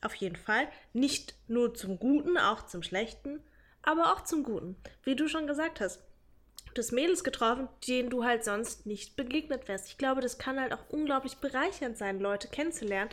Auf 0.00 0.14
jeden 0.14 0.36
Fall. 0.36 0.66
Nicht 0.94 1.34
nur 1.46 1.74
zum 1.74 1.98
Guten, 1.98 2.38
auch 2.38 2.64
zum 2.64 2.82
Schlechten, 2.82 3.40
aber 3.82 4.14
auch 4.14 4.24
zum 4.24 4.42
Guten. 4.42 4.76
Wie 5.02 5.14
du 5.14 5.28
schon 5.28 5.46
gesagt 5.46 5.80
hast. 5.80 6.02
Hast 6.78 6.92
Mädels 6.92 7.24
getroffen, 7.24 7.68
denen 7.86 8.10
du 8.10 8.24
halt 8.24 8.44
sonst 8.44 8.86
nicht 8.86 9.16
begegnet 9.16 9.68
wärst. 9.68 9.88
Ich 9.88 9.98
glaube, 9.98 10.20
das 10.20 10.38
kann 10.38 10.60
halt 10.60 10.72
auch 10.72 10.88
unglaublich 10.88 11.36
bereichernd 11.36 11.96
sein, 11.96 12.20
Leute 12.20 12.48
kennenzulernen, 12.48 13.10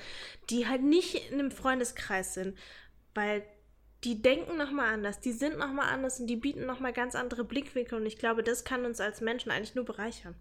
die 0.50 0.68
halt 0.68 0.84
nicht 0.84 1.32
in 1.32 1.40
einem 1.40 1.52
Freundeskreis 1.52 2.34
sind, 2.34 2.58
weil 3.14 3.44
die 4.04 4.22
denken 4.22 4.58
nochmal 4.58 4.94
anders, 4.94 5.20
die 5.20 5.32
sind 5.32 5.58
nochmal 5.58 5.90
anders 5.90 6.20
und 6.20 6.28
die 6.28 6.36
bieten 6.36 6.66
nochmal 6.66 6.94
ganz 6.94 7.16
andere 7.16 7.44
Blickwinkel 7.44 8.00
und 8.00 8.06
ich 8.06 8.18
glaube, 8.18 8.44
das 8.44 8.66
kann 8.66 8.86
uns 8.86 9.00
als 9.00 9.22
Menschen 9.22 9.52
eigentlich 9.52 9.76
nur 9.76 9.86
bereichern. 9.86 10.36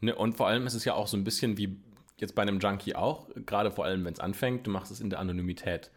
Ne, 0.00 0.14
und 0.14 0.36
vor 0.36 0.46
allem 0.46 0.66
ist 0.66 0.74
es 0.74 0.84
ja 0.84 0.94
auch 0.94 1.08
so 1.08 1.16
ein 1.16 1.24
bisschen 1.24 1.56
wie 1.56 1.80
jetzt 2.18 2.34
bei 2.34 2.42
einem 2.42 2.60
Junkie 2.60 2.94
auch, 2.94 3.28
gerade 3.46 3.70
vor 3.70 3.84
allem, 3.84 4.04
wenn 4.04 4.12
es 4.12 4.20
anfängt, 4.20 4.66
du 4.66 4.70
machst 4.70 4.92
es 4.92 5.00
in 5.00 5.10
der 5.10 5.18
Anonymität. 5.18 5.90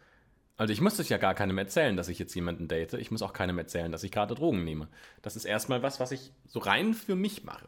Also 0.60 0.74
ich 0.74 0.82
muss 0.82 0.98
das 0.98 1.08
ja 1.08 1.16
gar 1.16 1.34
keinem 1.34 1.56
erzählen, 1.56 1.96
dass 1.96 2.10
ich 2.10 2.18
jetzt 2.18 2.34
jemanden 2.34 2.68
date. 2.68 2.92
Ich 2.92 3.10
muss 3.10 3.22
auch 3.22 3.32
keinem 3.32 3.56
erzählen, 3.56 3.90
dass 3.90 4.04
ich 4.04 4.10
gerade 4.10 4.34
Drogen 4.34 4.62
nehme. 4.62 4.88
Das 5.22 5.34
ist 5.34 5.46
erstmal 5.46 5.82
was, 5.82 6.00
was 6.00 6.12
ich 6.12 6.32
so 6.48 6.58
rein 6.58 6.92
für 6.92 7.16
mich 7.16 7.44
mache. 7.44 7.66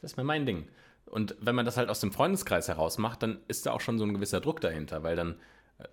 Das 0.00 0.10
ist 0.10 0.16
mal 0.16 0.24
mein 0.24 0.44
Ding. 0.44 0.66
Und 1.06 1.36
wenn 1.40 1.54
man 1.54 1.64
das 1.64 1.76
halt 1.76 1.88
aus 1.88 2.00
dem 2.00 2.10
Freundeskreis 2.10 2.66
heraus 2.66 2.98
macht, 2.98 3.22
dann 3.22 3.38
ist 3.46 3.64
da 3.64 3.70
auch 3.70 3.80
schon 3.80 3.96
so 3.96 4.04
ein 4.04 4.12
gewisser 4.12 4.40
Druck 4.40 4.60
dahinter, 4.60 5.04
weil 5.04 5.14
dann 5.14 5.36
äh, 5.78 5.84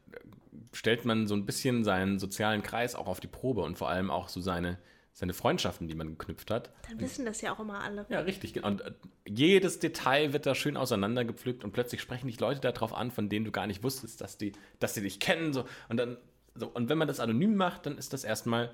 stellt 0.73 1.05
man 1.05 1.27
so 1.27 1.35
ein 1.35 1.45
bisschen 1.45 1.83
seinen 1.83 2.17
sozialen 2.17 2.63
Kreis 2.63 2.95
auch 2.95 3.05
auf 3.05 3.19
die 3.19 3.27
Probe 3.27 3.61
und 3.61 3.77
vor 3.77 3.89
allem 3.89 4.09
auch 4.09 4.27
so 4.27 4.41
seine, 4.41 4.79
seine 5.19 5.33
Freundschaften, 5.33 5.89
die 5.89 5.95
man 5.95 6.17
geknüpft 6.17 6.49
hat. 6.49 6.71
Dann 6.87 7.01
wissen 7.01 7.25
das 7.25 7.41
ja 7.41 7.53
auch 7.53 7.59
immer 7.59 7.81
alle. 7.81 8.05
Ja, 8.07 8.21
richtig. 8.21 8.63
Und 8.63 8.79
äh, 8.79 8.93
jedes 9.27 9.79
Detail 9.79 10.31
wird 10.31 10.45
da 10.45 10.55
schön 10.55 10.77
auseinandergepflückt 10.77 11.65
und 11.65 11.73
plötzlich 11.73 11.99
sprechen 11.99 12.27
dich 12.27 12.39
Leute 12.39 12.61
darauf 12.61 12.93
an, 12.93 13.11
von 13.11 13.27
denen 13.27 13.43
du 13.43 13.51
gar 13.51 13.67
nicht 13.67 13.83
wusstest, 13.83 14.21
dass 14.21 14.37
die, 14.37 14.53
dass 14.79 14.93
die 14.93 15.01
dich 15.01 15.19
kennen. 15.19 15.51
So. 15.51 15.65
Und, 15.89 15.97
dann, 15.97 16.15
so. 16.55 16.67
und 16.67 16.87
wenn 16.87 16.97
man 16.97 17.09
das 17.09 17.19
anonym 17.19 17.55
macht, 17.57 17.85
dann 17.85 17.97
ist 17.97 18.13
das 18.13 18.23
erstmal 18.23 18.73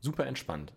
super 0.00 0.26
entspannt. 0.26 0.72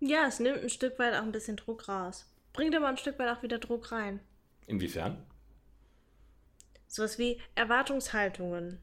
Ja, 0.00 0.26
es 0.26 0.40
nimmt 0.40 0.58
ein 0.58 0.68
Stück 0.68 0.98
weit 0.98 1.14
auch 1.14 1.22
ein 1.22 1.30
bisschen 1.30 1.56
Druck 1.56 1.88
raus. 1.88 2.28
Bringt 2.52 2.74
aber 2.74 2.88
ein 2.88 2.96
Stück 2.96 3.20
weit 3.20 3.28
auch 3.28 3.44
wieder 3.44 3.60
Druck 3.60 3.92
rein. 3.92 4.18
Inwiefern? 4.66 5.22
Sowas 6.88 7.20
wie 7.20 7.40
Erwartungshaltungen. 7.54 8.80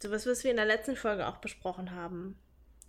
Sowas, 0.00 0.24
was 0.24 0.44
wir 0.44 0.52
in 0.52 0.56
der 0.56 0.66
letzten 0.66 0.94
Folge 0.94 1.26
auch 1.26 1.38
besprochen 1.38 1.90
haben. 1.90 2.38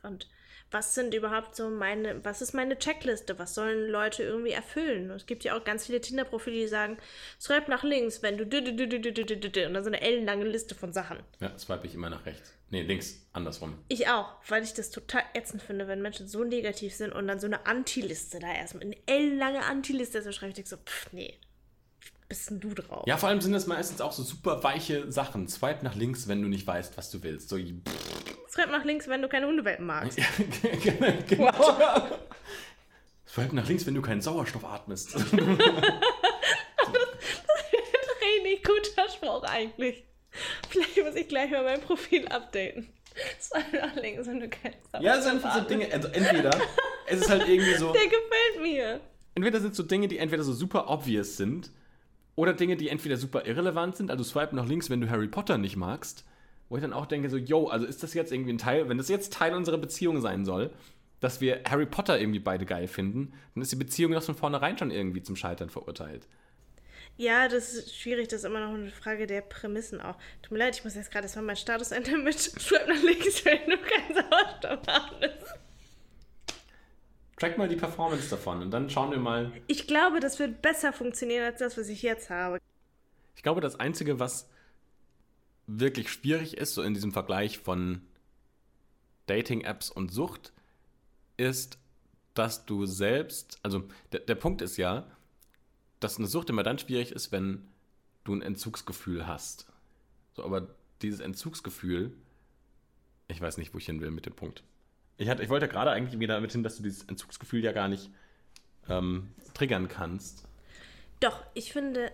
Und 0.04 0.30
was 0.74 0.96
sind 0.96 1.14
überhaupt 1.14 1.56
so 1.56 1.70
meine, 1.70 2.24
was 2.26 2.42
ist 2.42 2.54
meine 2.54 2.78
Checkliste? 2.78 3.38
Was 3.38 3.54
sollen 3.54 3.90
Leute 3.90 4.24
irgendwie 4.24 4.52
erfüllen? 4.52 5.12
Und 5.12 5.18
es 5.18 5.26
gibt 5.26 5.44
ja 5.44 5.56
auch 5.56 5.64
ganz 5.64 5.86
viele 5.86 6.02
Tinder-Profile, 6.02 6.56
die 6.56 6.68
sagen, 6.68 6.98
swipe 7.40 7.70
nach 7.70 7.84
links, 7.84 8.24
wenn 8.24 8.38
du 8.38 8.44
und 8.44 9.74
dann 9.74 9.84
so 9.84 9.90
eine 9.90 10.02
ellenlange 10.02 10.46
Liste 10.46 10.76
von 10.76 10.92
Sachen. 10.92 11.20
Ja, 11.40 11.58
swipe 11.58 11.86
ich 11.86 11.94
immer 11.94 12.10
nach 12.10 12.26
rechts. 12.26 12.54
Nee, 12.72 12.82
links, 12.82 13.24
andersrum. 13.34 13.78
Ich 13.88 14.08
auch, 14.08 14.36
weil 14.48 14.64
ich 14.64 14.74
das 14.74 14.90
total 14.90 15.22
ätzend 15.36 15.62
finde, 15.62 15.88
wenn 15.88 16.02
Menschen 16.02 16.28
so 16.28 16.44
negativ 16.44 16.96
sind 16.96 17.14
und 17.14 17.28
dann 17.28 17.40
so 17.40 17.46
eine 17.46 17.68
Anti-Liste 17.68 18.40
da 18.40 18.52
erstmal, 18.52 18.84
eine 18.84 18.98
ellenlange 19.06 19.64
Anti-Liste, 19.64 20.24
so 20.24 20.32
schreibe 20.32 20.54
ich 20.58 20.68
so, 20.68 20.78
pff, 20.78 21.14
nee, 21.14 21.40
bist 22.34 22.50
denn 22.50 22.60
du 22.60 22.74
drauf? 22.74 23.04
Ja, 23.06 23.18
vor 23.18 23.30
allem 23.30 23.42
sind 23.42 23.52
das 23.52 23.68
meistens 23.68 24.02
auch 24.02 24.12
so 24.12 24.24
super 24.24 24.64
weiche 24.64 25.12
Sachen. 25.12 25.48
Swipe 25.48 25.84
nach 25.84 25.94
links, 25.94 26.28
wenn 26.28 26.42
du 26.42 26.48
nicht 26.48 26.66
weißt, 26.66 26.98
was 26.98 27.12
du 27.12 27.22
willst. 27.22 27.48
So, 27.48 27.58
Swipe 27.58 28.72
nach 28.72 28.84
links, 28.84 29.08
wenn 29.08 29.22
du 29.22 29.28
keine 29.28 29.46
Hundewelpen 29.46 29.86
magst. 29.86 30.18
Ja, 30.18 30.26
genau. 31.28 31.52
Wow. 31.56 32.18
Swipe 33.28 33.56
nach 33.56 33.68
links, 33.68 33.86
wenn 33.86 33.94
du 33.94 34.02
keinen 34.02 34.22
Sauerstoff 34.22 34.66
atmest. 34.66 35.14
das, 35.14 35.22
das 35.30 35.32
ist 35.32 35.44
ein 35.44 35.62
richtig 38.34 38.64
guter 38.64 39.08
Spruch 39.10 39.44
eigentlich. 39.44 40.04
Vielleicht 40.70 41.04
muss 41.04 41.14
ich 41.14 41.28
gleich 41.28 41.52
mal 41.52 41.64
mein 41.64 41.82
Profil 41.82 42.28
updaten. 42.30 42.90
Swipe 43.40 43.78
nach 43.78 43.94
links, 43.96 44.26
wenn 44.26 44.40
du 44.40 44.50
keinen 44.50 44.74
Sauerstoff 44.92 45.02
Ja, 45.04 45.18
es 45.18 45.24
sind 45.24 45.36
einfach 45.36 45.54
so 45.54 45.62
Dinge, 45.62 45.94
also 45.94 46.08
entweder 46.08 46.50
es 47.06 47.22
ist 47.22 47.30
halt 47.30 47.48
irgendwie 47.48 47.76
so... 47.76 47.94
Der 47.94 48.06
gefällt 48.06 48.64
mir. 48.64 49.02
Entweder 49.36 49.60
sind 49.60 49.72
es 49.72 49.78
so 49.78 49.84
Dinge, 49.84 50.08
die 50.08 50.18
entweder 50.18 50.44
so 50.44 50.54
super 50.54 50.90
obvious 50.90 51.38
sind 51.38 51.70
oder 52.36 52.54
Dinge, 52.54 52.76
die 52.76 52.90
entweder 52.90 53.18
super 53.18 53.46
irrelevant 53.46 53.96
sind, 53.96 54.12
also 54.12 54.24
swipe 54.24 54.56
nach 54.56 54.68
links, 54.68 54.90
wenn 54.90 55.02
du 55.02 55.10
Harry 55.10 55.28
Potter 55.28 55.58
nicht 55.58 55.76
magst, 55.76 56.26
wo 56.70 56.76
ich 56.76 56.82
dann 56.82 56.94
auch 56.94 57.06
denke, 57.06 57.30
so, 57.30 57.38
yo, 57.38 57.68
also 57.68 57.86
ist 57.86 58.04
das 58.04 58.14
jetzt 58.14 58.32
irgendwie 58.32 58.54
ein 58.54 58.58
Teil, 58.58 58.90
wenn 58.90 58.98
das 58.98 59.10
jetzt 59.10 59.34
Teil 59.34 59.54
unserer 59.54 59.78
Beziehung 59.78 60.22
sein 60.22 60.46
soll, 60.46 60.72
dass 61.20 61.40
wir 61.40 61.62
Harry 61.70 61.86
Potter 61.86 62.20
irgendwie 62.20 62.40
beide 62.40 62.66
geil 62.66 62.88
finden, 62.88 63.34
dann 63.54 63.62
ist 63.62 63.72
die 63.72 63.78
Beziehung 63.78 64.12
doch 64.12 64.24
von 64.24 64.36
vornherein 64.36 64.78
schon 64.78 64.92
irgendwie 64.92 65.24
zum 65.24 65.36
Scheitern 65.36 65.70
verurteilt. 65.70 66.28
Ja, 67.16 67.48
das 67.48 67.74
ist 67.74 67.96
schwierig, 67.96 68.28
das 68.30 68.40
ist 68.40 68.46
immer 68.46 68.60
noch 68.60 68.74
eine 68.74 68.90
Frage 68.90 69.28
der 69.28 69.42
Prämissen 69.42 70.02
auch. 70.02 70.18
Tut 70.42 70.52
mir 70.52 70.58
leid, 70.58 70.76
ich 70.76 70.84
muss 70.84 70.96
jetzt 70.96 71.12
gerade 71.12 71.26
erstmal 71.26 71.46
meinen 71.46 71.58
Status 71.58 71.92
ändern 71.92 72.24
mit 72.24 72.40
Schreib 72.60 72.88
nach 72.88 73.04
links, 73.04 73.46
wenn 73.46 73.70
du 73.70 73.78
keinen 73.78 74.16
Sauerstoff 74.16 74.80
hast. 74.88 75.60
Track 77.44 77.58
mal 77.58 77.68
die 77.68 77.76
Performance 77.76 78.30
davon 78.30 78.62
und 78.62 78.72
dann 78.72 78.90
schauen 78.90 79.12
wir 79.12 79.18
mal. 79.18 79.52
Ich 79.68 79.86
glaube, 79.86 80.22
das 80.22 80.40
wird 80.40 80.62
besser 80.62 80.94
funktionieren 80.94 81.44
als 81.44 81.60
das, 81.60 81.78
was 81.78 81.90
ich 81.90 82.02
jetzt 82.02 82.30
habe. 82.30 82.58
Ich 83.36 83.44
glaube, 83.44 83.60
das 83.60 83.78
Einzige, 83.78 84.18
was 84.18 84.50
wirklich 85.68 86.10
schwierig 86.10 86.56
ist, 86.56 86.74
so 86.74 86.84
in 86.84 86.94
diesem 86.94 87.12
Vergleich 87.12 87.60
von 87.60 88.02
Dating-Apps 89.26 89.90
und 89.90 90.14
Sucht, 90.14 90.54
ist, 91.36 91.80
dass 92.34 92.66
du 92.66 92.86
selbst, 92.86 93.60
also 93.62 93.90
der, 94.14 94.22
der 94.22 94.36
Punkt 94.36 94.62
ist 94.62 94.78
ja, 94.78 95.06
dass 96.00 96.20
eine 96.20 96.28
Sucht 96.28 96.50
immer 96.50 96.64
dann 96.64 96.80
schwierig 96.80 97.12
ist, 97.12 97.34
wenn 97.34 97.68
du 98.24 98.36
ein 98.36 98.42
Entzugsgefühl 98.42 99.28
hast. 99.28 99.68
So, 100.32 100.46
aber 100.46 100.74
dieses 101.02 101.20
Entzugsgefühl, 101.20 102.16
ich 103.28 103.42
weiß 103.42 103.58
nicht, 103.58 103.74
wo 103.74 103.80
ich 103.80 103.86
hin 103.88 104.00
will 104.00 104.12
mit 104.12 104.26
dem 104.26 104.34
Punkt. 104.34 104.64
Ich, 105.18 105.30
hatte, 105.30 105.44
ich 105.44 105.50
wollte 105.50 105.68
gerade 105.68 105.92
eigentlich 105.92 106.20
wieder 106.20 106.36
damit 106.36 106.52
hin, 106.52 106.64
dass 106.64 106.78
du 106.78 106.84
dieses 106.84 107.04
Entzugsgefühl 107.04 107.64
ja 107.64 107.72
gar 107.72 107.88
nicht 107.88 108.10
ähm, 108.90 109.34
triggern 109.54 109.88
kannst. 109.88 110.46
Doch, 111.20 111.44
ich 111.54 111.72
finde, 111.72 112.12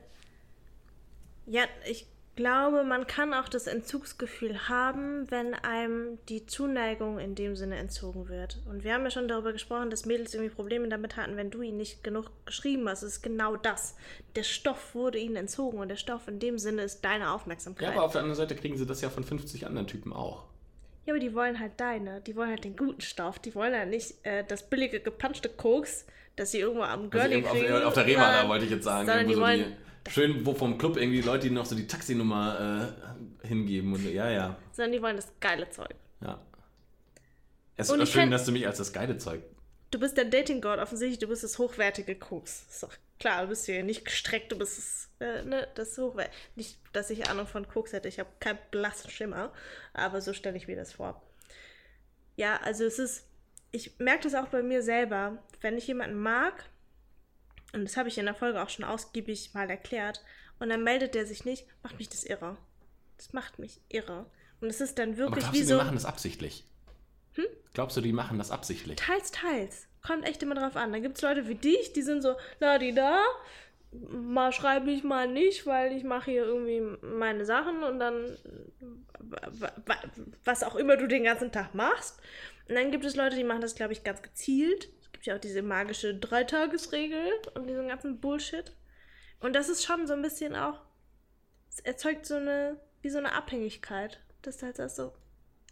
ja, 1.45 1.63
ich 1.89 2.05
glaube, 2.39 2.85
man 2.85 3.05
kann 3.05 3.33
auch 3.33 3.49
das 3.49 3.67
Entzugsgefühl 3.67 4.69
haben, 4.69 5.29
wenn 5.29 5.55
einem 5.55 6.19
die 6.29 6.45
Zuneigung 6.45 7.19
in 7.19 7.35
dem 7.35 7.57
Sinne 7.57 7.75
entzogen 7.75 8.29
wird. 8.29 8.59
Und 8.65 8.85
wir 8.85 8.93
haben 8.93 9.03
ja 9.03 9.12
schon 9.12 9.27
darüber 9.27 9.51
gesprochen, 9.51 9.89
dass 9.89 10.05
Mädels 10.05 10.33
irgendwie 10.33 10.53
Probleme 10.53 10.88
damit 10.88 11.17
hatten, 11.17 11.35
wenn 11.35 11.51
du 11.51 11.62
ihnen 11.62 11.75
nicht 11.75 12.01
genug 12.01 12.31
geschrieben 12.45 12.88
hast. 12.88 13.03
Es 13.03 13.15
ist 13.15 13.23
genau 13.23 13.57
das. 13.57 13.95
Der 14.38 14.43
Stoff 14.43 14.95
wurde 14.95 15.17
ihnen 15.17 15.35
entzogen 15.35 15.79
und 15.79 15.89
der 15.89 15.97
Stoff 15.97 16.29
in 16.29 16.39
dem 16.39 16.57
Sinne 16.59 16.83
ist 16.83 17.03
deine 17.03 17.31
Aufmerksamkeit. 17.31 17.89
Ja, 17.89 17.93
aber 17.95 18.03
auf 18.03 18.13
der 18.13 18.21
anderen 18.21 18.38
Seite 18.38 18.55
kriegen 18.55 18.77
sie 18.77 18.85
das 18.85 19.01
ja 19.01 19.09
von 19.09 19.25
50 19.25 19.65
anderen 19.65 19.88
Typen 19.88 20.13
auch. 20.13 20.45
Ja, 21.10 21.15
aber 21.15 21.19
die 21.19 21.34
wollen 21.34 21.60
halt 21.60 21.72
deine. 21.78 22.22
Die 22.22 22.36
wollen 22.36 22.52
halt 22.52 22.63
den 22.63 22.76
guten 22.76 23.02
Stoff. 23.02 23.39
Die 23.39 23.56
wollen 23.56 23.74
halt 23.74 23.89
nicht 23.89 24.24
äh, 24.24 24.43
das 24.48 24.69
billige 24.69 25.00
gepanschte 25.00 25.50
Koks, 25.50 26.06
das 26.36 26.52
sie 26.52 26.60
irgendwo 26.60 26.84
am 26.84 27.10
Girlie 27.10 27.38
also 27.38 27.50
kriegen. 27.50 27.74
Auf, 27.74 27.86
auf 27.86 27.93
der 27.95 28.06
Rema, 28.06 28.43
da 28.43 28.48
wollte 28.48 28.65
ich 28.65 28.72
jetzt 28.72 28.84
sagen. 28.84 29.08
Sondern 29.08 29.28
die 29.28 29.34
so 29.34 29.41
wollen... 29.41 29.76
Die, 30.06 30.12
schön, 30.12 30.45
wo 30.45 30.54
vom 30.54 30.78
Club 30.78 30.98
irgendwie 30.98 31.22
Leute, 31.22 31.48
die 31.48 31.54
noch 31.56 31.65
so 31.65 31.76
die 31.76 31.88
Taxinummer 31.88 32.93
äh, 33.43 33.48
hingeben. 33.48 33.91
Und, 33.91 34.06
ja, 34.13 34.30
ja. 34.30 34.56
Sondern 34.72 34.91
die 34.91 35.02
wollen 35.02 35.15
das 35.15 35.34
geile 35.39 35.67
Zeug. 35.72 35.95
Ja. 36.22 36.39
Es 37.76 37.89
ist 37.89 38.12
schön, 38.12 38.30
dass 38.30 38.45
du 38.45 38.52
mich 38.52 38.67
als 38.67 38.78
das 38.78 38.93
geile 38.93 39.17
Zeug... 39.17 39.41
Du 39.91 39.99
bist 39.99 40.17
der 40.17 40.25
Dating-God 40.25 40.80
offensichtlich. 40.80 41.19
Du 41.19 41.28
bist 41.28 41.43
das 41.43 41.58
hochwertige 41.58 42.15
Koks. 42.15 42.65
Ist 42.69 42.84
doch 42.84 42.93
klar, 43.19 43.43
du 43.43 43.49
bist 43.49 43.65
hier 43.65 43.84
nicht 43.84 44.06
gestreckt, 44.06 44.52
du 44.52 44.58
bist 44.58 44.78
das, 44.78 45.10
äh, 45.19 45.43
ne, 45.43 45.67
das 45.75 45.97
Hochwert. 45.97 46.32
Nicht, 46.56 46.80
dass 46.93 47.10
ich 47.10 47.30
Ahnung 47.30 47.47
von 47.47 47.67
Koks 47.67 47.93
hätte, 47.93 48.08
ich 48.08 48.19
habe 48.19 48.30
keinen 48.39 48.60
blassen 48.71 49.12
Schimmer, 49.12 49.54
aber 49.93 50.21
so 50.21 50.34
stelle 50.34 50.58
ich 50.58 50.67
mir 50.67 50.75
das 50.75 50.93
vor. 50.93 51.21
Ja, 52.36 52.58
also 52.58 52.86
es 52.86 52.99
ist, 52.99 53.25
ich 53.71 53.99
merke 53.99 54.23
das 54.23 54.36
auch 54.36 54.47
bei 54.47 54.63
mir 54.63 54.82
selber, 54.82 55.43
wenn 55.62 55.78
ich 55.78 55.88
jemanden 55.88 56.17
mag, 56.17 56.65
und 57.73 57.84
das 57.84 57.97
habe 57.97 58.10
ich 58.10 58.17
in 58.17 58.25
der 58.25 58.34
Folge 58.34 58.62
auch 58.62 58.69
schon 58.69 58.86
ausgiebig 58.86 59.54
mal 59.54 59.69
erklärt, 59.69 60.23
und 60.60 60.69
dann 60.69 60.84
meldet 60.84 61.15
der 61.15 61.25
sich 61.25 61.45
nicht, 61.45 61.67
macht 61.84 61.99
mich 61.99 62.10
das 62.10 62.23
irre. 62.23 62.58
Das 63.17 63.34
macht 63.34 63.60
mich 63.60 63.82
irre. 63.89 64.25
Und 64.62 64.69
es 64.69 64.82
ist 64.82 64.97
dann 64.97 65.17
wirklich 65.17 65.45
aber 65.45 65.54
wie 65.54 65.60
du, 65.60 65.65
so. 65.65 65.78
Die 65.78 65.84
machen 65.84 65.95
das 65.95 66.06
absichtlich. 66.06 66.65
Hm? 67.39 67.47
Glaubst 67.73 67.97
du, 67.97 68.02
die 68.02 68.13
machen 68.13 68.38
das 68.38 68.52
absichtlich? 68.52 68.97
Teils, 68.97 69.32
teils. 69.32 69.88
Kommt 70.06 70.25
echt 70.25 70.41
immer 70.43 70.56
drauf 70.56 70.75
an. 70.75 70.91
Da 70.91 70.99
gibt 70.99 71.17
es 71.17 71.21
Leute 71.21 71.47
wie 71.47 71.56
dich, 71.56 71.93
die 71.93 72.02
sind 72.02 72.21
so, 72.21 72.36
la 72.60 72.78
di 72.78 72.93
da, 72.93 73.23
mal 73.91 74.52
schreibe 74.52 74.91
ich 74.91 75.04
mal 75.04 75.28
nicht, 75.28 75.65
weil 75.65 75.93
ich 75.93 76.04
mache 76.04 76.32
hier 76.32 76.45
irgendwie 76.45 76.82
meine 77.02 77.45
Sachen 77.45 77.84
und 77.84 77.99
dann 77.99 78.38
was 80.45 80.63
auch 80.63 80.75
immer 80.75 80.97
du 80.97 81.08
den 81.08 81.23
ganzen 81.23 81.52
Tag 81.52 81.73
machst. 81.73 82.19
Und 82.67 82.75
dann 82.75 82.91
gibt 82.91 83.06
es 83.06 83.15
Leute, 83.15 83.36
die 83.36 83.43
machen 83.43 83.62
das, 83.62 83.75
glaube 83.75 83.93
ich, 83.93 84.04
ganz 84.04 84.21
gezielt. 84.21 84.89
Es 85.02 85.12
gibt 85.12 85.25
ja 85.25 85.36
auch 85.36 85.39
diese 85.39 85.62
magische 85.62 86.15
Dreitagesregel 86.15 87.28
und 87.56 87.67
diesen 87.67 87.88
ganzen 87.88 88.19
Bullshit. 88.19 88.71
Und 89.39 89.54
das 89.54 89.69
ist 89.69 89.86
schon 89.86 90.08
so 90.08 90.13
ein 90.13 90.21
bisschen 90.21 90.56
auch, 90.56 90.82
es 91.69 91.80
erzeugt 91.80 92.25
so 92.25 92.36
eine, 92.36 92.78
wie 93.02 93.10
so 93.10 93.17
eine 93.17 93.34
Abhängigkeit. 93.34 94.19
Das 94.41 94.58
ist 94.58 94.63
halt 94.63 94.80
das 94.80 94.95
so, 94.95 95.13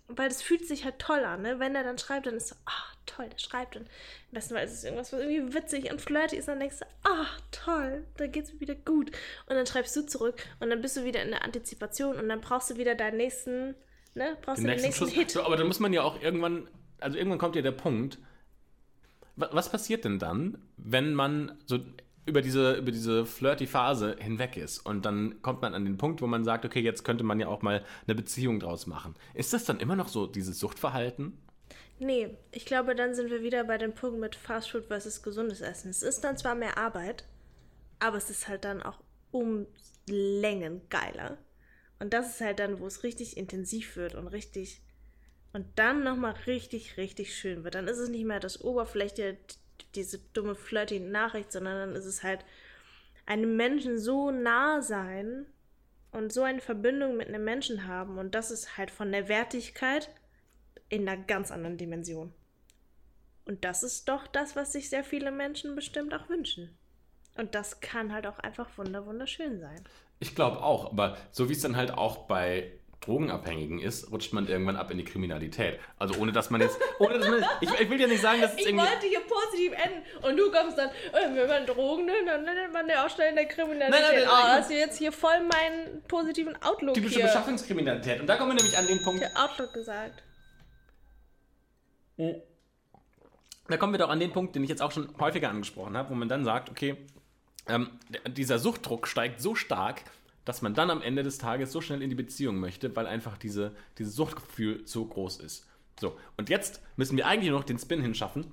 weil 0.08 0.30
das 0.30 0.42
fühlt 0.42 0.66
sich 0.66 0.86
halt 0.86 1.00
toll 1.00 1.20
an, 1.20 1.42
ne? 1.42 1.60
Wenn 1.60 1.76
er 1.76 1.84
dann 1.84 1.98
schreibt, 1.98 2.28
dann 2.28 2.36
ist 2.36 2.50
so, 2.50 2.56
ah, 2.66 2.84
toll, 3.06 3.28
der 3.30 3.40
schreibt. 3.40 3.76
Und 3.76 3.84
am 3.84 4.34
besten 4.34 4.54
Fall 4.54 4.64
ist 4.64 4.74
es 4.74 4.84
irgendwas, 4.84 5.12
was 5.12 5.20
irgendwie 5.20 5.54
witzig 5.54 5.92
und 5.92 6.02
flirty 6.02 6.38
ist. 6.38 6.48
Dann 6.48 6.60
denkst 6.60 6.80
du, 6.80 6.86
ah, 7.10 7.28
toll, 7.52 8.06
da 8.16 8.28
geht's 8.28 8.54
mir 8.54 8.62
wieder 8.62 8.76
gut. 8.76 9.12
Und 9.48 9.56
dann 9.56 9.66
schreibst 9.66 9.96
du 9.96 10.06
zurück 10.06 10.42
und 10.60 10.70
dann 10.70 10.82
bist 10.82 10.96
du 10.96 11.04
wieder 11.04 11.24
in 11.24 11.32
der 11.32 11.44
Antizipation 11.44 12.18
und 12.18 12.30
dann 12.30 12.40
brauchst 12.40 12.70
du 12.70 12.78
wieder 12.78 12.96
deinen 12.96 13.18
nächsten, 13.18 13.76
ne? 14.14 14.38
Brauchst 14.42 14.60
den 14.60 14.68
du 14.68 14.76
den 14.76 14.82
nächsten, 14.82 15.06
nächsten 15.06 15.20
Hit. 15.20 15.38
Aber 15.38 15.58
dann 15.58 15.68
muss 15.68 15.80
man 15.80 15.92
ja 15.92 16.04
auch 16.04 16.22
irgendwann, 16.22 16.70
also 17.00 17.18
irgendwann 17.18 17.40
kommt 17.40 17.56
ja 17.56 17.62
der 17.62 17.72
Punkt, 17.72 18.18
was 19.36 19.70
passiert 19.70 20.04
denn 20.04 20.20
dann, 20.20 20.64
wenn 20.78 21.14
man 21.14 21.58
so 21.66 21.80
über 22.28 22.42
diese, 22.42 22.74
über 22.74 22.92
diese 22.92 23.26
flirty 23.26 23.66
Phase 23.66 24.16
hinweg 24.20 24.58
ist. 24.58 24.80
Und 24.80 25.06
dann 25.06 25.42
kommt 25.42 25.62
man 25.62 25.74
an 25.74 25.86
den 25.86 25.98
Punkt, 25.98 26.22
wo 26.22 26.28
man 26.28 26.44
sagt, 26.44 26.66
okay, 26.66 26.82
jetzt 26.82 27.04
könnte 27.04 27.24
man 27.24 27.40
ja 27.40 27.48
auch 27.48 27.62
mal 27.62 27.84
eine 28.06 28.16
Beziehung 28.16 28.60
draus 28.60 28.86
machen. 28.86 29.16
Ist 29.34 29.54
das 29.54 29.66
dann 29.66 29.80
immer 29.80 29.96
noch 29.96 30.10
so 30.10 30.28
dieses 30.28 30.60
Suchtverhalten? 30.60 31.38
Nee, 32.00 32.38
ich 32.52 32.66
glaube, 32.66 32.94
dann 32.94 33.16
sind 33.16 33.32
wir 33.32 33.42
wieder 33.42 33.64
bei 33.64 33.78
dem 33.78 33.94
Punkt 33.94 34.20
mit 34.20 34.36
Fastfood 34.36 34.86
versus 34.86 35.24
gesundes 35.24 35.62
Essen. 35.62 35.90
Es 35.90 36.04
ist 36.04 36.22
dann 36.24 36.38
zwar 36.38 36.54
mehr 36.54 36.78
Arbeit, 36.78 37.24
aber 38.00 38.18
es 38.18 38.30
ist 38.30 38.48
halt 38.48 38.66
dann 38.66 38.84
auch 38.84 39.00
um 39.32 39.66
Längen 40.08 40.82
geiler. 40.90 41.38
Und 42.00 42.14
das 42.14 42.36
ist 42.36 42.42
halt 42.42 42.60
dann, 42.60 42.80
wo 42.80 42.86
es 42.86 43.04
richtig 43.04 43.38
intensiv 43.38 43.96
wird 43.96 44.14
und 44.14 44.28
richtig 44.28 44.82
und 45.54 45.66
dann 45.76 46.04
nochmal 46.04 46.36
richtig, 46.46 46.98
richtig 46.98 47.36
schön 47.36 47.64
wird. 47.64 47.74
Dann 47.74 47.88
ist 47.88 47.98
es 47.98 48.10
nicht 48.10 48.26
mehr 48.26 48.40
das 48.40 48.64
Oberfläche, 48.64 49.38
diese 49.96 50.20
dumme 50.34 50.56
flirty 50.56 51.00
Nachricht, 51.00 51.52
sondern 51.52 51.78
dann 51.78 51.96
ist 51.96 52.06
es 52.06 52.24
halt 52.24 52.46
einem 53.26 53.56
Menschen 53.56 53.98
so 53.98 54.32
nah 54.32 54.82
sein 54.82 55.46
und 56.12 56.32
so 56.32 56.44
eine 56.44 56.62
Verbindung 56.62 57.18
mit 57.18 57.28
einem 57.28 57.44
Menschen 57.44 57.88
haben 57.88 58.18
und 58.18 58.36
das 58.36 58.52
ist 58.52 58.78
halt 58.78 58.92
von 58.92 59.12
der 59.12 59.28
Wertigkeit 59.28 60.10
in 60.90 61.08
einer 61.08 61.22
ganz 61.22 61.52
anderen 61.52 61.78
Dimension. 61.78 62.34
Und 63.46 63.64
das 63.64 63.84
ist 63.84 64.10
doch 64.10 64.28
das, 64.28 64.56
was 64.56 64.74
sich 64.74 64.90
sehr 64.90 65.04
viele 65.04 65.32
Menschen 65.32 65.76
bestimmt 65.76 66.14
auch 66.14 66.30
wünschen. 66.30 66.78
Und 67.36 67.56
das 67.56 67.80
kann 67.80 68.12
halt 68.12 68.28
auch 68.28 68.40
einfach 68.40 68.70
wunderschön 68.78 69.60
sein. 69.60 69.84
Ich 70.20 70.36
glaube 70.36 70.62
auch, 70.62 70.92
aber 70.92 71.18
so 71.32 71.48
wie 71.48 71.54
es 71.54 71.62
dann 71.62 71.78
halt 71.78 71.92
auch 71.92 72.28
bei 72.28 72.72
Drogenabhängigen 73.08 73.80
ist, 73.80 74.12
rutscht 74.12 74.34
man 74.34 74.48
irgendwann 74.48 74.76
ab 74.76 74.92
in 74.92 74.98
die 74.98 75.06
Kriminalität. 75.06 75.80
Also 75.98 76.20
ohne 76.20 76.32
dass 76.34 76.50
man 76.50 76.60
jetzt, 76.60 76.78
ohne 77.00 77.18
dass 77.18 77.28
man, 77.28 77.44
ich, 77.62 77.70
ich 77.80 77.90
will 77.90 78.00
ja 78.00 78.08
nicht 78.08 78.22
sagen, 78.22 78.42
dass 78.42 78.54
es 78.54 78.60
ich 78.60 78.68
irgendwie... 78.68 78.86
Ich 78.86 78.92
wollte 78.92 79.08
hier 79.08 79.22
positiv 79.22 79.72
enden 79.72 80.26
und 80.26 80.38
du 80.38 80.52
kommst 80.52 80.78
dann, 80.78 80.90
äh, 80.90 81.36
wenn 81.36 81.48
man 81.48 81.66
Drogen 81.66 82.06
nimmt, 82.06 82.28
dann 82.28 82.44
nennt 82.44 82.74
man 82.74 82.88
ja 82.88 83.06
auch 83.06 83.10
schnell 83.10 83.30
in 83.30 83.36
der 83.36 83.46
Kriminalität. 83.46 83.92
Nein, 83.92 84.02
nein, 84.02 84.26
nein, 84.26 84.30
oh, 84.30 84.48
hast 84.48 84.70
du 84.70 84.76
jetzt 84.76 84.98
hier 84.98 85.12
voll 85.12 85.40
meinen 85.40 86.04
positiven 86.08 86.62
Outlook 86.62 86.96
Typische 86.96 87.16
hier. 87.16 87.26
Beschaffungskriminalität. 87.26 88.20
Und 88.20 88.28
da 88.28 88.36
kommen 88.36 88.52
wir 88.52 88.56
nämlich 88.56 88.78
an 88.78 88.88
den 88.88 89.02
Punkt... 89.02 89.22
Der 89.22 89.32
Outlook 89.42 89.74
gesagt. 89.74 90.24
Hm. 92.18 92.36
da 93.68 93.78
kommen 93.78 93.94
wir 93.94 94.00
doch 94.00 94.10
an 94.10 94.20
den 94.20 94.34
Punkt, 94.34 94.56
den 94.56 94.64
ich 94.64 94.70
jetzt 94.70 94.82
auch 94.82 94.92
schon 94.92 95.08
häufiger 95.20 95.50
angesprochen 95.50 95.96
habe, 95.96 96.10
wo 96.10 96.16
man 96.16 96.28
dann 96.28 96.44
sagt, 96.44 96.70
okay, 96.70 96.98
ähm, 97.68 97.92
dieser 98.28 98.60
Suchtdruck 98.60 99.08
steigt 99.08 99.42
so 99.42 99.56
stark, 99.56 100.02
dass 100.48 100.62
man 100.62 100.74
dann 100.74 100.90
am 100.90 101.02
Ende 101.02 101.24
des 101.24 101.40
Tages 101.40 101.74
so 101.74 101.82
schnell 101.82 102.02
in 102.02 102.10
die 102.10 102.16
Beziehung 102.16 102.58
möchte, 102.58 102.96
weil 102.96 103.06
einfach 103.06 103.38
diese, 103.38 103.76
dieses 103.98 104.16
Suchtgefühl 104.16 104.88
so 104.88 105.06
groß 105.06 105.42
ist. 105.42 105.68
So, 106.00 106.18
und 106.38 106.48
jetzt 106.48 106.82
müssen 106.96 107.18
wir 107.18 107.28
eigentlich 107.28 107.52
noch 107.52 107.66
den 107.66 107.78
Spin 107.78 108.02
hinschaffen, 108.02 108.46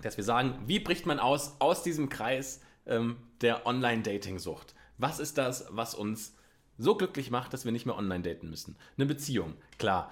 dass 0.00 0.16
wir 0.16 0.24
sagen, 0.24 0.58
wie 0.66 0.80
bricht 0.80 1.04
man 1.04 1.18
aus 1.18 1.60
aus 1.60 1.82
diesem 1.82 2.08
Kreis 2.08 2.62
ähm, 2.86 3.18
der 3.42 3.66
Online-Dating-Sucht? 3.66 4.74
Was 4.96 5.18
ist 5.18 5.36
das, 5.36 5.66
was 5.68 5.94
uns 5.94 6.34
so 6.78 6.96
glücklich 6.96 7.30
macht, 7.30 7.52
dass 7.52 7.66
wir 7.66 7.72
nicht 7.72 7.84
mehr 7.84 7.98
online 7.98 8.22
daten 8.22 8.48
müssen? 8.48 8.76
Eine 8.96 9.04
Beziehung, 9.04 9.54
klar, 9.76 10.10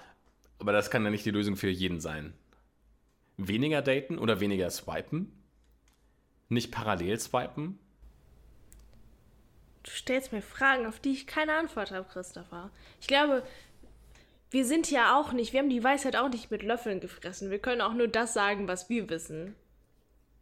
aber 0.59 0.71
das 0.71 0.91
kann 0.91 1.03
ja 1.03 1.09
nicht 1.09 1.25
die 1.25 1.31
Lösung 1.31 1.55
für 1.55 1.69
jeden 1.69 1.99
sein. 1.99 2.33
Weniger 3.37 3.81
daten 3.81 4.19
oder 4.19 4.39
weniger 4.39 4.69
swipen? 4.69 5.31
Nicht 6.47 6.71
parallel 6.71 7.19
swipen? 7.19 7.79
Du 9.87 9.93
stellst 9.93 10.33
mir 10.33 10.41
Fragen, 10.41 10.85
auf 10.85 10.99
die 10.99 11.13
ich 11.13 11.27
keine 11.27 11.53
Antwort 11.53 11.91
habe, 11.91 12.05
Christopher. 12.11 12.71
Ich 12.99 13.07
glaube, 13.07 13.41
wir 14.51 14.65
sind 14.65 14.91
ja 14.91 15.17
auch 15.17 15.31
nicht, 15.31 15.53
wir 15.53 15.61
haben 15.61 15.69
die 15.69 15.83
Weisheit 15.83 16.17
auch 16.17 16.27
nicht 16.27 16.51
mit 16.51 16.61
Löffeln 16.61 16.99
gefressen. 16.99 17.51
Wir 17.51 17.59
können 17.59 17.79
auch 17.79 17.93
nur 17.93 18.09
das 18.09 18.33
sagen, 18.33 18.67
was 18.67 18.89
wir 18.89 19.09
wissen. 19.09 19.55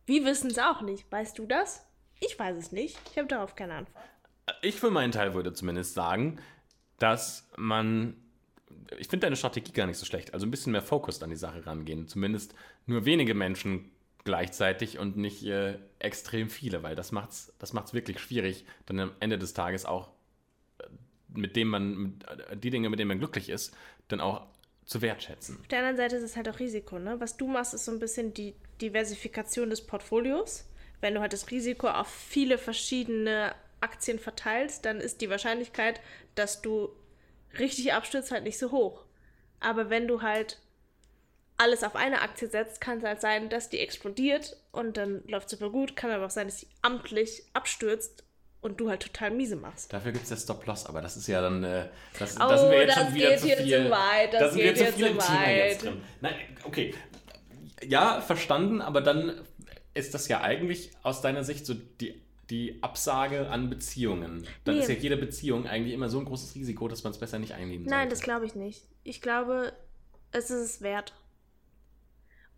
Wir 0.07 0.25
wissen 0.25 0.49
es 0.49 0.57
auch 0.57 0.81
nicht. 0.81 1.11
Weißt 1.11 1.37
du 1.37 1.45
das? 1.45 1.85
Ich 2.19 2.39
weiß 2.39 2.57
es 2.57 2.71
nicht. 2.71 2.97
Ich 3.11 3.19
habe 3.19 3.27
darauf 3.27 3.55
keine 3.55 3.75
Antwort. 3.75 4.03
Ich 4.63 4.79
für 4.79 4.89
meinen 4.89 5.11
Teil 5.11 5.35
würde 5.35 5.53
zumindest 5.53 5.93
sagen, 5.93 6.39
dass 6.97 7.47
man. 7.55 8.15
Ich 8.97 9.09
finde 9.09 9.27
deine 9.27 9.35
Strategie 9.35 9.73
gar 9.73 9.85
nicht 9.85 9.97
so 9.97 10.05
schlecht. 10.05 10.33
Also 10.33 10.47
ein 10.47 10.51
bisschen 10.51 10.71
mehr 10.71 10.81
Fokus 10.81 11.21
an 11.21 11.29
die 11.29 11.35
Sache 11.35 11.65
rangehen. 11.65 12.07
Zumindest 12.07 12.55
nur 12.87 13.05
wenige 13.05 13.35
Menschen 13.35 13.91
gleichzeitig 14.25 14.99
und 14.99 15.15
nicht 15.15 15.45
äh, 15.45 15.77
extrem 15.99 16.49
viele, 16.49 16.83
weil 16.83 16.95
das 16.95 17.11
macht 17.11 17.29
es 17.29 17.53
das 17.59 17.71
macht's 17.71 17.93
wirklich 17.93 18.19
schwierig, 18.19 18.65
dann 18.87 18.99
am 18.99 19.11
Ende 19.21 19.37
des 19.37 19.53
Tages 19.53 19.85
auch 19.85 20.09
äh, 20.79 20.87
mit 21.29 21.55
dem 21.55 21.69
man, 21.69 21.95
mit, 21.95 22.27
äh, 22.27 22.57
die 22.57 22.71
Dinge, 22.71 22.89
mit 22.89 22.99
denen 22.99 23.07
man 23.07 23.19
glücklich 23.19 23.49
ist, 23.49 23.73
dann 24.09 24.19
auch 24.19 24.47
zu 24.85 25.01
wertschätzen. 25.01 25.59
Auf 25.61 25.67
der 25.67 25.79
anderen 25.79 25.97
Seite 25.97 26.17
ist 26.17 26.23
es 26.23 26.35
halt 26.35 26.49
auch 26.49 26.59
Risiko, 26.59 26.99
ne? 26.99 27.19
Was 27.19 27.37
du 27.37 27.47
machst, 27.47 27.73
ist 27.73 27.85
so 27.85 27.91
ein 27.91 27.99
bisschen 27.99 28.33
die 28.33 28.55
Diversifikation 28.81 29.69
des 29.69 29.85
Portfolios. 29.85 30.65
Wenn 31.01 31.13
du 31.13 31.21
halt 31.21 31.33
das 31.33 31.49
Risiko 31.51 31.87
auf 31.87 32.07
viele 32.07 32.57
verschiedene 32.57 33.53
Aktien 33.79 34.19
verteilst, 34.19 34.85
dann 34.85 34.99
ist 34.99 35.21
die 35.21 35.29
Wahrscheinlichkeit, 35.29 36.01
dass 36.35 36.61
du 36.61 36.89
richtig 37.57 37.93
abstürzt, 37.93 38.31
halt 38.31 38.43
nicht 38.43 38.57
so 38.57 38.71
hoch. 38.71 39.05
Aber 39.59 39.89
wenn 39.89 40.07
du 40.07 40.21
halt 40.21 40.59
alles 41.57 41.83
auf 41.83 41.95
eine 41.95 42.21
Aktie 42.21 42.49
setzt, 42.49 42.81
kann 42.81 42.97
es 42.99 43.03
halt 43.03 43.21
sein, 43.21 43.49
dass 43.49 43.69
die 43.69 43.79
explodiert 43.79 44.57
und 44.71 44.97
dann 44.97 45.23
läuft 45.27 45.49
super 45.49 45.69
gut. 45.69 45.95
Kann 45.95 46.11
aber 46.11 46.25
auch 46.25 46.29
sein, 46.31 46.47
dass 46.47 46.59
sie 46.59 46.67
amtlich 46.81 47.43
abstürzt 47.53 48.23
und 48.61 48.79
du 48.79 48.89
halt 48.89 49.01
total 49.03 49.31
miese 49.31 49.55
machst. 49.55 49.93
Dafür 49.93 50.11
gibt 50.11 50.23
es 50.25 50.31
ja 50.31 50.37
Stop-Loss, 50.37 50.85
aber 50.87 51.01
das 51.01 51.15
ist 51.17 51.27
ja 51.27 51.39
dann, 51.41 51.63
äh, 51.63 51.87
das, 52.19 52.35
Oh, 52.35 52.39
da 52.39 52.57
sind 52.57 52.71
wir 52.71 52.79
jetzt 52.81 52.97
das 52.97 53.03
schon 53.05 53.13
wieder 53.15 53.29
geht 53.29 53.39
zu 53.39 53.45
hier 53.47 53.57
viel. 53.57 53.83
zu 53.85 53.89
weit, 53.91 54.33
das 54.33 54.39
da 54.41 54.49
sind 54.49 54.57
wir 54.57 54.73
geht 54.73 54.77
zu 54.77 54.83
hier 54.83 54.93
viel 54.93 55.05
zu 55.05 55.11
im 55.11 55.19
Thema 55.19 55.49
jetzt 55.49 55.85
weit. 55.85 55.91
drin. 55.93 56.01
Nein, 56.21 56.35
okay. 56.63 56.95
Ja, 57.83 58.21
verstanden, 58.21 58.81
aber 58.81 59.01
dann 59.01 59.41
ist 59.93 60.13
das 60.13 60.27
ja 60.27 60.41
eigentlich 60.41 60.91
aus 61.03 61.21
deiner 61.21 61.43
Sicht 61.43 61.65
so 61.65 61.73
die, 61.73 62.19
die 62.49 62.79
Absage 62.81 63.49
an 63.49 63.69
Beziehungen. 63.69 64.45
Dann 64.65 64.75
Nee. 64.75 64.81
ist 64.81 64.89
ja 64.89 64.95
jede 64.95 65.15
Beziehung 65.17 65.67
eigentlich 65.67 65.93
immer 65.93 66.09
so 66.09 66.19
ein 66.19 66.25
großes 66.25 66.55
Risiko, 66.55 66.87
dass 66.87 67.03
man 67.03 67.11
es 67.11 67.19
besser 67.19 67.39
nicht 67.39 67.53
eingehen 67.53 67.83
sollte. 67.83 67.91
Nein, 67.91 68.09
das 68.09 68.21
glaube 68.21 68.45
ich 68.45 68.55
nicht. 68.55 68.83
Ich 69.03 69.21
glaube, 69.21 69.73
es 70.31 70.49
ist 70.49 70.59
es 70.75 70.81
wert. 70.81 71.13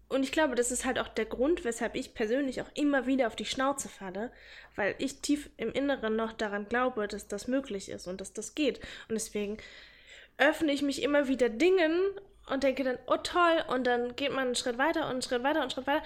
Und 0.10 0.24
ich 0.24 0.32
glaube, 0.32 0.55
das 0.55 0.72
ist 0.72 0.86
halt 0.86 0.99
auch 0.99 1.10
der 1.10 1.26
Grund, 1.26 1.66
weshalb 1.66 1.95
ich 1.95 2.14
persönlich 2.14 2.62
auch 2.62 2.70
immer 2.76 3.08
wieder 3.08 3.28
auf 3.28 3.36
die 3.36 3.45
Schnauze 3.45 3.89
falle, 3.89 4.32
weil 4.76 4.95
ich 4.99 5.20
tief 5.20 5.49
im 5.58 5.72
Inneren 5.74 6.16
noch 6.16 6.32
daran 6.32 6.70
glaube, 6.70 7.08
dass 7.08 7.28
das 7.28 7.47
möglich 7.47 7.89
ist 7.89 8.08
und 8.08 8.22
dass 8.22 8.32
das 8.32 8.55
geht. 8.55 8.80
Und 9.10 9.16
deswegen 9.16 9.58
öffne 10.38 10.72
ich 10.72 10.82
mich 10.82 11.03
immer 11.03 11.28
wieder 11.28 11.49
Dingen 11.49 11.99
und 12.49 12.64
denke 12.64 12.84
dann, 12.84 12.97
oh 13.08 13.18
toll, 13.18 13.64
und 13.68 13.86
dann 13.86 14.16
geht 14.16 14.32
man 14.32 14.45
einen 14.45 14.55
Schritt 14.55 14.78
weiter 14.78 15.01
und 15.05 15.12
einen 15.12 15.22
Schritt 15.22 15.43
weiter 15.43 15.58
und 15.58 15.64
einen 15.64 15.72
Schritt 15.72 15.88
weiter. 15.88 16.03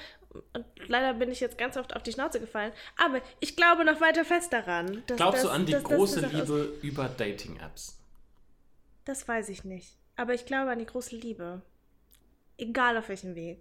Und 0.54 0.66
leider 0.88 1.14
bin 1.14 1.32
ich 1.32 1.40
jetzt 1.40 1.58
ganz 1.58 1.78
oft 1.78 1.96
auf 1.96 2.02
die 2.02 2.12
Schnauze 2.12 2.40
gefallen. 2.40 2.72
Aber 2.98 3.22
ich 3.40 3.56
glaube 3.56 3.86
noch 3.86 4.02
weiter 4.02 4.26
fest 4.26 4.52
daran. 4.52 5.04
Glaubst 5.06 5.44
dass, 5.44 5.44
du 5.44 5.50
an 5.50 5.66
die 5.68 5.74
dass 5.74 5.84
große 5.84 6.22
das 6.22 6.32
Liebe 6.32 6.74
über 6.82 7.08
Dating-Apps? 7.08 8.00
Das 9.06 9.28
weiß 9.28 9.50
ich 9.50 9.64
nicht. 9.64 9.96
Aber 10.16 10.34
ich 10.34 10.46
glaube 10.46 10.72
an 10.72 10.80
die 10.80 10.86
große 10.86 11.16
Liebe. 11.16 11.62
Egal 12.58 12.98
auf 12.98 13.10
welchem 13.10 13.36
Weg. 13.36 13.60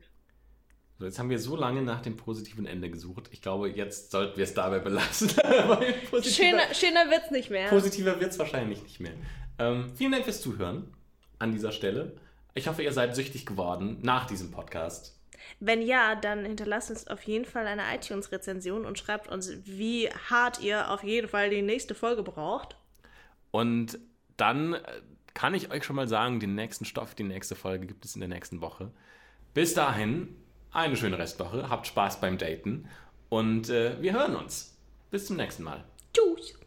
So, 1.01 1.07
jetzt 1.07 1.19
haben 1.19 1.31
wir 1.31 1.39
so 1.39 1.57
lange 1.57 1.81
nach 1.81 2.03
dem 2.03 2.19
positiven 2.19 2.67
Ende 2.67 2.91
gesucht. 2.91 3.31
Ich 3.33 3.41
glaube, 3.41 3.71
jetzt 3.71 4.11
sollten 4.11 4.37
wir 4.37 4.45
es 4.45 4.53
dabei 4.53 4.81
belassen. 4.81 5.31
Schöner, 6.23 6.75
schöner 6.75 7.11
wird's 7.11 7.31
nicht 7.31 7.49
mehr. 7.49 7.71
Positiver 7.71 8.21
wird 8.21 8.33
es 8.33 8.39
wahrscheinlich 8.39 8.83
nicht 8.83 9.01
mehr. 9.01 9.15
Ähm, 9.59 9.91
vielen 9.97 10.13
Dank 10.13 10.25
fürs 10.25 10.43
Zuhören 10.43 10.93
an 11.39 11.53
dieser 11.53 11.73
Stelle. 11.73 12.19
Ich 12.53 12.69
hoffe, 12.69 12.83
ihr 12.83 12.93
seid 12.93 13.17
süchtig 13.17 13.47
geworden 13.47 13.97
nach 14.03 14.27
diesem 14.27 14.51
Podcast. 14.51 15.19
Wenn 15.59 15.81
ja, 15.81 16.17
dann 16.17 16.45
hinterlasst 16.45 16.91
uns 16.91 17.09
auf 17.09 17.23
jeden 17.23 17.47
Fall 17.47 17.67
eine 17.67 17.85
iTunes-Rezension 17.95 18.85
und 18.85 18.99
schreibt 18.99 19.27
uns, 19.29 19.55
wie 19.65 20.11
hart 20.29 20.61
ihr 20.61 20.91
auf 20.91 21.03
jeden 21.03 21.29
Fall 21.29 21.49
die 21.49 21.63
nächste 21.63 21.95
Folge 21.95 22.23
braucht. 22.23 22.77
Und 23.53 23.99
dann 24.37 24.75
äh, 24.75 24.81
kann 25.33 25.55
ich 25.55 25.71
euch 25.71 25.83
schon 25.83 25.97
mal 25.97 26.09
sagen, 26.09 26.41
den 26.41 26.55
nächsten 26.55 26.85
Stoff, 26.85 27.15
die 27.15 27.23
nächste 27.23 27.55
Folge 27.55 27.87
gibt 27.87 28.05
es 28.05 28.17
in 28.17 28.21
der 28.21 28.29
nächsten 28.29 28.61
Woche. 28.61 28.91
Bis 29.55 29.73
dahin, 29.73 30.37
eine 30.73 30.97
schöne 30.97 31.19
Restwoche, 31.19 31.69
habt 31.69 31.87
Spaß 31.87 32.21
beim 32.21 32.39
Daten 32.39 32.89
und 33.29 33.69
äh, 33.69 34.01
wir 34.01 34.13
hören 34.13 34.37
uns. 34.37 34.77
Bis 35.11 35.27
zum 35.27 35.37
nächsten 35.37 35.65
Mal. 35.65 35.83
Tschüss. 36.13 36.60